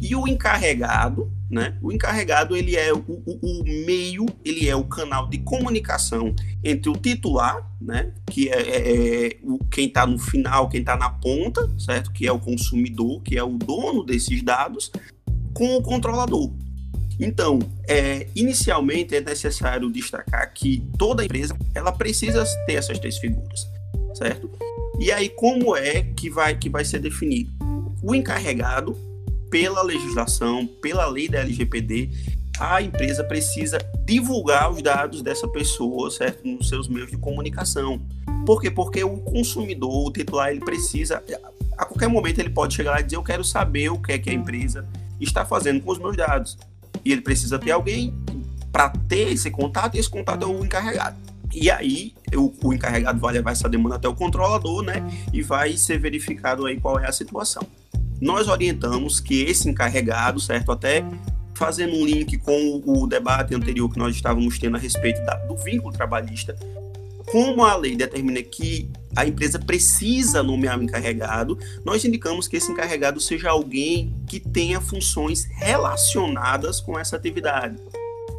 E 0.01 0.17
o 0.17 0.27
encarregado, 0.27 1.31
né? 1.49 1.77
O 1.81 1.93
encarregado 1.93 2.57
ele 2.57 2.77
é 2.77 2.93
o, 2.93 2.99
o, 2.99 3.39
o, 3.41 3.65
meio, 3.65 4.27
ele 4.45 4.69
é 4.69 4.75
o 4.75 4.83
canal 4.83 5.29
de 5.29 5.39
comunicação 5.39 6.35
entre 6.63 6.91
o 6.91 6.97
titular, 6.97 7.69
né? 7.81 8.13
Que 8.29 8.49
é, 8.49 8.61
é, 8.61 9.27
é 9.27 9.37
o, 9.45 9.59
quem 9.71 9.87
está 9.87 10.05
no 10.05 10.19
final, 10.19 10.69
quem 10.69 10.81
está 10.81 10.97
na 10.97 11.11
ponta, 11.11 11.69
certo? 11.79 12.13
Que 12.13 12.27
é 12.27 12.33
o 12.33 12.41
consumidor, 12.41 13.23
que 13.23 13.39
é 13.39 13.45
o 13.45 13.51
dono 13.51 14.03
desses 14.03 14.43
dados, 14.43 14.91
com 15.55 15.77
o 15.77 15.83
controlador. 15.83 16.51
Então, 17.21 17.59
é, 17.87 18.27
inicialmente 18.35 19.15
é 19.15 19.21
necessário 19.21 19.91
destacar 19.91 20.53
que 20.53 20.83
toda 20.99 21.25
empresa 21.25 21.57
ela 21.75 21.93
precisa 21.93 22.45
ter 22.67 22.75
essas 22.75 22.99
três 22.99 23.19
figuras, 23.19 23.69
certo? 24.15 24.51
E 24.99 25.13
aí 25.13 25.29
como 25.29 25.77
é 25.77 26.03
que 26.03 26.31
vai 26.31 26.57
que 26.57 26.69
vai 26.69 26.85
ser 26.85 27.01
definido? 27.01 27.51
O 28.03 28.15
encarregado, 28.15 28.97
pela 29.51 29.83
legislação, 29.83 30.67
pela 30.81 31.07
lei 31.07 31.29
da 31.29 31.41
LGPD, 31.41 32.11
a 32.59 32.83
empresa 32.83 33.23
precisa 33.25 33.79
divulgar 34.05 34.71
os 34.71 34.83
dados 34.83 35.23
dessa 35.23 35.47
pessoa, 35.47 36.11
certo, 36.11 36.47
nos 36.47 36.69
seus 36.69 36.89
meios 36.89 37.11
de 37.11 37.17
comunicação. 37.17 38.01
Por 38.45 38.61
quê? 38.61 38.71
Porque 38.71 39.05
o 39.05 39.19
consumidor, 39.19 40.09
o 40.09 40.13
titular, 40.13 40.51
ele 40.51 40.61
precisa 40.61 41.23
a 41.77 41.85
qualquer 41.85 42.09
momento 42.09 42.39
ele 42.39 42.51
pode 42.51 42.75
chegar 42.75 42.93
lá 42.93 43.01
e 43.01 43.03
dizer 43.03 43.17
eu 43.17 43.23
quero 43.23 43.43
saber 43.43 43.91
o 43.91 43.99
que 43.99 44.13
é 44.13 44.19
que 44.19 44.31
a 44.31 44.33
empresa 44.33 44.87
está 45.25 45.45
fazendo 45.45 45.81
com 45.81 45.93
os 45.93 45.99
meus 45.99 46.17
dados. 46.17 46.59
E 47.05 47.13
ele 47.13 47.21
precisa 47.21 47.59
ter 47.59 47.71
alguém 47.71 48.15
para 48.71 48.89
ter 48.91 49.33
esse 49.33 49.51
contato, 49.51 49.97
e 49.97 50.01
esse 50.01 50.09
contato 50.09 50.45
é 50.45 50.47
o 50.47 50.65
encarregado. 50.65 51.17
E 51.55 51.71
aí, 51.71 52.15
o, 52.35 52.53
o, 52.65 52.73
encarregado 52.73 53.21
vai 53.21 53.35
levar 53.35 53.53
essa 53.53 53.69
demanda 53.69 53.97
até 53.97 54.09
o 54.09 54.15
controlador, 54.15 54.83
né? 54.83 55.03
E 55.33 55.43
vai 55.43 55.77
ser 55.77 55.99
verificado 55.99 56.65
aí 56.65 56.81
qual 56.81 56.99
é 56.99 57.07
a 57.07 57.13
situação. 57.13 57.63
Nós 58.21 58.49
orientamos 58.49 59.21
que 59.21 59.43
esse 59.43 59.69
encarregado, 59.69 60.41
certo? 60.41 60.73
Até 60.73 61.05
fazendo 61.55 61.95
um 61.95 62.07
link 62.07 62.39
com 62.39 62.83
o, 62.85 63.07
debate 63.07 63.55
anterior 63.55 63.91
que 63.91 63.99
nós 63.99 64.15
estávamos 64.17 64.59
tendo 64.59 64.77
a 64.77 64.81
respeito 64.81 65.23
da, 65.27 65.35
do 65.35 65.57
vínculo 65.57 65.93
trabalhista, 65.93 66.57
como 67.27 67.65
a 67.65 67.77
lei 67.77 67.95
determina 67.95 68.43
que 68.43 68.89
a 69.15 69.27
empresa 69.27 69.59
precisa 69.59 70.43
nomear 70.43 70.79
um 70.79 70.83
encarregado, 70.83 71.59
nós 71.85 72.05
indicamos 72.05 72.49
que 72.49 72.57
esse 72.57 72.71
encarregado 72.71 73.21
seja 73.21 73.51
alguém 73.51 74.15
que 74.27 74.41
tenha 74.41 74.81
funções 74.81 75.45
relacionadas 75.45 76.81
com 76.81 76.99
essa 76.99 77.17
atividade. 77.17 77.77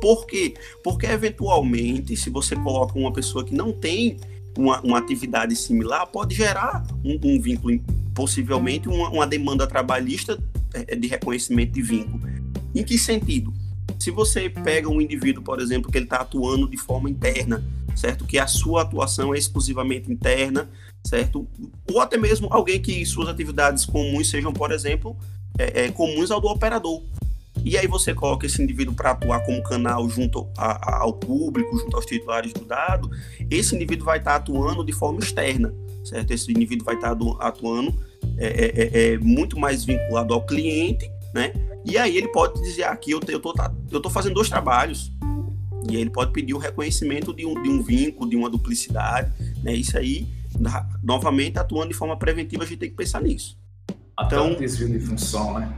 Por 0.01 0.25
quê? 0.25 0.53
Porque 0.83 1.05
eventualmente, 1.05 2.17
se 2.17 2.29
você 2.29 2.55
coloca 2.55 2.97
uma 2.97 3.13
pessoa 3.13 3.43
que 3.43 3.53
não 3.53 3.71
tem 3.71 4.17
uma, 4.57 4.81
uma 4.81 4.97
atividade 4.97 5.55
similar, 5.55 6.07
pode 6.07 6.35
gerar 6.35 6.85
um, 7.03 7.19
um 7.23 7.41
vínculo, 7.41 7.79
possivelmente 8.13 8.89
uma, 8.89 9.09
uma 9.09 9.27
demanda 9.27 9.65
trabalhista 9.65 10.37
é, 10.73 10.95
de 10.95 11.07
reconhecimento 11.07 11.73
de 11.73 11.81
vínculo. 11.81 12.21
Em 12.75 12.83
que 12.83 12.97
sentido? 12.97 13.53
Se 13.99 14.11
você 14.11 14.49
pega 14.49 14.89
um 14.89 14.99
indivíduo, 14.99 15.43
por 15.43 15.61
exemplo, 15.61 15.91
que 15.91 15.97
ele 15.97 16.05
está 16.05 16.17
atuando 16.17 16.67
de 16.67 16.77
forma 16.77 17.09
interna, 17.09 17.63
certo? 17.95 18.25
Que 18.25 18.39
a 18.39 18.47
sua 18.47 18.81
atuação 18.81 19.33
é 19.33 19.37
exclusivamente 19.37 20.11
interna, 20.11 20.69
certo? 21.03 21.47
Ou 21.91 21.99
até 21.99 22.17
mesmo 22.17 22.47
alguém 22.51 22.81
que 22.81 23.05
suas 23.05 23.27
atividades 23.27 23.85
comuns 23.85 24.29
sejam, 24.29 24.53
por 24.53 24.71
exemplo, 24.71 25.15
é, 25.57 25.85
é, 25.85 25.91
comuns 25.91 26.31
ao 26.31 26.41
do 26.41 26.47
operador. 26.47 27.01
E 27.63 27.77
aí 27.77 27.87
você 27.87 28.13
coloca 28.13 28.45
esse 28.45 28.61
indivíduo 28.61 28.93
para 28.93 29.11
atuar 29.11 29.39
como 29.45 29.61
canal 29.63 30.09
junto 30.09 30.47
a, 30.57 30.95
a, 30.95 31.01
ao 31.01 31.13
público, 31.13 31.77
junto 31.77 31.95
aos 31.95 32.05
titulares 32.05 32.51
do 32.51 32.65
dado, 32.65 33.09
esse 33.49 33.75
indivíduo 33.75 34.05
vai 34.05 34.17
estar 34.17 34.31
tá 34.31 34.37
atuando 34.37 34.83
de 34.83 34.91
forma 34.91 35.19
externa, 35.19 35.73
certo? 36.03 36.31
Esse 36.31 36.51
indivíduo 36.51 36.85
vai 36.85 36.95
estar 36.95 37.15
tá 37.15 37.35
atuando 37.39 37.93
é, 38.37 38.47
é, 38.47 38.65
é, 38.65 39.13
é, 39.13 39.17
muito 39.17 39.57
mais 39.57 39.85
vinculado 39.85 40.33
ao 40.33 40.45
cliente, 40.45 41.09
né? 41.33 41.53
E 41.85 41.97
aí 41.97 42.17
ele 42.17 42.27
pode 42.29 42.61
dizer 42.61 42.83
aqui, 42.83 43.11
eu, 43.11 43.19
eu, 43.27 43.39
tô, 43.39 43.53
tá, 43.53 43.71
fazendo 44.09 44.33
dois 44.33 44.49
trabalhos, 44.49 45.11
e 45.89 45.95
aí 45.95 46.01
ele 46.01 46.09
pode 46.09 46.31
pedir 46.31 46.53
o 46.53 46.57
reconhecimento 46.57 47.33
de 47.33 47.45
um, 47.45 47.61
de 47.61 47.69
um 47.69 47.81
vínculo, 47.81 48.29
de 48.29 48.35
uma 48.35 48.49
duplicidade, 48.49 49.31
né? 49.63 49.73
Isso 49.73 49.97
aí, 49.97 50.27
novamente, 51.01 51.57
atuando 51.57 51.89
de 51.89 51.95
forma 51.95 52.17
preventiva, 52.17 52.63
a 52.63 52.65
gente 52.65 52.79
tem 52.79 52.89
que 52.89 52.95
pensar 52.95 53.21
nisso. 53.21 53.57
Até 54.15 54.35
então, 54.35 54.51
um 54.51 54.59
desvio 54.59 54.89
de 54.89 54.99
função, 54.99 55.59
né? 55.59 55.73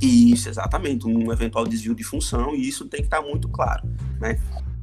Isso, 0.00 0.48
exatamente, 0.48 1.06
um 1.06 1.30
eventual 1.30 1.66
desvio 1.66 1.94
de 1.94 2.02
função, 2.02 2.54
e 2.54 2.66
isso 2.66 2.86
tem 2.86 3.00
que 3.00 3.06
estar 3.06 3.20
muito 3.20 3.48
claro, 3.48 3.86
né? 4.18 4.40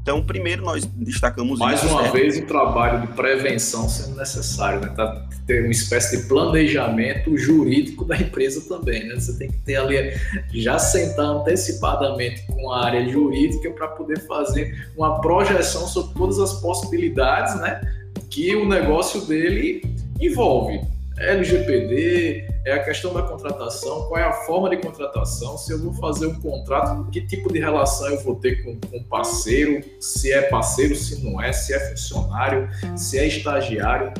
Então, 0.08 0.24
primeiro 0.24 0.64
nós 0.64 0.86
destacamos 0.86 1.60
Mais 1.60 1.84
isso, 1.84 1.92
uma 1.92 2.04
né? 2.04 2.12
vez 2.12 2.38
o 2.38 2.46
trabalho 2.46 3.02
de 3.02 3.08
prevenção 3.08 3.90
sendo 3.90 4.16
necessário, 4.16 4.80
né? 4.80 4.88
Tá, 4.96 5.28
ter 5.46 5.64
uma 5.64 5.72
espécie 5.72 6.16
de 6.16 6.28
planejamento 6.30 7.38
jurídico 7.38 8.06
da 8.06 8.16
empresa 8.16 8.62
também, 8.70 9.06
né? 9.06 9.16
Você 9.16 9.38
tem 9.38 9.52
que 9.52 9.58
ter 9.58 9.76
ali, 9.76 10.14
já 10.54 10.80
sentar 10.80 11.26
antecipadamente 11.26 12.42
com 12.48 12.72
a 12.72 12.86
área 12.86 13.06
jurídica 13.10 13.70
para 13.72 13.90
poder 13.90 14.26
fazer 14.26 14.88
uma 14.96 15.20
projeção 15.20 15.86
sobre 15.86 16.14
todas 16.14 16.40
as 16.40 16.54
possibilidades, 16.62 17.60
né? 17.60 17.82
Que 18.30 18.56
o 18.56 18.66
negócio 18.66 19.26
dele 19.26 19.82
envolve. 20.22 20.80
LGPD, 21.18 22.48
é 22.64 22.74
a 22.74 22.84
questão 22.84 23.14
da 23.14 23.24
contratação, 23.24 24.08
qual 24.08 24.20
é 24.20 24.24
a 24.24 24.32
forma 24.32 24.70
de 24.70 24.78
contratação, 24.78 25.58
se 25.58 25.74
eu 25.74 25.80
vou 25.80 25.94
fazer 25.94 26.28
um 26.28 26.40
contrato, 26.40 27.10
que 27.10 27.22
tipo 27.22 27.52
de 27.52 27.60
relação 27.60 28.08
eu 28.10 28.24
vou 28.24 28.36
ter 28.36 28.64
com 28.64 28.78
o 28.96 29.04
parceiro, 29.06 29.84
se 30.00 30.32
é 30.32 30.44
parceiro, 30.44 30.96
se 30.96 31.24
não 31.24 31.42
é, 31.42 31.52
se 31.52 31.74
é 31.74 31.80
funcionário, 31.90 32.70
se 32.96 33.18
é 33.18 33.26
estagiário, 33.26 34.14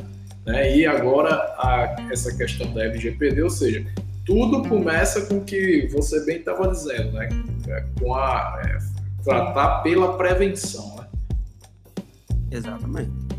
né? 0.44 0.76
E 0.76 0.86
agora 0.86 1.30
a, 1.58 1.96
essa 2.10 2.34
questão 2.36 2.72
da 2.72 2.84
LGPD, 2.84 3.42
ou 3.42 3.50
seja, 3.50 3.86
tudo 4.26 4.68
começa 4.68 5.26
com 5.26 5.38
o 5.38 5.44
que 5.44 5.88
você 5.92 6.24
bem 6.24 6.38
estava 6.38 6.68
dizendo, 6.68 7.12
né? 7.12 7.28
Com 8.00 8.14
a 8.14 8.60
é, 8.64 8.78
tratar 9.22 9.82
pela 9.82 10.16
prevenção, 10.16 10.96
né? 10.96 11.06
Exatamente. 12.50 13.37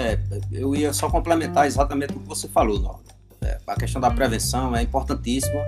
É, 0.00 0.18
eu 0.50 0.74
ia 0.74 0.94
só 0.94 1.10
complementar 1.10 1.66
exatamente 1.66 2.14
o 2.14 2.20
que 2.20 2.26
você 2.26 2.48
falou, 2.48 2.80
Norma. 2.80 3.02
É, 3.42 3.58
a 3.66 3.74
questão 3.76 4.00
da 4.00 4.10
prevenção 4.10 4.74
é 4.74 4.82
importantíssima. 4.82 5.60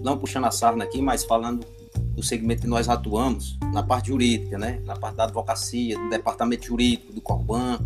Não 0.00 0.16
puxando 0.16 0.44
a 0.44 0.52
sarna 0.52 0.84
aqui, 0.84 1.02
mas 1.02 1.24
falando 1.24 1.66
do 2.14 2.22
segmento 2.22 2.62
que 2.62 2.68
nós 2.68 2.88
atuamos, 2.88 3.58
na 3.72 3.82
parte 3.82 4.08
jurídica, 4.08 4.56
né? 4.56 4.80
na 4.84 4.94
parte 4.94 5.16
da 5.16 5.24
advocacia, 5.24 5.98
do 5.98 6.08
departamento 6.08 6.66
jurídico, 6.66 7.12
do 7.12 7.20
Corban, 7.20 7.80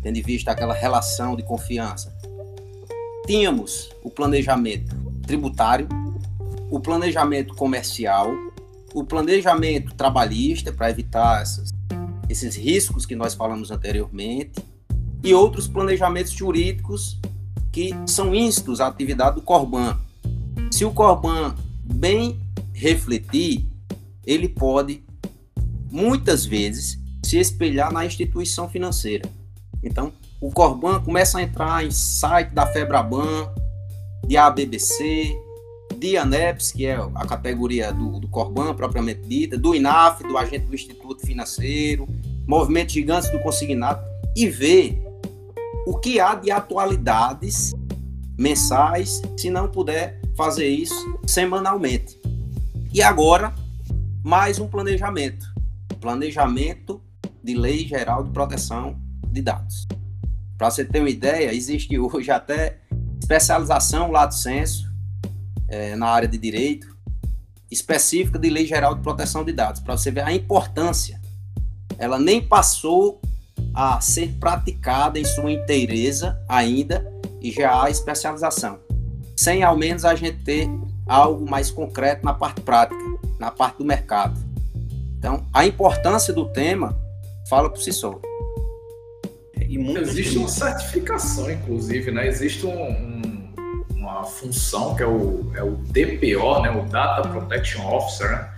tendo 0.00 0.16
em 0.16 0.22
vista 0.22 0.50
aquela 0.50 0.72
relação 0.72 1.36
de 1.36 1.42
confiança. 1.42 2.16
Tínhamos 3.26 3.90
o 4.02 4.08
planejamento 4.08 4.96
tributário, 5.26 5.86
o 6.70 6.80
planejamento 6.80 7.54
comercial, 7.54 8.32
o 8.94 9.04
planejamento 9.04 9.94
trabalhista 9.94 10.72
para 10.72 10.88
evitar 10.88 11.42
essas, 11.42 11.70
esses 12.28 12.56
riscos 12.56 13.06
que 13.06 13.16
nós 13.16 13.34
falamos 13.34 13.70
anteriormente 13.70 14.62
e 15.22 15.34
outros 15.34 15.66
planejamentos 15.66 16.32
jurídicos 16.32 17.18
que 17.72 17.90
são 18.06 18.34
instos 18.34 18.80
à 18.80 18.86
atividade 18.86 19.36
do 19.36 19.42
Corban. 19.42 19.98
Se 20.70 20.84
o 20.84 20.90
Corban 20.90 21.54
bem 21.84 22.38
refletir, 22.72 23.66
ele 24.24 24.48
pode 24.48 25.02
muitas 25.90 26.44
vezes 26.44 26.98
se 27.24 27.38
espelhar 27.38 27.92
na 27.92 28.04
instituição 28.04 28.68
financeira. 28.68 29.28
Então, 29.82 30.12
o 30.40 30.50
Corban 30.50 31.00
começa 31.00 31.38
a 31.38 31.42
entrar 31.42 31.84
em 31.84 31.90
site 31.90 32.50
da 32.50 32.66
Febraban, 32.66 33.52
de 34.26 34.36
ABBC, 34.36 35.36
de 35.98 36.16
ANEPS, 36.16 36.72
que 36.72 36.86
é 36.86 36.96
a 36.96 37.26
categoria 37.26 37.92
do, 37.92 38.20
do 38.20 38.28
Corban 38.28 38.74
propriamente 38.74 39.22
dita, 39.28 39.58
do 39.58 39.74
INAF, 39.74 40.22
do 40.22 40.38
agente 40.38 40.66
do 40.66 40.74
Instituto 40.74 41.26
Financeiro, 41.26 42.06
Movimento 42.46 42.92
Gigantes 42.92 43.30
do 43.30 43.38
Consignado, 43.40 44.00
e 44.36 44.48
ver 44.48 45.02
o 45.86 45.98
que 45.98 46.20
há 46.20 46.34
de 46.34 46.50
atualidades 46.50 47.72
mensais, 48.38 49.20
se 49.36 49.50
não 49.50 49.68
puder 49.68 50.20
fazer 50.36 50.68
isso 50.68 51.18
semanalmente. 51.26 52.20
E 52.92 53.02
agora, 53.02 53.54
mais 54.22 54.58
um 54.58 54.68
planejamento. 54.68 55.46
Planejamento 56.00 57.02
de 57.42 57.54
Lei 57.54 57.86
Geral 57.86 58.22
de 58.22 58.30
Proteção 58.30 58.96
de 59.26 59.42
Dados. 59.42 59.86
Para 60.56 60.70
você 60.70 60.84
ter 60.84 61.00
uma 61.00 61.10
ideia, 61.10 61.52
existe 61.52 61.98
hoje 61.98 62.30
até 62.30 62.78
especialização 63.20 64.10
lato 64.10 64.34
senso 64.34 64.87
é, 65.68 65.94
na 65.94 66.06
área 66.06 66.28
de 66.28 66.38
direito 66.38 66.96
específica 67.70 68.38
de 68.38 68.48
Lei 68.48 68.66
Geral 68.66 68.94
de 68.94 69.02
Proteção 69.02 69.44
de 69.44 69.52
Dados, 69.52 69.80
para 69.80 69.96
você 69.96 70.10
ver 70.10 70.22
a 70.22 70.32
importância. 70.32 71.20
Ela 71.98 72.18
nem 72.18 72.40
passou 72.40 73.20
a 73.74 74.00
ser 74.00 74.34
praticada 74.40 75.18
em 75.18 75.24
sua 75.24 75.52
inteireza 75.52 76.40
ainda 76.48 77.06
e 77.40 77.50
já 77.50 77.82
há 77.82 77.90
especialização, 77.90 78.78
sem 79.36 79.62
ao 79.62 79.76
menos 79.76 80.04
a 80.04 80.14
gente 80.14 80.38
ter 80.44 80.68
algo 81.06 81.48
mais 81.48 81.70
concreto 81.70 82.24
na 82.24 82.34
parte 82.34 82.60
prática, 82.60 83.02
na 83.38 83.50
parte 83.50 83.78
do 83.78 83.84
mercado. 83.84 84.38
Então, 85.18 85.46
a 85.52 85.66
importância 85.66 86.32
do 86.32 86.46
tema 86.46 86.96
fala 87.48 87.68
por 87.68 87.80
si 87.80 87.92
só. 87.92 88.20
E 89.68 89.76
Existe 89.98 90.38
uma 90.38 90.48
certificação, 90.48 91.50
inclusive, 91.50 92.10
né? 92.10 92.26
Existe 92.26 92.64
um, 92.64 92.70
um, 92.70 93.22
uma 94.18 94.26
função 94.26 94.94
que 94.94 95.02
é 95.02 95.06
o, 95.06 95.50
é 95.54 95.62
o 95.62 95.70
DPO, 95.70 96.62
né? 96.62 96.70
O 96.70 96.84
Data 96.84 97.28
Protection 97.28 97.86
Officer, 97.86 98.30
né? 98.30 98.48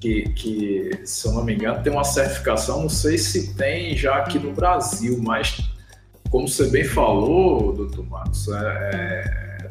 que, 0.00 0.22
que, 0.30 1.00
se 1.04 1.28
eu 1.28 1.32
não 1.32 1.44
me 1.44 1.54
engano, 1.54 1.82
tem 1.82 1.92
uma 1.92 2.04
certificação, 2.04 2.80
não 2.82 2.88
sei 2.88 3.18
se 3.18 3.54
tem 3.54 3.94
já 3.94 4.16
aqui 4.16 4.38
no 4.38 4.52
Brasil, 4.52 5.20
mas 5.22 5.60
como 6.30 6.48
você 6.48 6.68
bem 6.70 6.84
falou, 6.84 7.74
doutor 7.74 8.08
Marcos, 8.08 8.48
é, 8.48 8.54
é, 8.54 9.70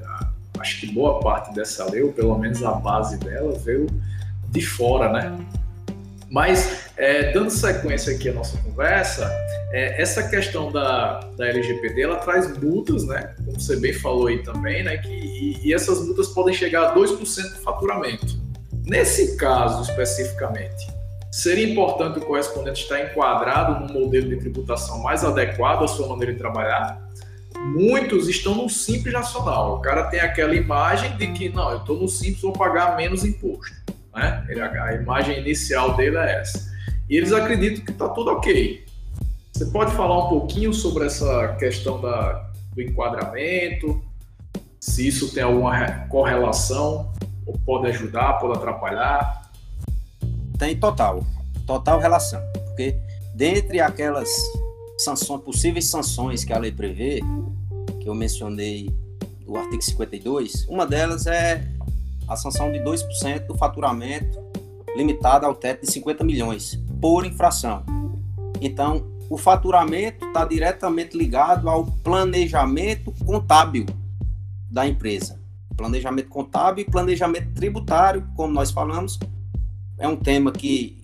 acho 0.59 0.81
que 0.81 0.91
boa 0.93 1.19
parte 1.19 1.53
dessa 1.55 1.89
lei, 1.89 2.03
ou 2.03 2.13
pelo 2.13 2.37
menos 2.37 2.63
a 2.63 2.73
base 2.73 3.17
dela, 3.17 3.57
veio 3.57 3.87
de 4.49 4.61
fora, 4.61 5.11
né? 5.11 5.35
Mas, 6.29 6.91
é, 6.95 7.31
dando 7.31 7.49
sequência 7.49 8.13
aqui 8.13 8.29
à 8.29 8.33
nossa 8.33 8.55
conversa, 8.59 9.31
é, 9.71 10.01
essa 10.01 10.27
questão 10.27 10.71
da, 10.71 11.19
da 11.37 11.47
LGPD, 11.47 12.01
ela 12.01 12.15
traz 12.17 12.57
multas, 12.57 13.05
né? 13.05 13.35
Como 13.45 13.59
você 13.59 13.75
bem 13.75 13.93
falou 13.93 14.27
aí 14.27 14.41
também, 14.41 14.83
né? 14.83 14.97
Que, 14.97 15.09
e, 15.09 15.67
e 15.67 15.73
essas 15.73 16.03
multas 16.05 16.29
podem 16.29 16.53
chegar 16.53 16.89
a 16.89 16.95
2% 16.95 17.17
do 17.17 17.61
faturamento. 17.61 18.39
Nesse 18.85 19.37
caso 19.37 19.83
especificamente, 19.83 20.87
seria 21.31 21.69
importante 21.69 22.17
o 22.17 22.25
correspondente 22.25 22.81
estar 22.81 22.99
enquadrado 22.99 23.85
num 23.85 24.01
modelo 24.01 24.29
de 24.29 24.37
tributação 24.37 25.03
mais 25.03 25.23
adequado 25.23 25.83
à 25.83 25.87
sua 25.87 26.07
maneira 26.07 26.33
de 26.33 26.39
trabalhar? 26.39 27.07
Muitos 27.59 28.27
estão 28.27 28.55
no 28.55 28.69
Simples 28.69 29.13
Nacional. 29.13 29.75
O 29.75 29.81
cara 29.81 30.05
tem 30.05 30.19
aquela 30.19 30.55
imagem 30.55 31.15
de 31.17 31.27
que, 31.27 31.49
não, 31.49 31.69
eu 31.71 31.77
estou 31.77 31.99
no 31.99 32.07
Simples, 32.07 32.41
vou 32.41 32.53
pagar 32.53 32.95
menos 32.95 33.23
imposto. 33.23 33.75
Né? 34.15 34.45
A 34.81 34.93
imagem 34.95 35.39
inicial 35.39 35.95
dele 35.95 36.17
é 36.17 36.39
essa. 36.39 36.69
E 37.07 37.17
eles 37.17 37.31
acreditam 37.31 37.85
que 37.85 37.91
está 37.91 38.07
tudo 38.09 38.31
ok. 38.31 38.88
Você 39.59 39.65
pode 39.65 39.91
falar 39.91 40.25
um 40.25 40.29
pouquinho 40.29 40.73
sobre 40.73 41.05
essa 41.05 41.53
questão 41.59 41.99
da, 41.99 42.49
do 42.73 42.81
enquadramento, 42.81 44.01
se 44.79 45.05
isso 45.05 45.33
tem 45.33 45.43
alguma 45.43 46.07
correlação 46.07 47.11
pode 47.65 47.87
ajudar, 47.87 48.39
pode 48.39 48.57
atrapalhar? 48.57 49.51
Tem 50.57 50.79
total, 50.79 51.25
total 51.67 51.99
relação, 51.99 52.41
porque 52.67 52.95
dentre 53.35 53.81
aquelas 53.81 54.29
sanções, 54.97 55.41
possíveis 55.41 55.89
sanções 55.89 56.45
que 56.45 56.53
a 56.53 56.57
lei 56.57 56.71
prevê, 56.71 57.19
que 57.99 58.07
eu 58.07 58.15
mencionei 58.15 58.89
do 59.45 59.57
artigo 59.57 59.81
52, 59.81 60.67
uma 60.69 60.87
delas 60.87 61.27
é 61.27 61.67
a 62.29 62.37
sanção 62.37 62.71
de 62.71 62.79
2% 62.79 63.45
do 63.45 63.57
faturamento 63.57 64.39
limitada 64.95 65.45
ao 65.45 65.53
teto 65.53 65.85
de 65.85 65.91
50 65.91 66.23
milhões 66.23 66.81
por 67.01 67.25
infração. 67.25 67.83
Então, 68.61 69.18
o 69.29 69.37
faturamento 69.37 70.25
está 70.25 70.43
diretamente 70.45 71.17
ligado 71.17 71.69
ao 71.69 71.85
planejamento 71.85 73.13
contábil 73.25 73.85
da 74.69 74.87
empresa 74.87 75.39
planejamento 75.79 76.27
contábil 76.27 76.83
e 76.85 76.91
planejamento 76.91 77.53
tributário, 77.53 78.27
como 78.35 78.53
nós 78.53 78.69
falamos, 78.69 79.17
é 79.97 80.05
um 80.05 80.17
tema 80.17 80.51
que 80.51 81.01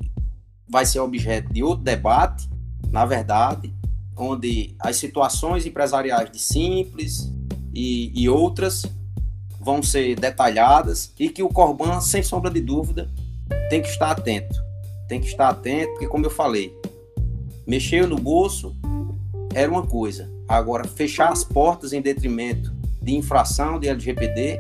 vai 0.68 0.86
ser 0.86 1.00
objeto 1.00 1.54
de 1.54 1.64
outro 1.64 1.86
debate, 1.86 2.50
na 2.92 3.06
verdade, 3.06 3.74
onde 4.18 4.76
as 4.78 4.98
situações 4.98 5.66
empresariais 5.66 6.30
de 6.30 6.40
simples 6.40 7.32
e, 7.74 8.12
e 8.14 8.28
outras 8.28 8.84
vão 9.62 9.82
ser 9.82 10.20
detalhadas 10.20 11.14
e 11.18 11.30
que 11.30 11.42
o 11.42 11.48
Corban, 11.48 12.02
sem 12.02 12.22
sombra 12.22 12.52
de 12.52 12.60
dúvida, 12.60 13.10
tem 13.70 13.82
que 13.82 13.88
estar 13.88 14.12
atento. 14.12 14.62
Tem 15.08 15.22
que 15.22 15.28
estar 15.28 15.50
atento, 15.50 15.92
porque, 15.92 16.08
como 16.08 16.26
eu 16.26 16.30
falei, 16.30 16.76
mexer 17.66 18.08
no 18.08 18.18
bolso 18.18 18.76
era 19.54 19.72
uma 19.72 19.86
coisa. 19.86 20.30
Agora, 20.48 20.86
fechar 20.86 21.32
as 21.32 21.44
portas 21.44 21.94
em 21.94 22.02
detrimento 22.02 22.72
de 23.02 23.16
infração 23.16 23.80
de 23.80 23.88
LGPD 23.88 24.60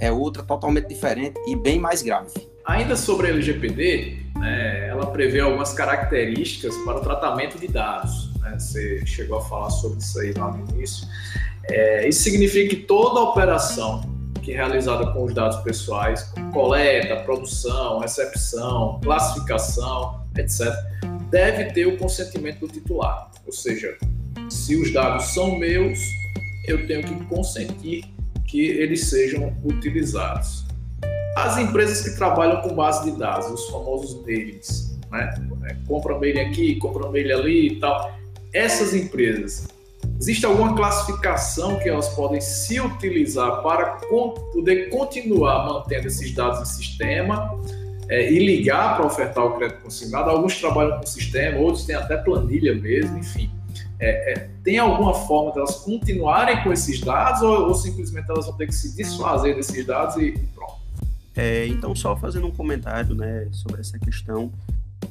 é 0.00 0.10
outra 0.10 0.42
totalmente 0.42 0.88
diferente 0.88 1.38
e 1.46 1.54
bem 1.54 1.78
mais 1.78 2.02
grave. 2.02 2.32
Ainda 2.64 2.96
sobre 2.96 3.26
a 3.26 3.30
LGPD, 3.30 4.18
né, 4.36 4.88
ela 4.88 5.06
prevê 5.06 5.40
algumas 5.40 5.72
características 5.72 6.74
para 6.78 6.98
o 6.98 7.00
tratamento 7.00 7.58
de 7.58 7.68
dados. 7.68 8.30
Né? 8.40 8.58
Você 8.58 9.04
chegou 9.06 9.38
a 9.38 9.42
falar 9.42 9.70
sobre 9.70 9.98
isso 9.98 10.18
aí 10.20 10.32
lá 10.32 10.50
no 10.50 10.68
início. 10.70 11.06
É, 11.64 12.08
isso 12.08 12.22
significa 12.22 12.74
que 12.74 12.82
toda 12.82 13.20
operação 13.20 14.02
que 14.42 14.52
é 14.52 14.56
realizada 14.56 15.12
com 15.12 15.24
os 15.24 15.34
dados 15.34 15.58
pessoais, 15.58 16.32
coleta, 16.52 17.16
produção, 17.16 17.98
recepção, 17.98 18.98
classificação, 19.02 20.24
etc., 20.36 20.66
deve 21.30 21.72
ter 21.72 21.86
o 21.86 21.96
consentimento 21.96 22.60
do 22.60 22.68
titular. 22.68 23.30
Ou 23.46 23.52
seja, 23.52 23.96
se 24.48 24.76
os 24.76 24.92
dados 24.92 25.26
são 25.26 25.58
meus, 25.58 25.98
eu 26.66 26.86
tenho 26.86 27.02
que 27.02 27.24
consentir 27.26 28.04
que 28.46 28.66
eles 28.66 29.06
sejam 29.06 29.56
utilizados. 29.64 30.64
As 31.36 31.56
empresas 31.58 32.02
que 32.02 32.16
trabalham 32.16 32.60
com 32.60 32.74
base 32.74 33.10
de 33.10 33.16
dados, 33.16 33.46
os 33.48 33.68
famosos 33.70 34.24
mailings, 34.24 34.98
né? 35.10 35.32
É, 35.64 35.76
compra 35.86 36.18
mail 36.18 36.40
aqui, 36.40 36.76
compra 36.76 37.08
mail 37.10 37.38
ali 37.38 37.68
e 37.68 37.80
tal. 37.80 38.12
Essas 38.52 38.94
empresas, 38.94 39.68
existe 40.18 40.44
alguma 40.44 40.74
classificação 40.74 41.78
que 41.78 41.88
elas 41.88 42.08
podem 42.10 42.40
se 42.40 42.80
utilizar 42.80 43.62
para 43.62 44.00
poder 44.52 44.88
continuar 44.90 45.66
mantendo 45.66 46.08
esses 46.08 46.34
dados 46.34 46.60
em 46.60 46.64
sistema 46.64 47.60
é, 48.10 48.30
e 48.30 48.38
ligar 48.38 48.96
para 48.96 49.06
ofertar 49.06 49.44
o 49.44 49.56
crédito 49.56 49.82
consignado? 49.82 50.28
Alguns 50.28 50.58
trabalham 50.58 50.98
com 50.98 51.06
sistema, 51.06 51.58
outros 51.58 51.86
têm 51.86 51.94
até 51.94 52.16
planilha 52.16 52.74
mesmo, 52.74 53.16
enfim. 53.16 53.48
É, 54.00 54.32
é, 54.32 54.50
tem 54.64 54.78
alguma 54.78 55.14
forma 55.14 55.52
delas 55.52 55.78
de 55.78 55.84
continuarem 55.84 56.62
com 56.64 56.72
esses 56.72 57.00
dados 57.00 57.42
ou, 57.42 57.68
ou, 57.68 57.74
simplesmente 57.74 58.30
elas 58.30 58.46
vão 58.46 58.56
ter 58.56 58.66
que 58.66 58.74
se 58.74 58.96
desfazer 58.96 59.54
desses 59.54 59.86
dados 59.86 60.16
e 60.16 60.32
pronto? 60.54 60.80
É, 61.36 61.66
então, 61.66 61.94
só 61.94 62.16
fazendo 62.16 62.46
um 62.46 62.50
comentário 62.50 63.14
né, 63.14 63.46
sobre 63.52 63.80
essa 63.80 63.98
questão, 63.98 64.50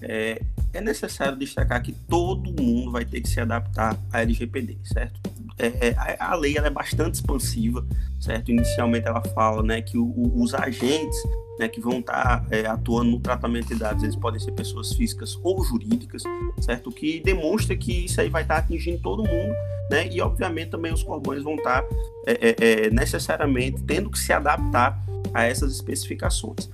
é, 0.02 0.42
é, 0.74 0.82
necessário 0.82 1.38
destacar 1.38 1.82
que 1.82 1.92
todo 1.92 2.52
mundo 2.52 2.92
vai 2.92 3.06
ter 3.06 3.22
que 3.22 3.30
se 3.30 3.40
adaptar 3.40 3.98
à 4.12 4.22
LGPD, 4.22 4.78
certo? 4.84 5.20
É, 5.60 5.90
é 5.90 6.18
a, 6.20 6.36
lei 6.36 6.58
é 6.58 6.70
bastante 6.70 7.16
expansiva, 7.16 7.86
certo? 8.20 8.50
Inicialmente 8.50 9.08
ela 9.08 9.22
fala 9.22 9.62
né, 9.62 9.82
que 9.82 9.98
o, 9.98 10.06
o, 10.06 10.42
os 10.42 10.54
agentes 10.54 11.18
né, 11.60 11.68
que 11.68 11.82
vão 11.82 12.00
estar 12.00 12.48
é, 12.50 12.66
atuando 12.66 13.12
no 13.12 13.20
tratamento 13.20 13.68
de 13.68 13.76
dados, 13.76 14.02
eles 14.02 14.16
podem 14.16 14.40
ser 14.40 14.54
pessoas 14.54 14.94
físicas 14.94 15.38
ou 15.44 15.62
jurídicas, 15.64 16.24
certo? 16.62 16.90
O 16.90 16.94
que 16.94 17.20
demonstra 17.20 17.76
que 17.76 18.06
isso 18.06 18.22
aí 18.22 18.30
vai 18.30 18.44
estar 18.44 18.58
atingindo 18.58 19.00
todo 19.02 19.24
mundo, 19.24 19.54
né? 19.92 20.08
E 20.10 20.22
obviamente 20.22 20.70
também 20.70 20.94
os 20.94 21.04
corbões 21.04 21.44
vão 21.44 21.56
estar 21.56 21.84
é, 22.26 22.32
é, 22.32 22.86
é, 22.86 22.90
necessariamente 22.90 23.84
tendo 23.84 24.10
que 24.10 24.18
se 24.18 24.32
adaptar 24.32 24.98
a 25.34 25.44
essas 25.44 25.74
especificações. 25.74 26.70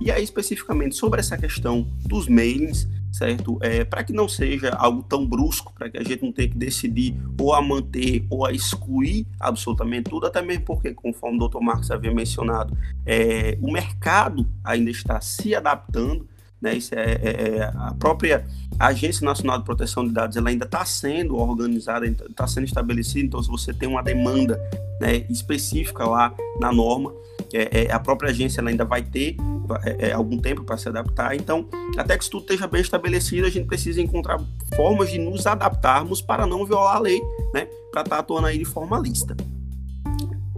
E 0.00 0.10
aí 0.10 0.24
especificamente 0.24 0.96
sobre 0.96 1.20
essa 1.20 1.36
questão 1.36 1.86
dos 2.06 2.26
mailings, 2.26 2.88
certo? 3.12 3.58
É, 3.60 3.84
para 3.84 4.04
que 4.04 4.12
não 4.12 4.28
seja 4.28 4.70
algo 4.70 5.02
tão 5.02 5.26
brusco, 5.26 5.72
para 5.72 5.90
que 5.90 5.98
a 5.98 6.02
gente 6.02 6.22
não 6.22 6.32
tenha 6.32 6.48
que 6.48 6.56
decidir 6.56 7.16
ou 7.38 7.54
a 7.54 7.62
manter 7.62 8.24
ou 8.30 8.46
a 8.46 8.52
excluir 8.52 9.26
absolutamente 9.38 10.10
tudo, 10.10 10.26
até 10.26 10.40
mesmo 10.42 10.64
porque, 10.64 10.94
conforme 10.94 11.42
o 11.42 11.48
Dr. 11.48 11.60
Marcos 11.60 11.90
havia 11.90 12.12
mencionado, 12.12 12.76
é, 13.04 13.58
o 13.60 13.70
mercado 13.72 14.46
ainda 14.64 14.90
está 14.90 15.20
se 15.20 15.54
adaptando, 15.54 16.28
né? 16.60 16.74
Isso 16.76 16.94
é, 16.94 17.12
é, 17.12 17.58
é 17.58 17.62
a 17.74 17.94
própria 17.98 18.46
Agência 18.78 19.24
Nacional 19.24 19.58
de 19.58 19.64
Proteção 19.64 20.06
de 20.06 20.12
Dados, 20.12 20.36
ela 20.36 20.48
ainda 20.48 20.64
está 20.64 20.84
sendo 20.84 21.36
organizada, 21.36 22.06
está 22.06 22.46
sendo 22.46 22.64
estabelecida, 22.64 23.26
então 23.26 23.42
se 23.42 23.48
você 23.48 23.72
tem 23.72 23.88
uma 23.88 24.02
demanda 24.02 24.60
né, 25.00 25.24
específica 25.28 26.04
lá 26.04 26.34
na 26.58 26.72
norma, 26.72 27.12
é, 27.52 27.84
é, 27.84 27.92
a 27.92 27.98
própria 27.98 28.30
agência 28.30 28.62
ainda 28.62 28.84
vai 28.84 29.02
ter 29.02 29.36
é, 29.84 30.08
é, 30.08 30.12
algum 30.12 30.38
tempo 30.38 30.62
para 30.62 30.76
se 30.76 30.88
adaptar. 30.88 31.34
Então, 31.34 31.66
até 31.96 32.16
que 32.16 32.22
isso 32.22 32.30
tudo 32.30 32.42
esteja 32.42 32.66
bem 32.66 32.80
estabelecido, 32.80 33.46
a 33.46 33.50
gente 33.50 33.66
precisa 33.66 34.00
encontrar 34.00 34.40
formas 34.76 35.10
de 35.10 35.18
nos 35.18 35.46
adaptarmos 35.46 36.20
para 36.20 36.46
não 36.46 36.64
violar 36.64 36.96
a 36.96 37.00
lei, 37.00 37.20
né? 37.52 37.66
Para 37.90 38.02
estar 38.02 38.16
tá 38.16 38.18
atuando 38.18 38.46
aí 38.46 38.58
de 38.58 38.64
forma 38.64 38.98
lista. 38.98 39.36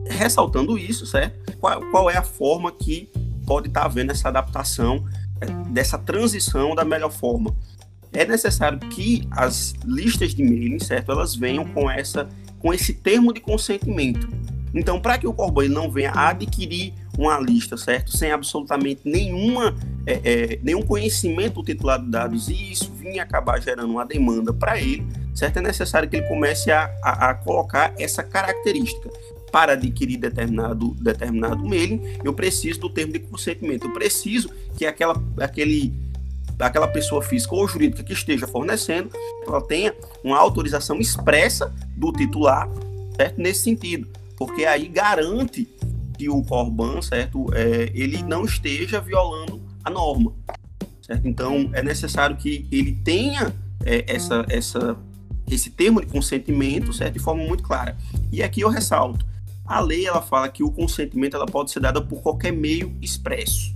Ressaltando 0.07 0.77
isso, 0.77 1.07
certo? 1.07 1.57
Qual, 1.59 1.81
qual 1.91 2.11
é 2.11 2.17
a 2.17 2.23
forma 2.23 2.71
que 2.73 3.11
pode 3.47 3.69
estar 3.69 3.81
tá 3.81 3.87
havendo 3.87 4.13
essa 4.13 4.29
adaptação, 4.29 5.05
dessa 5.71 5.99
transição 5.99 6.75
da 6.75 6.85
melhor 6.85 7.11
forma? 7.11 7.55
É 8.13 8.25
necessário 8.27 8.79
que 8.79 9.27
as 9.31 9.75
listas 9.85 10.35
de 10.35 10.43
mailing, 10.43 10.79
certo? 10.79 11.13
Elas 11.13 11.35
venham 11.35 11.65
com 11.65 11.91
essa 11.91 12.29
com 12.59 12.73
esse 12.73 12.95
termo 12.95 13.33
de 13.33 13.41
consentimento. 13.41 14.29
Então, 14.73 15.01
para 15.01 15.19
que 15.19 15.27
o 15.27 15.35
Corban 15.35 15.69
não 15.69 15.91
venha 15.91 16.13
adquirir 16.15 16.95
uma 17.19 17.39
lista, 17.39 17.77
certo? 17.77 18.17
Sem 18.17 18.31
absolutamente 18.31 19.03
nenhuma, 19.05 19.75
é, 20.07 20.21
é, 20.25 20.59
nenhum 20.63 20.81
conhecimento 20.81 21.55
do 21.57 21.65
titular 21.65 22.01
de 22.01 22.09
dados 22.09 22.49
e 22.49 22.73
isso 22.73 22.91
vinha 22.95 23.23
acabar 23.23 23.61
gerando 23.61 23.91
uma 23.91 24.07
demanda 24.07 24.53
para 24.53 24.81
ele, 24.81 25.07
certo? 25.35 25.59
É 25.59 25.61
necessário 25.61 26.09
que 26.09 26.17
ele 26.17 26.27
comece 26.27 26.71
a, 26.71 26.91
a, 27.03 27.31
a, 27.31 27.35
colocar 27.35 27.93
essa 27.99 28.23
característica. 28.23 29.11
Para 29.53 29.75
adquirir 29.75 30.19
determinado, 30.19 30.95
determinado 30.95 31.65
mailing, 31.65 32.01
eu 32.25 32.33
preciso 32.33 32.81
do 32.81 32.91
termo 32.91 33.13
de 33.13 33.21
consentimento. 33.21 33.87
Eu 33.87 33.93
preciso 33.93 34.51
que 34.77 34.87
aquela, 34.87 35.23
aquele, 35.39 35.93
aquela 36.59 36.89
pessoa 36.89 37.23
física 37.23 37.55
ou 37.55 37.69
jurídica 37.69 38.03
que 38.03 38.15
esteja 38.15 38.49
fornecendo, 38.49 39.11
ela 39.47 39.61
tenha 39.61 39.95
uma 40.25 40.39
autorização 40.39 40.99
expressa 40.99 41.73
do 41.97 42.11
titular, 42.13 42.69
certo? 43.17 43.39
Nesse 43.39 43.61
sentido 43.61 44.09
porque 44.45 44.65
aí 44.65 44.89
garante 44.89 45.69
que 46.19 46.29
o 46.29 46.43
Corban, 46.43 47.01
certo, 47.01 47.47
é, 47.55 47.93
ele 47.95 48.25
não 48.25 48.45
esteja 48.45 49.01
violando 49.01 49.63
a 49.85 49.89
norma, 49.89 50.33
certo? 51.01 51.29
Então 51.29 51.71
é 51.73 51.81
necessário 51.81 52.37
que 52.37 52.67
ele 52.73 52.93
tenha 53.05 53.55
é, 53.85 54.05
essa, 54.13 54.45
essa, 54.49 54.97
esse 55.49 55.71
termo 55.71 56.01
de 56.01 56.09
consentimento, 56.09 56.93
certo, 56.93 57.13
de 57.15 57.21
forma 57.21 57.45
muito 57.45 57.63
clara. 57.63 57.97
E 58.33 58.43
aqui 58.43 58.63
eu 58.63 58.69
ressalto, 58.69 59.25
a 59.73 59.81
lei 59.81 60.07
ela 60.07 60.23
fala 60.23 60.49
que 60.49 60.63
o 60.63 60.71
consentimento 60.71 61.37
ela 61.37 61.47
pode 61.47 61.71
ser 61.71 61.81
dada 61.81 62.01
por 62.01 62.23
qualquer 62.23 62.53
meio 62.53 62.97
expresso. 63.01 63.75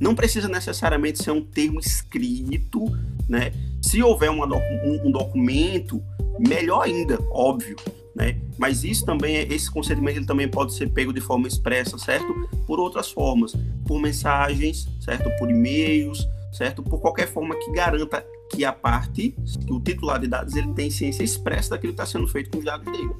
Não 0.00 0.14
precisa 0.14 0.48
necessariamente 0.48 1.22
ser 1.22 1.30
um 1.30 1.42
termo 1.42 1.78
escrito, 1.78 2.84
né? 3.28 3.52
Se 3.82 4.02
houver 4.02 4.30
uma, 4.30 4.46
um, 4.46 5.08
um 5.08 5.10
documento, 5.10 6.02
melhor 6.38 6.82
ainda, 6.82 7.18
óbvio 7.30 7.76
né? 8.14 8.36
Mas 8.56 8.84
isso 8.84 9.04
também, 9.04 9.36
esse 9.52 9.70
consentimento 9.70 10.18
ele 10.18 10.26
também 10.26 10.48
pode 10.48 10.72
ser 10.74 10.88
pego 10.90 11.12
de 11.12 11.20
forma 11.20 11.48
expressa, 11.48 11.98
certo? 11.98 12.32
Por 12.66 12.78
outras 12.78 13.10
formas, 13.10 13.54
por 13.86 14.00
mensagens, 14.00 14.88
certo? 15.00 15.30
Por 15.36 15.50
e-mails, 15.50 16.26
certo? 16.52 16.82
Por 16.82 17.00
qualquer 17.00 17.26
forma 17.26 17.56
que 17.56 17.72
garanta 17.72 18.24
que 18.50 18.64
a 18.64 18.72
parte, 18.72 19.34
que 19.66 19.72
o 19.72 19.80
titular 19.80 20.20
de 20.20 20.28
dados, 20.28 20.54
ele 20.54 20.72
tem 20.74 20.90
ciência 20.90 21.24
expressa 21.24 21.70
daquilo 21.70 21.92
que 21.92 22.00
está 22.00 22.06
sendo 22.06 22.28
feito 22.28 22.50
com 22.50 22.58
os 22.58 22.64
dados 22.64 22.84
dele. 22.92 23.10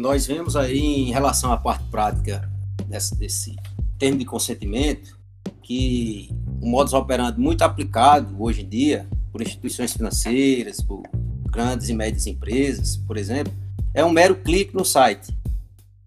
Nós 0.00 0.26
vemos 0.26 0.56
aí 0.56 0.80
em 0.80 1.12
relação 1.12 1.52
à 1.52 1.58
parte 1.58 1.84
prática 1.90 2.50
desse, 2.86 3.14
desse 3.16 3.56
termo 3.98 4.18
de 4.18 4.24
consentimento 4.24 5.18
que 5.62 6.34
o 6.58 6.66
modus 6.66 6.94
operandi 6.94 7.38
muito 7.38 7.60
aplicado 7.60 8.34
hoje 8.42 8.62
em 8.62 8.68
dia 8.68 9.06
por 9.30 9.42
instituições 9.42 9.92
financeiras, 9.92 10.80
por 10.80 11.02
grandes 11.50 11.90
e 11.90 11.94
médias 11.94 12.26
empresas, 12.26 12.96
por 12.96 13.18
exemplo, 13.18 13.52
é 13.92 14.02
um 14.02 14.10
mero 14.10 14.36
clique 14.36 14.74
no 14.74 14.86
site, 14.86 15.36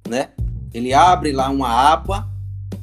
né? 0.07 0.31
Ele 0.73 0.91
abre 0.91 1.31
lá 1.31 1.51
uma 1.51 1.69
aba, 1.69 2.27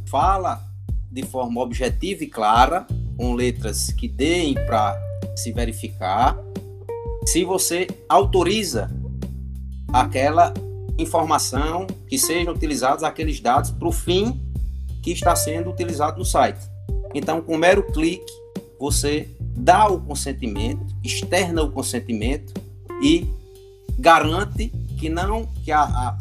fala 0.06 0.64
de 1.11 1.24
forma 1.24 1.61
objetiva 1.61 2.22
e 2.22 2.28
clara, 2.28 2.86
com 3.16 3.34
letras 3.34 3.90
que 3.90 4.06
deem 4.06 4.54
para 4.54 4.96
se 5.34 5.50
verificar, 5.50 6.38
se 7.26 7.44
você 7.44 7.88
autoriza 8.08 8.88
aquela 9.92 10.54
informação 11.01 11.86
que 12.09 12.18
sejam 12.18 12.53
utilizados 12.53 13.05
aqueles 13.05 13.40
dados 13.40 13.70
para 13.70 13.88
o 13.88 13.92
fim 13.92 14.40
que 15.03 15.11
está 15.12 15.34
sendo 15.34 15.70
utilizado 15.70 16.18
no 16.18 16.24
site. 16.24 16.61
Então, 17.14 17.40
com 17.40 17.57
mero 17.57 17.82
clique, 17.82 18.32
você 18.78 19.28
dá 19.40 19.88
o 19.88 20.01
consentimento, 20.01 20.84
externa 21.03 21.62
o 21.62 21.70
consentimento 21.70 22.55
e 23.03 23.28
garante 23.98 24.68
que 24.98 25.09
não 25.09 25.46
que 25.64 25.72
a, 25.72 25.82
a, 25.82 26.18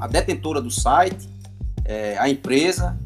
a 0.00 0.06
detentora 0.06 0.60
do 0.60 0.70
site 0.70 1.28
é, 1.84 2.16
a 2.18 2.28
empresa 2.28 2.98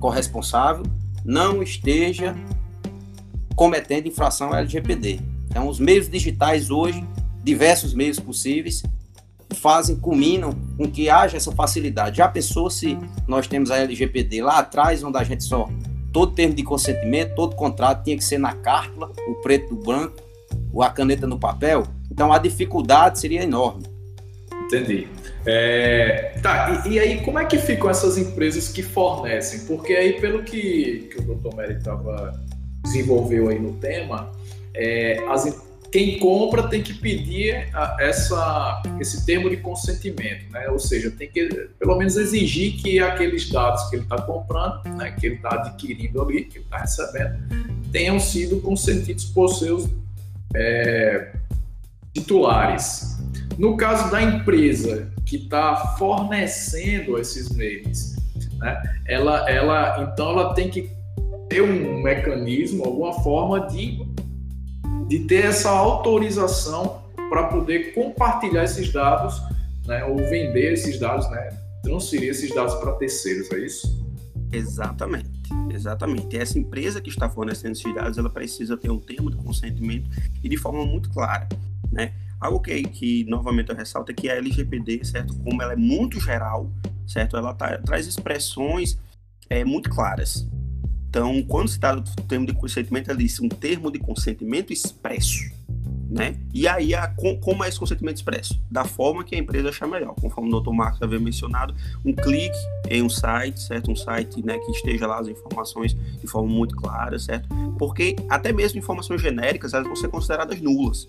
corresponsável 0.00 0.84
não 1.24 1.62
esteja 1.62 2.34
cometendo 3.54 4.08
infração 4.08 4.54
LGPD. 4.54 5.20
Então, 5.48 5.68
os 5.68 5.78
meios 5.78 6.08
digitais 6.08 6.70
hoje, 6.70 7.06
diversos 7.44 7.94
meios 7.94 8.18
possíveis, 8.18 8.82
fazem, 9.54 9.96
culminam 9.96 10.54
com 10.76 10.90
que 10.90 11.08
haja 11.08 11.36
essa 11.36 11.52
facilidade. 11.52 12.18
Já 12.18 12.28
pensou 12.28 12.70
se 12.70 12.98
nós 13.26 13.46
temos 13.46 13.70
a 13.70 13.78
LGPD 13.78 14.42
lá 14.42 14.58
atrás, 14.58 15.02
onde 15.02 15.18
a 15.18 15.24
gente 15.24 15.44
só, 15.44 15.68
todo 16.12 16.34
termo 16.34 16.54
de 16.54 16.62
consentimento, 16.62 17.34
todo 17.34 17.56
contrato 17.56 18.04
tinha 18.04 18.16
que 18.16 18.24
ser 18.24 18.38
na 18.38 18.54
cártula, 18.54 19.10
o 19.28 19.34
preto 19.36 19.74
do 19.74 19.82
branco, 19.82 20.16
a 20.80 20.90
caneta 20.90 21.26
no 21.26 21.38
papel? 21.38 21.84
Então, 22.10 22.32
a 22.32 22.38
dificuldade 22.38 23.18
seria 23.18 23.42
enorme. 23.42 23.84
Entendi. 24.66 25.06
É, 25.44 26.34
tá, 26.40 26.84
e, 26.86 26.90
e, 26.90 26.98
aí 26.98 27.20
como 27.22 27.38
é 27.38 27.44
que 27.44 27.58
ficam 27.58 27.90
essas 27.90 28.16
empresas 28.16 28.68
que 28.68 28.82
fornecem? 28.82 29.66
Porque 29.66 29.92
aí, 29.92 30.20
pelo 30.20 30.44
que, 30.44 31.10
que 31.10 31.18
o 31.18 31.34
Dr. 31.34 31.56
Mary 31.56 31.74
estava 31.74 32.40
desenvolveu 32.82 33.48
aí 33.48 33.58
no 33.58 33.72
tema, 33.74 34.30
é, 34.74 35.22
as, 35.28 35.62
quem 35.92 36.18
compra 36.18 36.68
tem 36.68 36.82
que 36.82 36.94
pedir 36.94 37.68
essa, 38.00 38.82
esse 38.98 39.26
termo 39.26 39.50
de 39.50 39.58
consentimento, 39.58 40.50
né? 40.50 40.66
ou 40.70 40.78
seja, 40.78 41.10
tem 41.10 41.28
que 41.28 41.68
pelo 41.78 41.98
menos 41.98 42.16
exigir 42.16 42.82
que 42.82 42.98
aqueles 42.98 43.50
dados 43.50 43.90
que 43.90 43.96
ele 43.96 44.04
está 44.04 44.20
comprando, 44.22 44.82
né, 44.96 45.10
que 45.12 45.26
ele 45.26 45.34
está 45.34 45.50
adquirindo 45.50 46.22
ali, 46.22 46.44
que 46.44 46.58
ele 46.58 46.64
está 46.64 46.78
recebendo, 46.78 47.36
tenham 47.92 48.18
sido 48.18 48.58
consentidos 48.62 49.26
por 49.26 49.48
seus 49.50 49.86
é, 50.54 51.34
titulares. 52.14 53.18
No 53.58 53.76
caso 53.76 54.10
da 54.10 54.22
empresa 54.22 55.12
que 55.26 55.36
está 55.36 55.76
fornecendo 55.98 57.18
esses 57.18 57.50
meios, 57.50 58.16
né, 58.56 58.82
ela, 59.06 59.48
ela, 59.50 60.10
então 60.10 60.30
ela 60.30 60.54
tem 60.54 60.70
que 60.70 60.90
ter 61.50 61.60
um 61.60 62.02
mecanismo, 62.02 62.82
alguma 62.82 63.12
forma 63.22 63.68
de, 63.68 64.02
de 65.12 65.18
ter 65.26 65.44
essa 65.44 65.68
autorização 65.68 67.02
para 67.28 67.48
poder 67.48 67.92
compartilhar 67.92 68.64
esses 68.64 68.90
dados, 68.90 69.42
né, 69.86 70.02
ou 70.06 70.16
vender 70.16 70.72
esses 70.72 70.98
dados, 70.98 71.30
né, 71.30 71.50
transferir 71.82 72.30
esses 72.30 72.54
dados 72.54 72.74
para 72.76 72.92
terceiros, 72.92 73.50
é 73.52 73.58
isso? 73.58 74.06
Exatamente, 74.50 75.28
exatamente. 75.70 76.34
Essa 76.34 76.58
empresa 76.58 76.98
que 76.98 77.10
está 77.10 77.28
fornecendo 77.28 77.72
esses 77.72 77.94
dados, 77.94 78.16
ela 78.16 78.30
precisa 78.30 78.74
ter 78.74 78.90
um 78.90 78.98
termo 78.98 79.30
de 79.30 79.36
consentimento 79.36 80.08
e 80.42 80.48
de 80.48 80.56
forma 80.56 80.86
muito 80.86 81.10
clara, 81.10 81.46
né? 81.92 82.14
Algo 82.40 82.60
que, 82.60 82.82
que 82.84 83.24
novamente 83.24 83.68
eu 83.68 83.76
ressalto 83.76 84.10
é 84.12 84.14
que 84.14 84.30
a 84.30 84.36
LGPD, 84.36 85.04
certo, 85.04 85.36
como 85.40 85.60
ela 85.60 85.74
é 85.74 85.76
muito 85.76 86.18
geral, 86.18 86.72
certo, 87.06 87.36
ela 87.36 87.52
tá, 87.52 87.76
traz 87.84 88.06
expressões 88.06 88.98
é, 89.50 89.62
muito 89.62 89.90
claras. 89.90 90.48
Então, 91.12 91.42
quando 91.42 91.68
se 91.68 91.78
trata 91.78 92.00
do 92.00 92.22
termo 92.22 92.46
de 92.46 92.54
consentimento, 92.54 93.10
ela 93.10 93.18
diz 93.18 93.38
um 93.38 93.46
termo 93.46 93.90
de 93.90 93.98
consentimento 93.98 94.72
expresso, 94.72 95.44
né? 96.08 96.38
E 96.54 96.66
aí, 96.66 96.94
a, 96.94 97.06
com, 97.06 97.38
como 97.38 97.62
é 97.62 97.68
esse 97.68 97.78
consentimento 97.78 98.16
expresso? 98.16 98.58
Da 98.70 98.86
forma 98.86 99.22
que 99.22 99.34
a 99.34 99.38
empresa 99.38 99.68
achar 99.68 99.86
melhor. 99.86 100.14
Conforme 100.14 100.50
o 100.50 100.58
Dr. 100.58 100.70
Marcos 100.70 101.02
havia 101.02 101.20
mencionado, 101.20 101.74
um 102.02 102.14
clique 102.14 102.56
em 102.88 103.02
um 103.02 103.10
site, 103.10 103.60
certo? 103.60 103.90
Um 103.90 103.94
site 103.94 104.42
né, 104.42 104.56
que 104.56 104.72
esteja 104.72 105.06
lá 105.06 105.20
as 105.20 105.28
informações 105.28 105.94
de 105.94 106.26
forma 106.26 106.48
muito 106.48 106.74
clara, 106.76 107.18
certo? 107.18 107.46
Porque 107.78 108.16
até 108.30 108.50
mesmo 108.50 108.78
informações 108.78 109.20
genéricas, 109.20 109.74
elas 109.74 109.86
vão 109.86 109.96
ser 109.96 110.08
consideradas 110.08 110.62
nulas. 110.62 111.06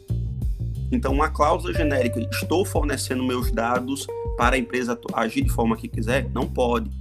Então, 0.91 1.14
uma 1.14 1.30
cláusula 1.30 1.74
genérica, 1.74 2.20
estou 2.20 2.66
fornecendo 2.66 3.24
meus 3.24 3.49
dados 3.51 4.06
para 4.36 4.58
a 4.58 4.60
empresa 4.60 4.99
agir 5.14 5.43
de 5.43 5.49
forma 5.49 5.78
que 5.78 5.88
quiser, 5.88 6.30
não 6.34 6.45
pode. 6.45 6.91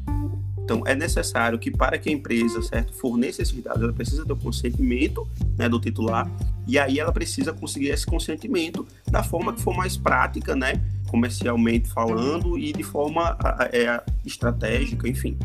Então, 0.64 0.82
é 0.86 0.94
necessário 0.94 1.58
que 1.58 1.70
para 1.70 1.98
que 1.98 2.08
a 2.08 2.12
empresa, 2.12 2.62
certo, 2.62 2.92
forneça 2.92 3.42
esses 3.42 3.62
dados, 3.62 3.82
ela 3.82 3.92
precisa 3.92 4.24
ter 4.24 4.32
o 4.32 4.36
consentimento 4.36 5.26
né, 5.58 5.68
do 5.68 5.80
titular, 5.80 6.30
e 6.66 6.78
aí 6.78 6.98
ela 6.98 7.12
precisa 7.12 7.52
conseguir 7.52 7.88
esse 7.88 8.06
consentimento 8.06 8.86
da 9.10 9.22
forma 9.22 9.52
que 9.52 9.60
for 9.60 9.76
mais 9.76 9.96
prática, 9.96 10.54
né, 10.54 10.80
comercialmente 11.08 11.88
falando 11.88 12.58
e 12.58 12.72
de 12.72 12.82
forma 12.82 13.36
é, 13.72 14.02
estratégica, 14.24 15.08
enfim. 15.08 15.36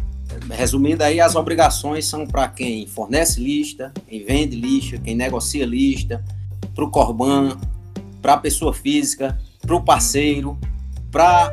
Resumindo 0.51 1.03
aí, 1.03 1.19
as 1.19 1.35
obrigações 1.35 2.05
são 2.05 2.27
para 2.27 2.47
quem 2.47 2.85
fornece 2.85 3.41
lista, 3.41 3.91
quem 4.07 4.23
vende 4.23 4.55
lista, 4.55 4.97
quem 4.97 5.15
negocia 5.15 5.65
lista, 5.65 6.23
para 6.75 6.83
o 6.83 6.91
Corban, 6.91 7.57
para 8.21 8.33
a 8.33 8.37
pessoa 8.37 8.73
física, 8.73 9.39
para 9.61 9.75
o 9.75 9.81
parceiro, 9.81 10.57
para 11.11 11.51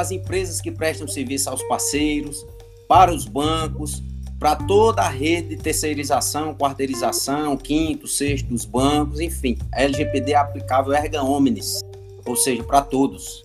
as 0.00 0.10
empresas 0.10 0.60
que 0.60 0.70
prestam 0.70 1.06
serviço 1.06 1.48
aos 1.48 1.62
parceiros, 1.64 2.44
para 2.88 3.12
os 3.12 3.24
bancos, 3.24 4.02
para 4.38 4.56
toda 4.56 5.02
a 5.02 5.08
rede 5.08 5.56
de 5.56 5.56
terceirização, 5.56 6.54
quarteirização, 6.54 7.56
quinto, 7.56 8.06
sexto 8.06 8.46
dos 8.48 8.64
bancos, 8.64 9.20
enfim. 9.20 9.56
A 9.72 9.82
LGPD 9.82 10.32
é 10.32 10.36
aplicável 10.36 10.92
erga 10.92 11.22
omnes, 11.22 11.80
ou 12.26 12.36
seja, 12.36 12.62
para 12.62 12.82
todos. 12.82 13.44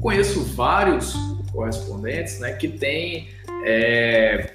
Conheço 0.00 0.42
vários 0.54 1.14
correspondentes 1.52 2.40
né, 2.40 2.52
que 2.52 2.68
têm 2.68 3.28
é, 3.64 4.54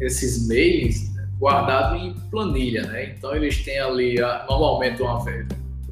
esses 0.00 0.46
meios 0.46 0.96
guardados 1.40 2.02
em 2.02 2.14
planilha. 2.30 2.82
Né? 2.82 3.14
Então, 3.16 3.34
eles 3.34 3.64
têm 3.64 3.78
ali, 3.78 4.16
normalmente, 4.48 5.00
uma, 5.00 5.24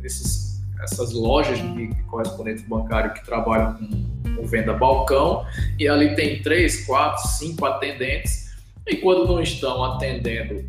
esses 0.05 0.46
essas 0.83 1.13
lojas 1.13 1.59
de 1.59 1.89
correspondentes 2.05 2.65
bancários 2.65 3.19
que 3.19 3.25
trabalham 3.25 3.75
com, 3.75 4.37
com 4.37 4.47
venda 4.47 4.73
balcão, 4.73 5.45
e 5.79 5.89
ali 5.89 6.15
tem 6.15 6.43
três, 6.43 6.85
quatro, 6.87 7.27
cinco 7.29 7.65
atendentes, 7.65 8.55
e 8.87 8.97
quando 8.97 9.27
não 9.27 9.41
estão 9.41 9.83
atendendo 9.85 10.65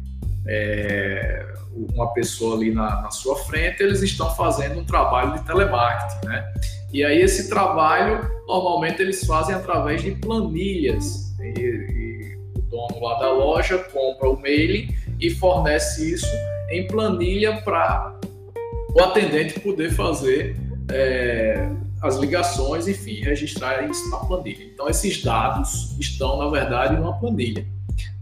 é, 0.48 1.46
uma 1.94 2.12
pessoa 2.14 2.56
ali 2.56 2.74
na, 2.74 3.02
na, 3.02 3.12
sua 3.12 3.36
frente, 3.36 3.84
eles 3.84 4.02
estão 4.02 4.34
fazendo 4.36 4.80
um 4.80 4.86
trabalho 4.86 5.34
de 5.34 5.46
telemarketing, 5.46 6.26
né? 6.26 6.54
E 6.92 7.04
aí 7.04 7.22
esse 7.22 7.50
trabalho, 7.50 8.30
normalmente 8.48 9.02
eles 9.02 9.26
fazem 9.26 9.54
através 9.54 10.02
de 10.02 10.12
planilhas, 10.12 11.36
e, 11.40 11.60
e 11.60 12.38
o 12.56 12.62
dono 12.62 13.00
lá 13.02 13.20
da 13.20 13.32
loja 13.32 13.78
compra 13.78 14.30
o 14.30 14.42
mailing 14.42 14.96
e 15.20 15.30
fornece 15.30 16.14
isso 16.14 16.28
em 16.70 16.88
planilha 16.88 17.62
para 17.62 18.17
o 18.98 19.04
atendente 19.04 19.60
poder 19.60 19.92
fazer 19.92 20.56
é, 20.92 21.70
as 22.02 22.18
ligações, 22.18 22.88
enfim, 22.88 23.22
registrar 23.22 23.88
isso 23.88 24.10
na 24.10 24.18
planilha. 24.18 24.64
Então, 24.64 24.90
esses 24.90 25.24
dados 25.24 25.96
estão, 26.00 26.40
na 26.40 26.50
verdade, 26.50 26.96
numa 26.96 27.20
planilha. 27.20 27.64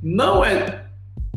Não 0.03 0.43
é 0.43 0.85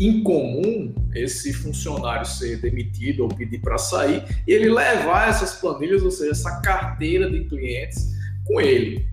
incomum 0.01 0.93
esse 1.15 1.53
funcionário 1.53 2.27
ser 2.27 2.61
demitido 2.61 3.23
ou 3.23 3.29
pedir 3.29 3.61
para 3.61 3.79
sair 3.79 4.25
e 4.47 4.53
ele 4.53 4.71
levar 4.71 5.29
essas 5.29 5.55
planilhas, 5.55 6.03
ou 6.03 6.11
seja, 6.11 6.33
essa 6.33 6.61
carteira 6.61 7.31
de 7.31 7.45
clientes 7.45 8.13
com 8.45 8.61
ele. 8.61 9.09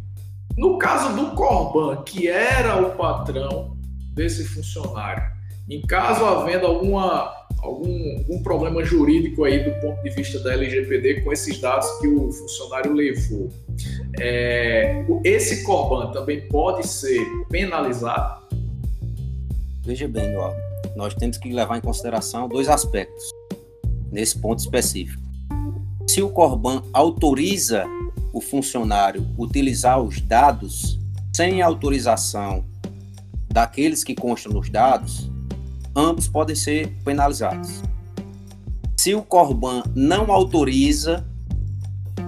No 0.57 0.79
caso 0.79 1.15
do 1.15 1.35
Corban, 1.35 2.01
que 2.03 2.27
era 2.27 2.81
o 2.81 2.95
patrão 2.95 3.77
desse 4.13 4.43
funcionário, 4.45 5.23
em 5.69 5.81
caso 5.81 6.25
havendo 6.25 6.65
alguma 6.65 7.44
algum, 7.65 8.17
algum 8.17 8.43
problema 8.43 8.83
jurídico 8.83 9.43
aí 9.43 9.63
do 9.63 9.71
ponto 9.81 10.01
de 10.03 10.09
vista 10.11 10.39
da 10.39 10.53
LGPD 10.53 11.21
com 11.21 11.33
esses 11.33 11.59
dados 11.59 11.89
que 11.99 12.07
o 12.07 12.31
funcionário 12.31 12.93
levou. 12.93 13.49
É, 14.19 15.05
esse 15.23 15.63
Corban 15.63 16.11
também 16.11 16.47
pode 16.47 16.87
ser 16.87 17.21
penalizado? 17.49 18.45
Veja 19.83 20.07
bem, 20.07 20.29
Eduardo, 20.29 20.57
nós 20.95 21.13
temos 21.13 21.37
que 21.37 21.51
levar 21.51 21.77
em 21.77 21.81
consideração 21.81 22.47
dois 22.47 22.69
aspectos 22.69 23.29
nesse 24.11 24.39
ponto 24.39 24.59
específico. 24.59 25.21
Se 26.07 26.21
o 26.21 26.29
Corban 26.29 26.83
autoriza 26.93 27.85
o 28.31 28.39
funcionário 28.39 29.25
utilizar 29.37 30.01
os 30.01 30.21
dados 30.21 30.99
sem 31.33 31.61
autorização 31.61 32.65
daqueles 33.49 34.03
que 34.03 34.15
constam 34.15 34.53
nos 34.53 34.69
dados, 34.69 35.29
ambos 35.95 36.27
podem 36.27 36.55
ser 36.55 36.89
penalizados. 37.03 37.81
Se 38.97 39.13
o 39.13 39.21
Corban 39.21 39.83
não 39.95 40.31
autoriza, 40.31 41.25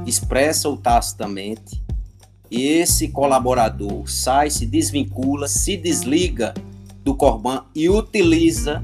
expressa 0.05 0.69
ou 0.69 0.77
tacitamente, 0.77 1.83
e 2.49 2.65
esse 2.65 3.09
colaborador 3.09 4.09
sai, 4.09 4.49
se 4.49 4.65
desvincula, 4.65 5.47
se 5.47 5.75
desliga 5.75 6.53
do 7.03 7.15
Corban 7.15 7.65
e 7.75 7.89
utiliza 7.89 8.83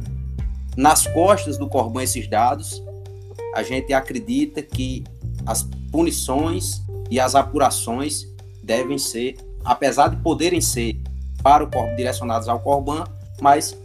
nas 0.76 1.08
costas 1.08 1.58
do 1.58 1.68
Corban 1.68 2.04
esses 2.04 2.28
dados, 2.28 2.84
a 3.54 3.64
gente 3.64 3.94
acredita 3.94 4.62
que 4.62 5.04
as 5.46 5.68
punições 5.92 6.82
e 7.10 7.20
as 7.20 7.36
apurações 7.36 8.28
devem 8.64 8.98
ser, 8.98 9.38
apesar 9.64 10.08
de 10.08 10.18
poderem 10.18 10.60
ser 10.60 11.00
para 11.44 11.64
o 11.64 11.70
corpo 11.70 11.96
direcionados 11.96 12.48
ao 12.48 12.60
Corban, 12.60 13.04
mas 13.40 13.78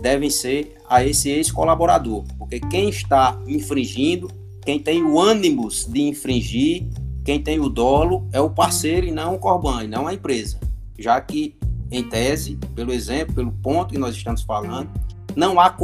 devem 0.00 0.30
ser 0.30 0.76
a 0.88 1.04
esse 1.04 1.28
ex-colaborador, 1.30 2.24
porque 2.38 2.58
quem 2.60 2.88
está 2.88 3.38
infringindo, 3.46 4.30
quem 4.64 4.78
tem 4.78 5.02
o 5.02 5.20
ânimo 5.20 5.68
de 5.68 6.02
infringir, 6.02 6.88
quem 7.24 7.40
tem 7.40 7.60
o 7.60 7.68
dolo 7.68 8.28
é 8.32 8.40
o 8.40 8.50
parceiro 8.50 9.06
e 9.06 9.12
não 9.12 9.34
o 9.34 9.38
corban, 9.38 9.84
e 9.84 9.88
não 9.88 10.06
a 10.06 10.14
empresa, 10.14 10.58
já 10.98 11.20
que 11.20 11.54
em 11.90 12.02
tese, 12.02 12.56
pelo 12.74 12.92
exemplo, 12.92 13.34
pelo 13.34 13.52
ponto 13.52 13.92
que 13.92 13.98
nós 13.98 14.14
estamos 14.14 14.42
falando, 14.42 14.88
não 15.34 15.60
há 15.60 15.74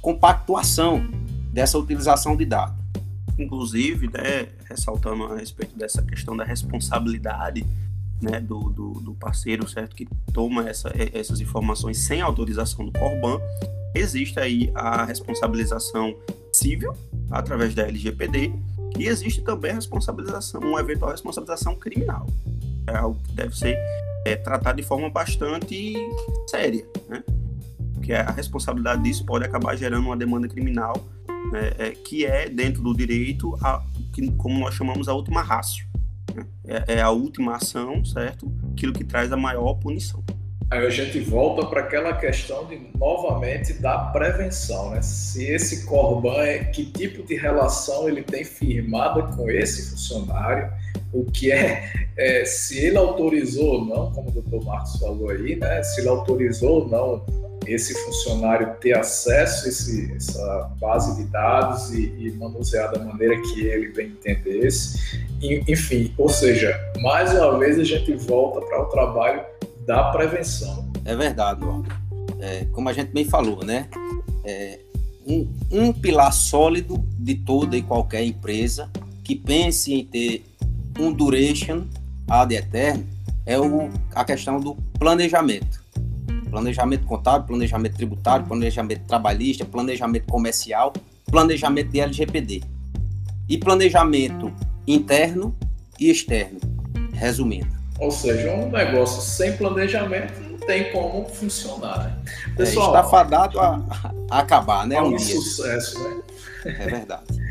compactuação 0.00 1.06
dessa 1.52 1.78
utilização 1.78 2.36
de 2.36 2.44
dados. 2.44 2.76
Inclusive, 3.38 4.08
né, 4.08 4.48
ressaltando 4.68 5.24
a 5.24 5.36
respeito 5.36 5.76
dessa 5.76 6.02
questão 6.02 6.36
da 6.36 6.44
responsabilidade 6.44 7.66
né, 8.20 8.40
do, 8.40 8.70
do, 8.70 8.92
do, 8.94 9.14
parceiro, 9.14 9.68
certo, 9.68 9.94
que 9.94 10.06
toma 10.32 10.68
essa, 10.68 10.90
essas 11.12 11.40
informações 11.40 11.98
sem 11.98 12.20
autorização 12.20 12.84
do 12.86 12.92
Corban, 12.92 13.40
existe 13.94 14.38
aí 14.38 14.70
a 14.74 15.04
responsabilização 15.04 16.16
civil 16.52 16.92
através 17.30 17.74
da 17.74 17.82
LGPD 17.82 18.52
e 18.98 19.06
existe 19.06 19.42
também 19.42 19.72
a 19.72 19.74
responsabilização, 19.74 20.60
uma 20.60 20.80
eventual 20.80 21.10
responsabilização 21.10 21.74
criminal. 21.76 22.26
É 22.86 22.96
algo 22.96 23.20
que 23.22 23.32
deve 23.32 23.56
ser 23.56 23.76
é, 24.24 24.36
tratado 24.36 24.80
de 24.80 24.86
forma 24.86 25.10
bastante 25.10 25.94
séria, 26.46 26.86
né? 27.08 27.22
Porque 27.94 28.12
a 28.12 28.30
responsabilidade 28.30 29.02
disso 29.02 29.24
pode 29.24 29.44
acabar 29.44 29.76
gerando 29.76 30.06
uma 30.06 30.16
demanda 30.16 30.46
criminal, 30.48 30.94
né, 31.50 31.72
é, 31.78 31.90
que 31.90 32.24
é 32.24 32.48
dentro 32.48 32.82
do 32.82 32.94
direito, 32.94 33.56
a, 33.62 33.82
que, 34.12 34.30
como 34.32 34.58
nós 34.60 34.74
chamamos 34.74 35.08
a 35.08 35.14
última 35.14 35.42
rácio. 35.42 35.86
É, 36.66 36.94
é 36.94 37.00
a 37.00 37.10
última 37.10 37.56
ação, 37.56 38.04
certo? 38.04 38.50
Aquilo 38.72 38.92
que 38.92 39.04
traz 39.04 39.32
a 39.32 39.36
maior 39.36 39.74
punição. 39.74 40.22
Aí 40.68 40.84
a 40.84 40.90
gente 40.90 41.20
volta 41.20 41.64
para 41.66 41.82
aquela 41.82 42.12
questão 42.14 42.66
de 42.66 42.88
novamente 42.98 43.74
da 43.74 43.98
prevenção, 43.98 44.90
né? 44.90 45.00
Se 45.00 45.44
esse 45.44 45.86
Corban, 45.86 46.42
é, 46.42 46.64
que 46.64 46.84
tipo 46.86 47.22
de 47.22 47.36
relação 47.36 48.08
ele 48.08 48.22
tem 48.22 48.42
firmada 48.42 49.22
com 49.22 49.48
esse 49.48 49.90
funcionário, 49.90 50.72
o 51.12 51.24
que 51.24 51.52
é, 51.52 51.92
é, 52.16 52.44
se 52.44 52.78
ele 52.78 52.96
autorizou 52.96 53.74
ou 53.74 53.84
não, 53.84 54.12
como 54.12 54.28
o 54.28 54.32
doutor 54.32 54.64
Marcos 54.64 54.96
falou 54.98 55.30
aí, 55.30 55.54
né? 55.54 55.84
Se 55.84 56.00
ele 56.00 56.08
autorizou 56.08 56.82
ou 56.82 56.88
não 56.88 57.45
esse 57.68 57.94
funcionário 58.04 58.74
ter 58.80 58.96
acesso 58.96 59.66
a 59.66 59.68
esse, 59.68 60.12
essa 60.14 60.72
base 60.80 61.16
de 61.16 61.30
dados 61.30 61.92
e, 61.92 62.06
e, 62.18 62.32
manusear 62.32 62.90
da 62.92 62.98
maneira 62.98 63.40
que 63.42 63.66
ele 63.66 63.88
bem 63.92 64.08
entendesse. 64.08 65.26
Enfim, 65.40 66.12
ou 66.16 66.28
seja, 66.28 66.78
mais 67.00 67.32
uma 67.32 67.58
vez 67.58 67.78
a 67.78 67.84
gente 67.84 68.14
volta 68.14 68.60
para 68.66 68.82
o 68.82 68.86
trabalho 68.86 69.44
da 69.86 70.10
prevenção. 70.10 70.90
É 71.04 71.14
verdade, 71.14 71.60
Walter. 71.64 71.92
É, 72.40 72.64
como 72.72 72.88
a 72.88 72.92
gente 72.92 73.12
bem 73.12 73.24
falou, 73.24 73.64
né? 73.64 73.88
É, 74.44 74.78
um, 75.26 75.48
um 75.70 75.92
pilar 75.92 76.32
sólido 76.32 77.02
de 77.18 77.34
toda 77.34 77.76
e 77.76 77.82
qualquer 77.82 78.22
empresa 78.24 78.90
que 79.24 79.34
pense 79.34 79.92
em 79.92 80.04
ter 80.04 80.44
um 80.98 81.12
duration 81.12 81.84
ad 82.28 82.54
eterno 82.54 83.06
é 83.44 83.58
o, 83.58 83.90
a 84.14 84.24
questão 84.24 84.60
do 84.60 84.74
planejamento. 84.98 85.85
Planejamento 86.56 87.04
contábil, 87.04 87.46
planejamento 87.48 87.96
tributário, 87.96 88.46
planejamento 88.46 89.02
trabalhista, 89.06 89.62
planejamento 89.66 90.24
comercial, 90.24 90.90
planejamento 91.30 91.90
de 91.90 92.00
LGPD. 92.00 92.62
E 93.46 93.58
planejamento 93.58 94.50
interno 94.86 95.54
e 96.00 96.08
externo, 96.08 96.58
resumindo. 97.12 97.68
Ou 97.98 98.10
seja, 98.10 98.54
um 98.54 98.70
negócio 98.70 99.20
sem 99.20 99.54
planejamento 99.54 100.40
não 100.40 100.58
tem 100.60 100.90
como 100.92 101.28
funcionar. 101.28 101.98
Né? 101.98 102.22
É, 102.46 102.56
Pessoal, 102.56 102.86
é, 102.86 103.00
está 103.00 103.10
fadado 103.10 103.60
a, 103.60 103.78
a 104.30 104.38
acabar, 104.38 104.86
né? 104.86 104.98
Um, 105.02 105.14
um 105.14 105.18
sucesso, 105.18 106.02
né? 106.02 106.22
É 106.64 106.86
verdade. 106.86 107.24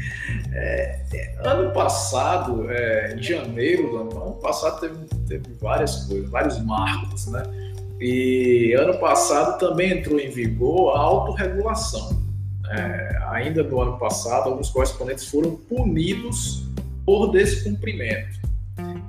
É, 0.57 1.01
ano 1.43 1.71
passado, 1.73 2.71
é, 2.71 3.13
em 3.13 3.21
janeiro 3.21 3.89
do 3.89 3.97
ano, 3.97 4.23
ano 4.23 4.35
passado, 4.35 4.79
teve, 4.79 4.95
teve 5.27 5.53
várias 5.59 6.05
coisas, 6.05 6.29
vários 6.29 6.63
marcos, 6.63 7.27
né? 7.27 7.43
E 7.99 8.73
ano 8.77 8.97
passado 8.99 9.57
também 9.57 9.99
entrou 9.99 10.19
em 10.19 10.29
vigor 10.29 10.95
a 10.95 10.99
autorregulação. 10.99 12.23
É, 12.69 13.19
ainda 13.29 13.63
no 13.63 13.79
ano 13.79 13.97
passado, 13.97 14.49
alguns 14.49 14.69
correspondentes 14.69 15.27
foram 15.27 15.55
punidos 15.55 16.65
por 17.05 17.31
descumprimento. 17.31 18.39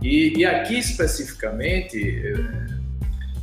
E, 0.03 0.39
e 0.39 0.45
aqui 0.45 0.79
especificamente, 0.79 1.99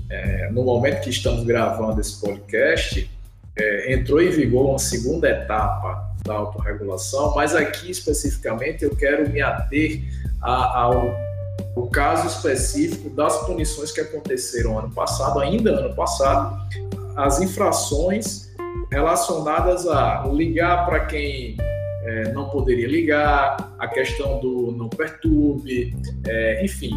é, 0.09 0.45
é, 0.45 0.51
no 0.51 0.63
momento 0.63 1.01
que 1.01 1.09
estamos 1.09 1.43
gravando 1.43 1.99
esse 1.99 2.21
podcast, 2.21 3.09
é, 3.55 3.93
entrou 3.93 4.21
em 4.21 4.29
vigor 4.29 4.69
uma 4.69 4.79
segunda 4.79 5.29
etapa 5.29 6.13
da 6.23 6.35
autorregulação, 6.35 7.35
mas 7.35 7.53
aqui 7.53 7.91
especificamente 7.91 8.83
eu 8.83 8.95
quero 8.95 9.29
me 9.29 9.41
ater 9.41 10.01
a, 10.41 10.79
ao, 10.79 11.13
ao 11.75 11.87
caso 11.87 12.27
específico 12.27 13.09
das 13.09 13.45
punições 13.45 13.91
que 13.91 14.01
aconteceram 14.01 14.77
ano 14.77 14.91
passado, 14.91 15.39
ainda 15.39 15.71
ano 15.71 15.95
passado, 15.95 16.57
as 17.15 17.41
infrações 17.41 18.51
relacionadas 18.91 19.87
a 19.87 20.23
ligar 20.31 20.85
para 20.85 21.05
quem 21.05 21.57
é, 22.03 22.33
não 22.33 22.49
poderia 22.49 22.87
ligar, 22.87 23.73
a 23.79 23.87
questão 23.87 24.39
do 24.39 24.71
não 24.71 24.89
perturbe, 24.89 25.95
é, 26.27 26.63
enfim. 26.63 26.91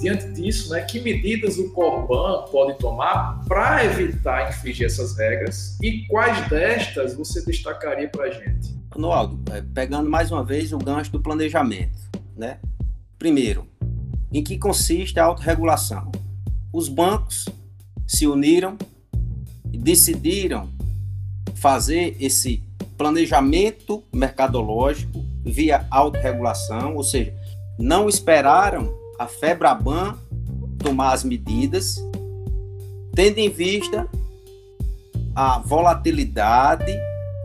Diante 0.00 0.28
disso, 0.32 0.72
né, 0.72 0.82
que 0.82 1.00
medidas 1.00 1.58
o 1.58 1.72
Corban 1.72 2.44
pode 2.50 2.78
tomar 2.78 3.40
para 3.46 3.84
evitar 3.84 4.48
infringir 4.48 4.86
essas 4.86 5.16
regras 5.16 5.78
e 5.82 6.06
quais 6.06 6.48
destas 6.48 7.14
você 7.14 7.44
destacaria 7.44 8.08
para 8.08 8.24
a 8.24 8.30
gente? 8.30 8.76
Noaldo, 8.96 9.40
é, 9.52 9.62
pegando 9.74 10.10
mais 10.10 10.30
uma 10.30 10.44
vez 10.44 10.72
o 10.72 10.78
gancho 10.78 11.12
do 11.12 11.20
planejamento, 11.20 11.98
né? 12.36 12.58
Primeiro, 13.18 13.66
em 14.32 14.42
que 14.42 14.58
consiste 14.58 15.18
a 15.18 15.24
autorregulação? 15.24 16.10
Os 16.72 16.88
bancos 16.88 17.46
se 18.06 18.26
uniram 18.26 18.76
e 19.72 19.78
decidiram 19.78 20.68
fazer 21.54 22.16
esse 22.20 22.62
planejamento 22.96 24.02
mercadológico 24.12 25.24
via 25.44 25.86
autorregulação, 25.90 26.96
ou 26.96 27.02
seja, 27.02 27.34
não 27.78 28.08
esperaram 28.08 28.92
a 29.18 29.26
FEBRABAN 29.26 30.18
tomar 30.78 31.12
as 31.12 31.24
medidas, 31.24 31.96
tendo 33.14 33.38
em 33.38 33.48
vista 33.48 34.08
a 35.34 35.58
volatilidade 35.58 36.92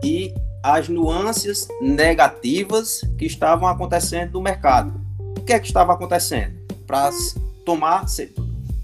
e 0.02 0.34
as 0.62 0.88
nuances 0.88 1.68
negativas 1.80 3.02
que 3.18 3.26
estavam 3.26 3.68
acontecendo 3.68 4.32
no 4.32 4.40
mercado. 4.40 5.00
O 5.38 5.42
que 5.42 5.52
é 5.52 5.58
que 5.58 5.66
estava 5.66 5.92
acontecendo? 5.92 6.63
Para 6.86 7.10
tomar, 7.64 8.04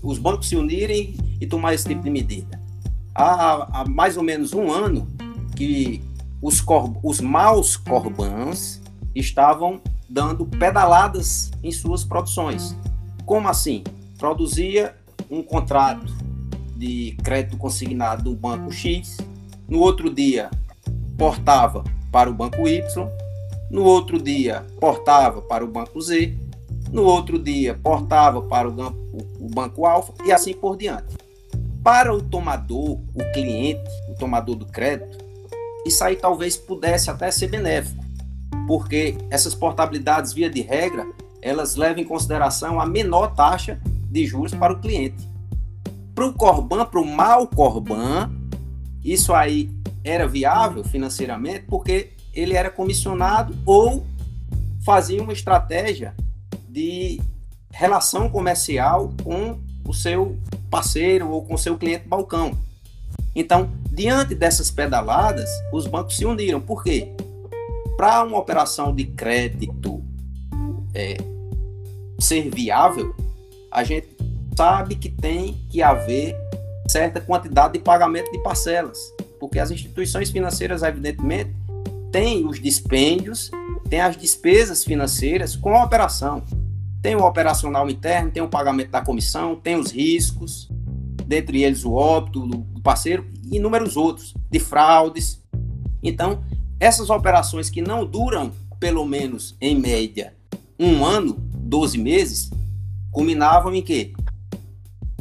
os 0.03 0.19
bancos 0.19 0.49
se 0.49 0.57
unirem 0.57 1.15
e 1.41 1.47
tomar 1.47 1.75
esse 1.75 1.87
tipo 1.87 2.03
de 2.03 2.11
medida. 2.11 2.61
Há, 3.15 3.81
há 3.81 3.89
mais 3.89 4.17
ou 4.17 4.23
menos 4.23 4.53
um 4.53 4.71
ano 4.71 5.07
que 5.57 6.03
os, 6.41 6.61
cor, 6.61 6.97
os 7.03 7.21
maus 7.21 7.77
corbãs 7.77 8.81
estavam 9.15 9.81
dando 10.09 10.47
pedaladas 10.47 11.51
em 11.63 11.71
suas 11.71 12.05
produções. 12.05 12.75
Como 13.25 13.49
assim? 13.49 13.85
Produzia 14.19 14.95
um 15.31 15.43
contrato 15.43 16.13
de 16.77 17.17
crédito 17.23 17.57
consignado 17.57 18.25
do 18.25 18.35
banco 18.35 18.73
X, 18.73 19.19
no 19.69 19.79
outro 19.79 20.13
dia 20.13 20.51
portava 21.17 21.85
para 22.11 22.31
o 22.31 22.35
banco 22.35 22.67
Y, 22.67 22.83
no 23.71 23.85
outro 23.85 24.21
dia 24.21 24.67
portava 24.81 25.43
para 25.43 25.65
o 25.65 25.69
banco 25.69 26.01
Z, 26.01 26.37
no 26.93 27.05
outro 27.05 27.39
dia 27.39 27.79
portava 27.83 28.43
para 28.43 28.69
o, 28.69 28.73
o 29.39 29.49
banco 29.49 29.87
Alfa 29.87 30.13
e 30.25 30.33
assim 30.33 30.53
por 30.53 30.77
diante. 30.77 31.17
Para 31.83 32.15
o 32.15 32.21
tomador, 32.21 32.99
o 33.15 33.33
cliente, 33.33 33.89
o 34.11 34.15
tomador 34.19 34.57
do 34.57 34.67
crédito, 34.67 35.19
isso 35.87 36.05
aí 36.05 36.17
talvez 36.17 36.57
pudesse 36.57 37.11
até 37.11 37.31
ser 37.31 37.49
benéfico, 37.49 38.05
porque 38.67 39.17
essas 39.31 39.55
portabilidades, 39.55 40.33
via 40.33 40.51
de 40.51 40.61
regra, 40.61 41.07
elas 41.41 41.77
levam 41.77 42.03
em 42.03 42.07
consideração 42.07 42.79
a 42.79 42.85
menor 42.85 43.35
taxa 43.35 43.81
de 44.11 44.27
juros 44.27 44.55
para 44.55 44.73
o 44.73 44.79
cliente. 44.79 45.27
Para 46.15 46.27
o 46.27 46.35
Corban, 46.35 46.85
para 46.85 47.01
o 47.01 47.07
mal 47.07 47.47
Corban, 47.47 48.31
isso 49.03 49.33
aí 49.33 49.71
era 50.05 50.29
viável 50.29 50.85
financeiramente 50.85 51.65
porque 51.67 52.13
ele 52.35 52.55
era 52.55 52.71
comissionado 52.71 53.57
ou 53.65 54.05
fazia 54.85 55.23
uma 55.23 55.33
estratégia 55.33 56.15
de 56.71 57.21
relação 57.73 58.29
comercial 58.29 59.13
com 59.23 59.59
o 59.87 59.93
seu 59.93 60.37
parceiro 60.71 61.31
ou 61.31 61.45
com 61.45 61.55
o 61.55 61.59
seu 61.59 61.77
cliente 61.77 62.07
balcão. 62.07 62.57
Então, 63.35 63.71
diante 63.93 64.35
dessas 64.35 64.71
pedaladas, 64.71 65.49
os 65.73 65.87
bancos 65.87 66.17
se 66.17 66.25
uniram. 66.25 66.61
Por 66.61 66.83
quê? 66.83 67.13
Para 67.97 68.23
uma 68.25 68.39
operação 68.39 68.95
de 68.95 69.05
crédito 69.05 70.03
é, 70.95 71.17
ser 72.19 72.51
viável, 72.51 73.15
a 73.71 73.85
gente 73.85 74.09
sabe 74.57 74.95
que 74.95 75.09
tem 75.09 75.55
que 75.71 75.83
haver 75.83 76.37
certa 76.89 77.21
quantidade 77.21 77.75
de 77.75 77.79
pagamento 77.79 78.31
de 78.33 78.39
parcelas, 78.43 78.99
porque 79.39 79.59
as 79.59 79.71
instituições 79.71 80.31
financeiras, 80.31 80.83
evidentemente, 80.83 81.55
têm 82.11 82.47
os 82.47 82.61
dispêndios, 82.61 83.51
têm 83.89 84.01
as 84.01 84.17
despesas 84.17 84.85
financeiras 84.85 85.55
com 85.55 85.75
a 85.77 85.85
operação. 85.85 86.43
Tem 87.03 87.17
o 87.17 87.25
operacional 87.25 87.89
interno, 87.89 88.31
tem 88.31 88.43
o 88.43 88.49
pagamento 88.49 88.91
da 88.91 89.01
comissão, 89.01 89.57
tem 89.57 89.77
os 89.77 89.91
riscos, 89.91 90.69
dentre 91.27 91.63
eles 91.63 91.85
o 91.85 91.93
óbito 91.93 92.47
do 92.47 92.81
parceiro 92.81 93.27
e 93.51 93.57
inúmeros 93.57 93.97
outros, 93.97 94.35
de 94.51 94.59
fraudes. 94.59 95.43
Então, 96.03 96.43
essas 96.79 97.09
operações 97.09 97.71
que 97.71 97.81
não 97.81 98.05
duram, 98.05 98.53
pelo 98.79 99.05
menos 99.05 99.57
em 99.61 99.79
média, 99.79 100.35
um 100.79 101.05
ano, 101.05 101.37
12 101.55 101.99
meses, 101.99 102.51
culminavam 103.11 103.75
em 103.75 103.83
quê? 103.83 104.13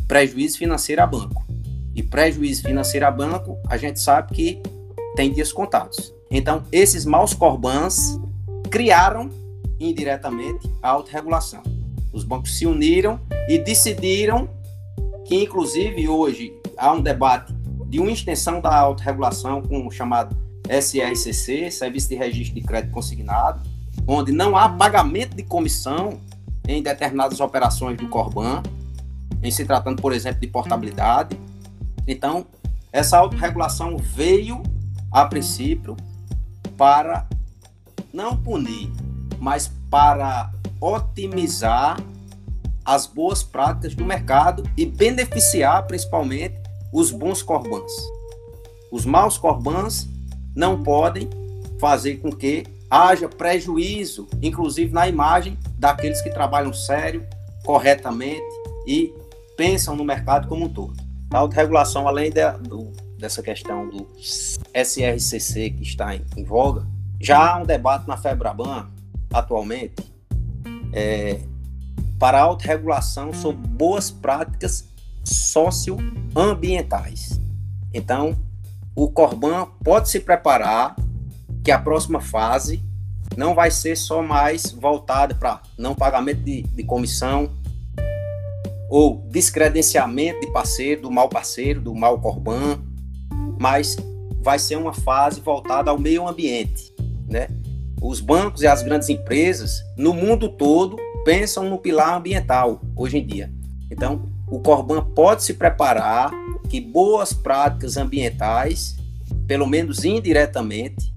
Prejuízo 0.08 0.58
financeiro 0.58 1.02
a 1.02 1.08
banco. 1.08 1.46
E 1.94 2.02
prejuízo 2.02 2.64
financeiro 2.64 3.06
a 3.06 3.12
banco, 3.12 3.58
a 3.68 3.78
gente 3.78 4.00
sabe 4.00 4.34
que 4.34 4.62
tem 5.16 5.32
dias 5.32 5.52
contados. 5.52 6.14
Então, 6.32 6.64
esses 6.72 7.06
maus 7.06 7.34
corbans 7.34 8.20
criaram 8.70 9.30
indiretamente 9.80 10.70
a 10.82 10.90
autorregulação. 10.90 11.64
Os 12.12 12.24
bancos 12.24 12.58
se 12.58 12.66
uniram 12.66 13.20
e 13.48 13.58
decidiram 13.58 14.50
que, 15.26 15.44
inclusive, 15.44 16.08
hoje 16.08 16.54
há 16.78 16.92
um 16.92 17.02
debate 17.02 17.54
de 17.88 18.00
uma 18.00 18.12
extensão 18.12 18.62
da 18.62 18.76
autorregulação 18.76 19.62
com 19.62 19.88
o 19.88 19.92
chamado 19.92 20.36
SRCC, 20.70 21.72
Serviço 21.72 22.10
de 22.10 22.16
Registro 22.16 22.56
de 22.56 22.62
Crédito 22.62 22.92
Consignado, 22.92 23.62
onde 24.08 24.32
não 24.32 24.56
há 24.56 24.70
pagamento 24.70 25.36
de 25.36 25.44
comissão 25.44 26.20
em 26.68 26.82
determinadas 26.84 27.40
operações 27.40 27.98
do 27.98 28.08
Corban, 28.08 28.62
em 29.42 29.50
se 29.50 29.66
tratando, 29.66 30.02
por 30.02 30.14
exemplo, 30.14 30.40
de 30.42 30.48
portabilidade. 30.48 31.38
Então, 32.08 32.46
essa 32.92 33.18
autorregulação 33.18 33.98
veio, 33.98 34.62
a 35.12 35.26
princípio, 35.26 35.96
para 36.78 37.28
não 38.14 38.36
punir, 38.36 38.92
mas 39.40 39.72
para 39.90 40.52
otimizar 40.82 41.98
as 42.86 43.06
boas 43.06 43.44
práticas 43.44 43.94
do 43.94 44.04
mercado 44.04 44.64
e 44.76 44.86
beneficiar 44.86 45.86
principalmente 45.86 46.56
os 46.92 47.12
bons 47.12 47.42
corbans. 47.42 47.92
Os 48.92 49.06
maus 49.06 49.38
corbans 49.38 50.08
não 50.56 50.82
podem 50.82 51.30
fazer 51.80 52.18
com 52.18 52.32
que 52.32 52.66
haja 52.90 53.30
prejuízo, 53.30 54.28
inclusive 54.42 54.92
na 54.92 55.08
imagem 55.08 55.58
daqueles 55.78 56.22
que 56.22 56.32
trabalham 56.32 56.74
sério, 56.74 57.26
corretamente 57.64 58.42
e 58.88 59.14
pensam 59.56 59.96
no 59.96 60.04
mercado 60.04 60.48
como 60.48 60.66
um 60.66 60.70
todo. 60.70 60.96
A 61.32 61.38
autorregulação, 61.38 62.08
além 62.08 62.32
de, 62.32 62.42
do, 62.68 62.92
dessa 63.20 63.44
questão 63.44 63.88
do 63.88 64.08
SRCC 64.74 65.70
que 65.70 65.84
está 65.84 66.16
em, 66.16 66.26
em 66.36 66.44
voga, 66.44 66.88
já 67.22 67.54
há 67.54 67.58
um 67.60 67.66
debate 67.66 68.08
na 68.08 68.18
FEBRABAN, 68.18 68.90
atualmente, 69.34 69.96
é, 70.94 71.40
para 72.18 72.42
autorregulação 72.42 73.34
sobre 73.34 73.68
boas 73.68 74.12
práticas 74.12 74.88
socioambientais. 75.24 77.40
Então, 77.94 78.36
o 78.96 79.10
Corban 79.10 79.68
pode 79.84 80.10
se 80.10 80.20
preparar 80.20 80.96
que 81.64 81.72
a 81.72 81.80
próxima 81.80 82.20
fase 82.20 82.84
não 83.38 83.54
vai 83.54 83.72
ser 83.72 83.96
só 83.96 84.22
mais 84.22 84.72
voltada 84.72 85.36
para 85.36 85.62
não 85.78 85.96
pagamento 85.96 86.42
de, 86.42 86.64
de 86.64 86.84
comissão 86.84 87.50
ou 88.90 89.24
descredenciamento 89.30 90.42
de 90.42 90.52
parceiro, 90.52 91.04
do 91.04 91.12
mal 91.12 91.30
parceiro, 91.30 91.80
do 91.80 91.94
mal 91.94 92.20
Corban, 92.20 92.82
mas 93.60 93.96
vai 94.42 94.58
ser 94.58 94.78
uma 94.78 94.94
fase 94.94 95.42
voltada 95.42 95.92
ao 95.92 96.00
meio 96.00 96.28
ambiente, 96.28 96.92
né? 97.28 97.48
Os 98.02 98.20
bancos 98.22 98.62
e 98.62 98.68
as 98.68 98.82
grandes 98.82 99.10
empresas 99.10 99.84
no 99.98 100.14
mundo 100.14 100.50
todo 100.50 100.98
pensam 101.26 101.70
no 101.70 101.78
pilar 101.78 102.18
ambiental 102.18 102.82
hoje 102.96 103.18
em 103.18 103.26
dia. 103.26 103.52
Então, 103.92 104.30
o 104.48 104.60
Corban 104.60 105.04
pode 105.04 105.44
se 105.44 105.54
preparar 105.54 106.32
que 106.70 106.80
boas 106.80 107.34
práticas 107.34 107.98
ambientais, 107.98 108.96
pelo 109.48 109.68
menos 109.68 110.06
indiretamente, 110.06 111.14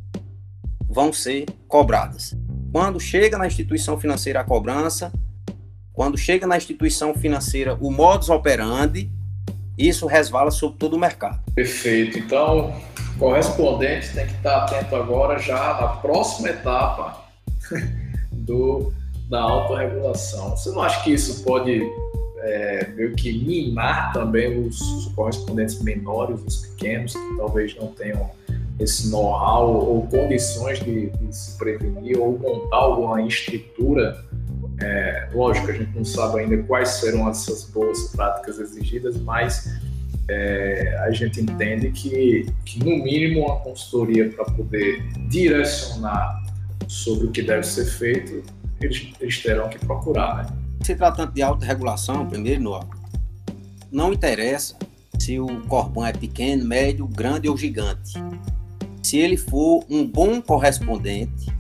vão 0.89 1.13
ser 1.13 1.47
cobradas. 1.69 2.35
Quando 2.73 2.99
chega 2.99 3.39
na 3.39 3.47
instituição 3.47 3.99
financeira 3.99 4.41
a 4.41 4.45
cobrança, 4.45 5.13
quando 5.93 6.17
chega 6.19 6.47
na 6.47 6.57
instituição 6.57 7.15
financeira 7.15 7.77
o 7.81 7.91
modus 7.91 8.29
operandi, 8.29 9.11
isso 9.77 10.07
resvala 10.07 10.51
sobre 10.51 10.79
todo 10.79 10.95
o 10.95 10.99
mercado. 10.99 11.41
Perfeito. 11.55 12.19
Então, 12.19 12.75
correspondente 13.19 14.13
tem 14.13 14.27
que 14.27 14.35
estar 14.35 14.65
atento 14.65 14.97
agora 14.97 15.39
já 15.39 15.81
na 15.81 15.89
próxima 15.89 16.49
etapa 16.51 17.25
do, 18.33 18.93
da 19.29 19.41
autorregulação. 19.41 20.51
Você 20.57 20.71
não 20.71 20.83
acha 20.83 21.03
que 21.03 21.13
isso 21.13 21.43
pode 21.45 21.83
é, 22.43 22.89
meio 22.95 23.15
que 23.15 23.33
mimar 23.33 24.13
também 24.13 24.67
os, 24.67 24.81
os, 24.81 25.07
correspondentes 25.15 25.81
menores, 25.83 26.41
os 26.45 26.67
pequenos, 26.67 27.13
que 27.13 27.37
talvez 27.37 27.77
não 27.77 27.89
tenham 27.89 28.31
esse 28.81 29.09
know-how 29.11 29.69
ou 29.69 30.07
condições 30.09 30.81
de, 30.81 31.11
de, 31.11 31.37
se 31.37 31.57
prevenir 31.57 32.19
ou 32.19 32.37
montar 32.39 32.77
alguma 32.77 33.23
estrutura. 33.23 34.25
É, 34.81 35.29
lógico, 35.33 35.71
a 35.71 35.75
gente 35.75 35.95
não 35.95 36.05
sabe 36.05 36.41
ainda 36.41 36.61
quais 36.65 36.89
serão 36.89 37.29
essas 37.29 37.65
boas 37.65 38.09
práticas 38.09 38.59
exigidas, 38.59 39.17
mas 39.21 39.71
é, 40.29 40.97
a 41.01 41.11
gente 41.11 41.41
entende 41.41 41.91
que, 41.91 42.47
que, 42.65 42.79
no 42.79 43.03
mínimo, 43.03 43.47
uma 43.47 43.57
consultoria 43.61 44.29
para 44.31 44.45
poder 44.45 45.03
direcionar 45.29 46.43
sobre 46.89 47.27
o 47.27 47.31
que 47.31 47.43
deve 47.43 47.65
ser 47.65 47.87
feito, 47.87 48.43
eles, 48.81 49.13
eles 49.21 49.43
terão 49.43 49.69
que 49.69 49.79
procurar, 49.79 50.45
né? 50.45 50.59
Se 50.83 50.95
tratando 50.95 51.33
de 51.33 51.43
autorregulação, 51.43 52.27
primeiro, 52.27 52.81
não 53.91 54.13
interessa 54.13 54.77
se 55.19 55.39
o 55.39 55.61
corpão 55.69 56.05
é 56.05 56.13
pequeno, 56.13 56.65
médio, 56.65 57.07
grande 57.07 57.49
ou 57.49 57.57
gigante. 57.57 58.15
Se 59.03 59.19
ele 59.19 59.37
for 59.37 59.85
um 59.89 60.07
bom 60.07 60.41
correspondente, 60.41 61.53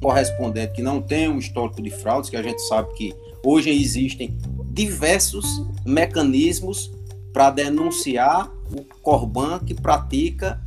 correspondente 0.00 0.74
que 0.74 0.82
não 0.82 1.02
tem 1.02 1.28
um 1.28 1.38
histórico 1.38 1.82
de 1.82 1.90
fraudes, 1.90 2.30
que 2.30 2.36
a 2.36 2.42
gente 2.42 2.60
sabe 2.62 2.92
que 2.94 3.14
hoje 3.44 3.70
existem 3.70 4.36
diversos 4.70 5.64
mecanismos 5.84 6.92
para 7.38 7.50
denunciar 7.50 8.50
o 8.68 8.82
Corban 9.00 9.60
que 9.60 9.72
pratica 9.72 10.60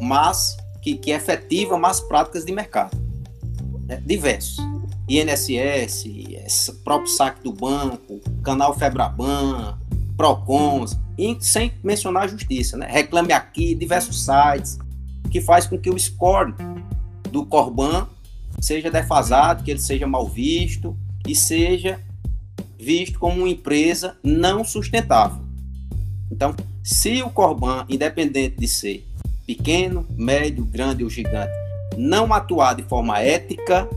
mas 0.00 0.56
que, 0.82 0.96
que 0.96 1.12
efetiva 1.12 1.78
más 1.78 2.00
práticas 2.00 2.44
de 2.44 2.52
mercado. 2.52 3.00
É, 3.88 3.94
diversos. 3.98 4.56
INSS, 5.08 6.70
próprio 6.82 7.08
saque 7.08 7.44
do 7.44 7.52
banco, 7.52 8.20
canal 8.42 8.76
Febraban, 8.76 9.78
Procons, 10.16 10.98
e 11.16 11.36
sem 11.40 11.72
mencionar 11.84 12.24
a 12.24 12.26
justiça, 12.26 12.76
né? 12.76 12.88
Reclame 12.90 13.32
aqui, 13.32 13.72
diversos 13.72 14.24
sites, 14.24 14.80
que 15.30 15.40
faz 15.40 15.68
com 15.68 15.78
que 15.78 15.88
o 15.88 15.96
score 15.96 16.52
do 17.30 17.46
Corban 17.46 18.08
seja 18.60 18.90
defasado, 18.90 19.62
que 19.62 19.70
ele 19.70 19.80
seja 19.80 20.04
mal 20.04 20.26
visto 20.26 20.96
e 21.28 21.36
seja 21.36 22.00
visto 22.76 23.20
como 23.20 23.38
uma 23.38 23.48
empresa 23.48 24.16
não 24.24 24.64
sustentável. 24.64 25.45
Então, 26.30 26.54
se 26.82 27.22
o 27.22 27.30
Corban, 27.30 27.84
independente 27.88 28.56
de 28.58 28.68
ser 28.68 29.06
pequeno, 29.46 30.06
médio, 30.16 30.64
grande 30.64 31.04
ou 31.04 31.10
gigante, 31.10 31.52
não 31.96 32.32
atuar 32.32 32.74
de 32.74 32.82
forma 32.82 33.20
ética, 33.20 33.88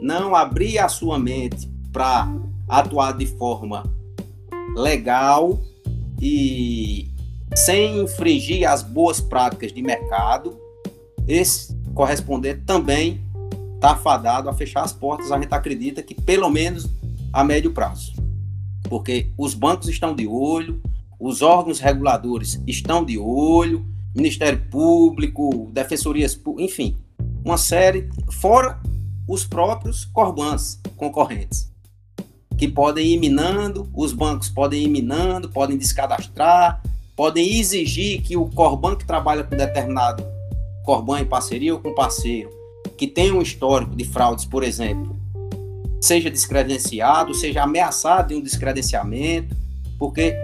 não 0.00 0.34
abrir 0.34 0.78
a 0.78 0.88
sua 0.88 1.18
mente 1.18 1.68
para 1.92 2.28
atuar 2.68 3.16
de 3.16 3.26
forma 3.26 3.84
legal 4.76 5.58
e 6.20 7.10
sem 7.54 8.00
infringir 8.00 8.68
as 8.68 8.82
boas 8.82 9.20
práticas 9.20 9.72
de 9.72 9.80
mercado, 9.80 10.58
esse 11.26 11.74
correspondente 11.94 12.60
também 12.66 13.20
está 13.74 13.96
fadado 13.96 14.48
a 14.48 14.52
fechar 14.52 14.82
as 14.82 14.92
portas. 14.92 15.32
A 15.32 15.40
gente 15.40 15.52
acredita 15.52 16.02
que 16.02 16.14
pelo 16.14 16.50
menos 16.50 16.88
a 17.32 17.42
médio 17.42 17.72
prazo, 17.72 18.12
porque 18.84 19.30
os 19.38 19.54
bancos 19.54 19.88
estão 19.88 20.14
de 20.14 20.26
olho, 20.26 20.80
os 21.18 21.42
órgãos 21.42 21.80
reguladores 21.80 22.60
estão 22.66 23.04
de 23.04 23.18
olho, 23.18 23.84
Ministério 24.14 24.60
Público, 24.70 25.70
defensorias, 25.72 26.38
enfim, 26.58 26.96
uma 27.44 27.56
série, 27.56 28.08
fora 28.30 28.80
os 29.28 29.44
próprios 29.44 30.04
Corbans 30.04 30.80
concorrentes, 30.96 31.70
que 32.56 32.68
podem 32.68 33.06
ir 33.08 33.18
minando, 33.18 33.90
os 33.94 34.12
bancos 34.12 34.48
podem 34.48 34.84
ir 34.84 34.88
minando, 34.88 35.48
podem 35.48 35.76
descadastrar, 35.76 36.82
podem 37.14 37.58
exigir 37.58 38.22
que 38.22 38.36
o 38.36 38.46
Corban 38.46 38.96
que 38.96 39.04
trabalha 39.04 39.42
com 39.42 39.56
determinado 39.56 40.24
Corban 40.84 41.20
em 41.20 41.26
parceria 41.26 41.74
ou 41.74 41.80
com 41.80 41.94
parceiro, 41.94 42.50
que 42.96 43.06
tem 43.06 43.32
um 43.32 43.42
histórico 43.42 43.96
de 43.96 44.04
fraudes, 44.04 44.44
por 44.44 44.62
exemplo, 44.62 45.16
seja 46.00 46.30
descredenciado, 46.30 47.34
seja 47.34 47.62
ameaçado 47.62 48.28
de 48.28 48.34
um 48.36 48.40
descredenciamento, 48.40 49.56
porque 49.98 50.36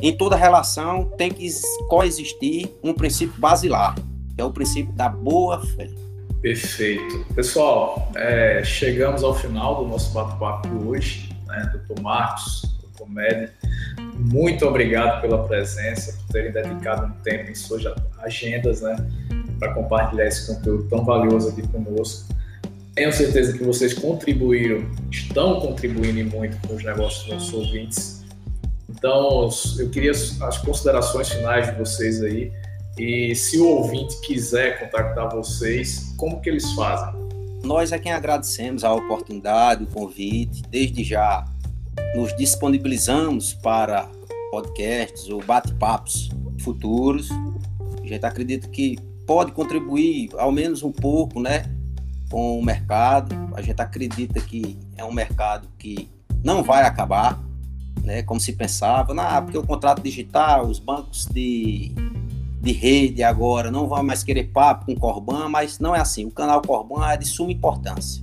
em 0.00 0.16
toda 0.16 0.36
relação 0.36 1.04
tem 1.16 1.30
que 1.30 1.48
coexistir 1.88 2.68
um 2.82 2.92
princípio 2.94 3.38
basilar, 3.38 3.94
que 4.34 4.40
é 4.40 4.44
o 4.44 4.50
princípio 4.50 4.92
da 4.92 5.08
boa 5.08 5.64
fé. 5.64 5.88
Perfeito. 6.40 7.26
Pessoal, 7.34 8.12
é, 8.14 8.62
chegamos 8.64 9.24
ao 9.24 9.34
final 9.34 9.82
do 9.82 9.88
nosso 9.90 10.12
bate-papo 10.12 10.68
hoje, 10.86 11.34
né, 11.46 11.70
doutor 11.72 12.00
Marcos, 12.02 12.62
Comédia. 12.96 13.52
Muito 14.14 14.64
obrigado 14.66 15.20
pela 15.20 15.44
presença, 15.46 16.12
por 16.12 16.32
terem 16.32 16.52
dedicado 16.52 17.06
um 17.06 17.10
tempo 17.22 17.50
em 17.50 17.54
suas 17.54 17.82
agendas, 18.20 18.82
né, 18.82 18.96
para 19.58 19.74
compartilhar 19.74 20.26
esse 20.26 20.46
conteúdo 20.46 20.84
tão 20.88 21.04
valioso 21.04 21.48
aqui 21.48 21.66
conosco. 21.68 22.32
Tenho 22.94 23.12
certeza 23.12 23.56
que 23.56 23.64
vocês 23.64 23.94
contribuíram, 23.94 24.84
estão 25.10 25.60
contribuindo 25.60 26.36
muito 26.36 26.56
com 26.66 26.74
os 26.74 26.84
negócios 26.84 27.24
dos 27.24 27.34
nossos 27.34 27.54
ouvintes. 27.54 28.17
Então, 28.98 29.48
eu 29.78 29.88
queria 29.90 30.10
as 30.10 30.58
considerações 30.58 31.28
finais 31.28 31.70
de 31.70 31.78
vocês 31.78 32.20
aí. 32.20 32.52
E 32.98 33.32
se 33.34 33.58
o 33.58 33.68
ouvinte 33.68 34.20
quiser 34.22 34.80
contactar 34.80 35.32
vocês, 35.32 36.12
como 36.16 36.40
que 36.40 36.50
eles 36.50 36.72
fazem? 36.72 37.14
Nós 37.62 37.92
é 37.92 37.98
quem 37.98 38.10
agradecemos 38.10 38.82
a 38.82 38.92
oportunidade, 38.92 39.84
o 39.84 39.86
convite. 39.86 40.62
Desde 40.68 41.04
já 41.04 41.44
nos 42.16 42.36
disponibilizamos 42.36 43.54
para 43.54 44.08
podcasts 44.50 45.28
ou 45.28 45.44
bate-papos 45.44 46.28
futuros. 46.60 47.28
A 48.02 48.06
gente 48.06 48.26
acredita 48.26 48.68
que 48.68 48.98
pode 49.24 49.52
contribuir 49.52 50.30
ao 50.36 50.50
menos 50.50 50.82
um 50.82 50.90
pouco, 50.90 51.40
né, 51.40 51.66
com 52.30 52.58
o 52.58 52.64
mercado. 52.64 53.36
A 53.54 53.62
gente 53.62 53.80
acredita 53.80 54.40
que 54.40 54.76
é 54.96 55.04
um 55.04 55.12
mercado 55.12 55.68
que 55.78 56.10
não 56.42 56.64
vai 56.64 56.82
acabar, 56.82 57.40
né, 58.08 58.22
como 58.22 58.40
se 58.40 58.54
pensava, 58.54 59.14
ah, 59.20 59.42
porque 59.42 59.58
o 59.58 59.62
contrato 59.62 60.02
digital, 60.02 60.66
os 60.66 60.78
bancos 60.78 61.26
de 61.26 61.92
de 62.60 62.72
rede 62.72 63.22
agora 63.22 63.70
não 63.70 63.86
vão 63.86 64.02
mais 64.02 64.24
querer 64.24 64.44
papo 64.48 64.86
com 64.86 64.92
o 64.92 64.98
Corban, 64.98 65.48
mas 65.48 65.78
não 65.78 65.94
é 65.94 66.00
assim. 66.00 66.24
O 66.24 66.30
canal 66.30 66.60
Corban 66.60 67.08
é 67.08 67.16
de 67.16 67.24
suma 67.24 67.52
importância. 67.52 68.20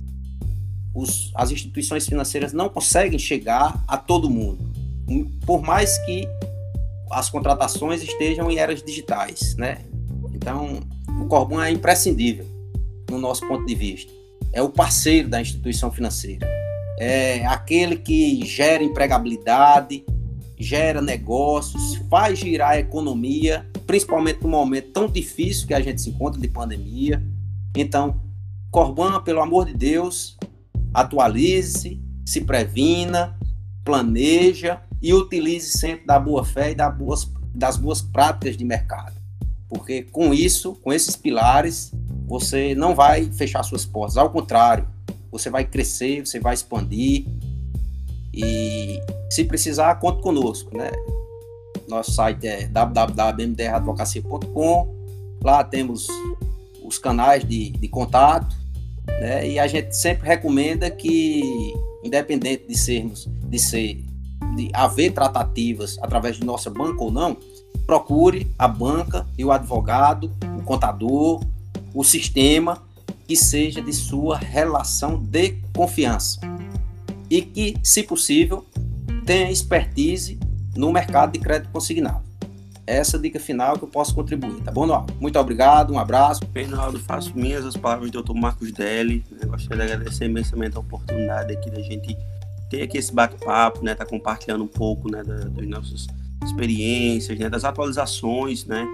Os, 0.94 1.32
as 1.34 1.50
instituições 1.50 2.06
financeiras 2.06 2.52
não 2.52 2.68
conseguem 2.68 3.18
chegar 3.18 3.82
a 3.88 3.96
todo 3.96 4.28
mundo, 4.28 4.58
por 5.46 5.62
mais 5.62 5.96
que 6.04 6.28
as 7.10 7.30
contratações 7.30 8.02
estejam 8.02 8.50
em 8.50 8.58
eras 8.58 8.82
digitais, 8.82 9.56
né? 9.56 9.78
Então, 10.34 10.80
o 11.22 11.26
Corban 11.26 11.64
é 11.64 11.70
imprescindível 11.70 12.46
no 13.10 13.18
nosso 13.18 13.46
ponto 13.48 13.64
de 13.64 13.74
vista. 13.74 14.12
É 14.52 14.60
o 14.60 14.68
parceiro 14.68 15.28
da 15.30 15.40
instituição 15.40 15.90
financeira. 15.90 16.46
É 16.98 17.44
aquele 17.46 17.96
que 17.96 18.44
gera 18.44 18.82
empregabilidade, 18.82 20.04
gera 20.58 21.02
negócios, 21.02 21.96
faz 22.08 22.38
girar 22.38 22.70
a 22.70 22.78
economia 22.78 23.66
principalmente 23.86 24.42
num 24.42 24.50
momento 24.50 24.90
tão 24.90 25.06
difícil 25.06 25.66
que 25.66 25.74
a 25.74 25.80
gente 25.80 26.02
se 26.02 26.10
encontra 26.10 26.40
de 26.40 26.48
pandemia. 26.48 27.22
Então, 27.74 28.20
Corban, 28.70 29.22
pelo 29.22 29.40
amor 29.40 29.66
de 29.66 29.74
Deus, 29.74 30.36
atualize-se, 30.92 32.02
se 32.24 32.40
previna, 32.40 33.38
planeja 33.84 34.82
e 35.00 35.14
utilize 35.14 35.78
sempre 35.78 36.06
da 36.06 36.18
boa 36.18 36.44
fé 36.44 36.72
e 36.72 36.74
das 36.74 36.94
boas, 36.96 37.32
das 37.54 37.76
boas 37.76 38.02
práticas 38.02 38.56
de 38.56 38.64
mercado. 38.64 39.14
Porque 39.68 40.02
com 40.02 40.34
isso, 40.34 40.74
com 40.76 40.92
esses 40.92 41.14
pilares, 41.14 41.92
você 42.26 42.74
não 42.74 42.94
vai 42.94 43.30
fechar 43.32 43.62
suas 43.62 43.84
portas. 43.84 44.16
Ao 44.16 44.30
contrário, 44.30 44.88
você 45.30 45.48
vai 45.50 45.64
crescer, 45.64 46.26
você 46.26 46.40
vai 46.40 46.54
expandir. 46.54 47.26
E 48.32 48.98
se 49.30 49.44
precisar, 49.44 49.94
conte 49.96 50.22
conosco, 50.22 50.74
né? 50.76 50.90
Nosso 51.88 52.12
site 52.12 52.46
é 52.46 52.66
www.mdradvocacia.com. 52.66 54.94
Lá 55.42 55.64
temos 55.64 56.06
os 56.84 56.98
canais 56.98 57.42
de, 57.44 57.70
de 57.70 57.88
contato, 57.88 58.54
né? 59.20 59.48
E 59.48 59.58
a 59.58 59.66
gente 59.66 59.96
sempre 59.96 60.26
recomenda 60.26 60.90
que, 60.90 61.72
independente 62.04 62.66
de 62.66 62.76
sermos, 62.76 63.26
de 63.26 63.58
ser, 63.58 64.04
de 64.56 64.68
haver 64.72 65.12
tratativas 65.12 65.98
através 66.02 66.36
de 66.36 66.44
nossa 66.44 66.68
banca 66.70 67.02
ou 67.02 67.10
não, 67.10 67.36
procure 67.86 68.50
a 68.58 68.66
banca 68.66 69.26
e 69.38 69.44
o 69.44 69.52
advogado, 69.52 70.32
o 70.58 70.62
contador, 70.62 71.40
o 71.94 72.04
sistema 72.04 72.82
que 73.26 73.36
seja 73.36 73.80
de 73.82 73.92
sua 73.92 74.38
relação 74.38 75.18
de 75.18 75.56
confiança 75.74 76.40
e 77.28 77.42
que, 77.42 77.76
se 77.82 78.02
possível, 78.02 78.64
tenha 79.24 79.50
expertise 79.50 80.38
no 80.76 80.92
mercado 80.92 81.32
de 81.32 81.38
crédito 81.38 81.70
consignado. 81.70 82.24
Essa 82.86 83.18
dica 83.18 83.40
final 83.40 83.76
que 83.76 83.84
eu 83.84 83.88
posso 83.88 84.14
contribuir, 84.14 84.62
tá 84.62 84.70
bom, 84.70 84.86
Noal? 84.86 85.06
Muito 85.18 85.36
obrigado, 85.40 85.92
um 85.92 85.98
abraço. 85.98 86.42
Reinaldo, 86.54 87.00
faço 87.00 87.36
minhas 87.36 87.64
as 87.64 87.76
palavras 87.76 88.12
do 88.12 88.22
Dr. 88.22 88.34
Marcos 88.34 88.70
Deli. 88.70 89.24
Eu 89.42 89.48
gostaria 89.48 89.86
de 89.86 89.92
agradecer 89.92 90.26
imensamente 90.26 90.76
a 90.76 90.80
oportunidade 90.80 91.52
aqui 91.52 91.68
da 91.68 91.82
gente 91.82 92.16
ter 92.70 92.82
aqui 92.82 92.96
esse 92.96 93.12
bate-papo, 93.12 93.84
né? 93.84 93.96
Tá 93.96 94.06
compartilhando 94.06 94.62
um 94.62 94.68
pouco, 94.68 95.10
né, 95.10 95.24
das, 95.24 95.66
nossas 95.66 96.06
experiências, 96.44 97.36
né, 97.36 97.48
das 97.48 97.64
atualizações, 97.64 98.64
né, 98.64 98.86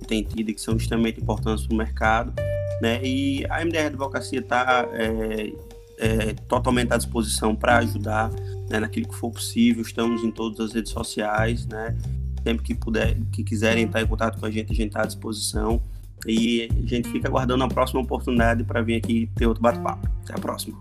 que 0.00 0.06
tem 0.06 0.22
tido 0.22 0.52
que 0.52 0.60
são 0.60 0.76
extremamente 0.76 1.20
importantes 1.20 1.66
para 1.66 1.74
o 1.74 1.78
mercado, 1.78 2.32
né? 2.80 3.00
E 3.02 3.44
a 3.48 3.64
MDR 3.64 3.86
Advocacia 3.86 4.40
está 4.40 4.88
é, 4.92 5.52
é, 5.98 6.34
totalmente 6.48 6.92
à 6.92 6.96
disposição 6.96 7.54
para 7.54 7.78
ajudar 7.78 8.30
né, 8.68 8.80
naquilo 8.80 9.08
que 9.08 9.14
for 9.14 9.30
possível. 9.30 9.82
Estamos 9.82 10.22
em 10.22 10.30
todas 10.30 10.60
as 10.60 10.72
redes 10.72 10.92
sociais, 10.92 11.66
né? 11.66 11.96
Sempre 12.44 12.64
que 12.64 12.74
puder, 12.74 13.16
que 13.32 13.42
quiserem 13.42 13.84
estar 13.84 14.00
em 14.00 14.06
contato 14.06 14.38
com 14.38 14.46
a 14.46 14.50
gente, 14.50 14.72
a 14.72 14.74
gente 14.74 14.88
está 14.88 15.02
à 15.02 15.06
disposição. 15.06 15.82
E 16.26 16.68
a 16.84 16.86
gente 16.86 17.08
fica 17.10 17.28
aguardando 17.28 17.62
a 17.62 17.68
próxima 17.68 18.00
oportunidade 18.00 18.64
para 18.64 18.82
vir 18.82 18.96
aqui 18.96 19.30
ter 19.36 19.46
outro 19.46 19.62
bate-papo. 19.62 20.08
Até 20.24 20.34
a 20.34 20.38
próxima. 20.38 20.78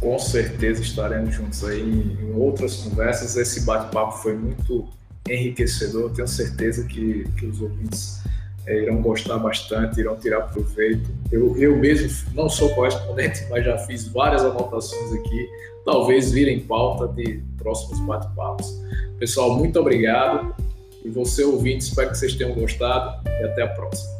Com 0.00 0.18
certeza 0.18 0.80
estaremos 0.80 1.34
juntos 1.34 1.62
aí 1.64 1.82
em 1.82 2.32
outras 2.32 2.76
conversas. 2.76 3.36
Esse 3.36 3.62
bate-papo 3.62 4.18
foi 4.18 4.34
muito 4.36 4.88
enriquecedor. 5.28 6.10
Tenho 6.12 6.28
certeza 6.28 6.84
que, 6.86 7.26
que 7.36 7.46
os 7.46 7.60
ouvintes 7.60 8.22
é, 8.70 8.82
irão 8.82 9.02
gostar 9.02 9.36
bastante, 9.38 9.98
irão 9.98 10.16
tirar 10.16 10.42
proveito. 10.42 11.10
Eu, 11.32 11.56
eu 11.56 11.76
mesmo 11.76 12.30
não 12.34 12.48
sou 12.48 12.70
correspondente, 12.70 13.44
mas 13.50 13.64
já 13.64 13.76
fiz 13.78 14.06
várias 14.06 14.44
anotações 14.44 15.12
aqui, 15.12 15.48
talvez 15.84 16.30
virem 16.30 16.60
pauta 16.60 17.08
de 17.08 17.42
próximos 17.58 17.98
bate-papos. 18.00 18.80
Pessoal, 19.18 19.56
muito 19.56 19.78
obrigado. 19.80 20.54
E 21.04 21.08
você, 21.08 21.42
ouvinte, 21.42 21.84
espero 21.84 22.10
que 22.10 22.18
vocês 22.18 22.34
tenham 22.34 22.54
gostado 22.54 23.22
e 23.26 23.44
até 23.44 23.62
a 23.62 23.68
próxima. 23.68 24.19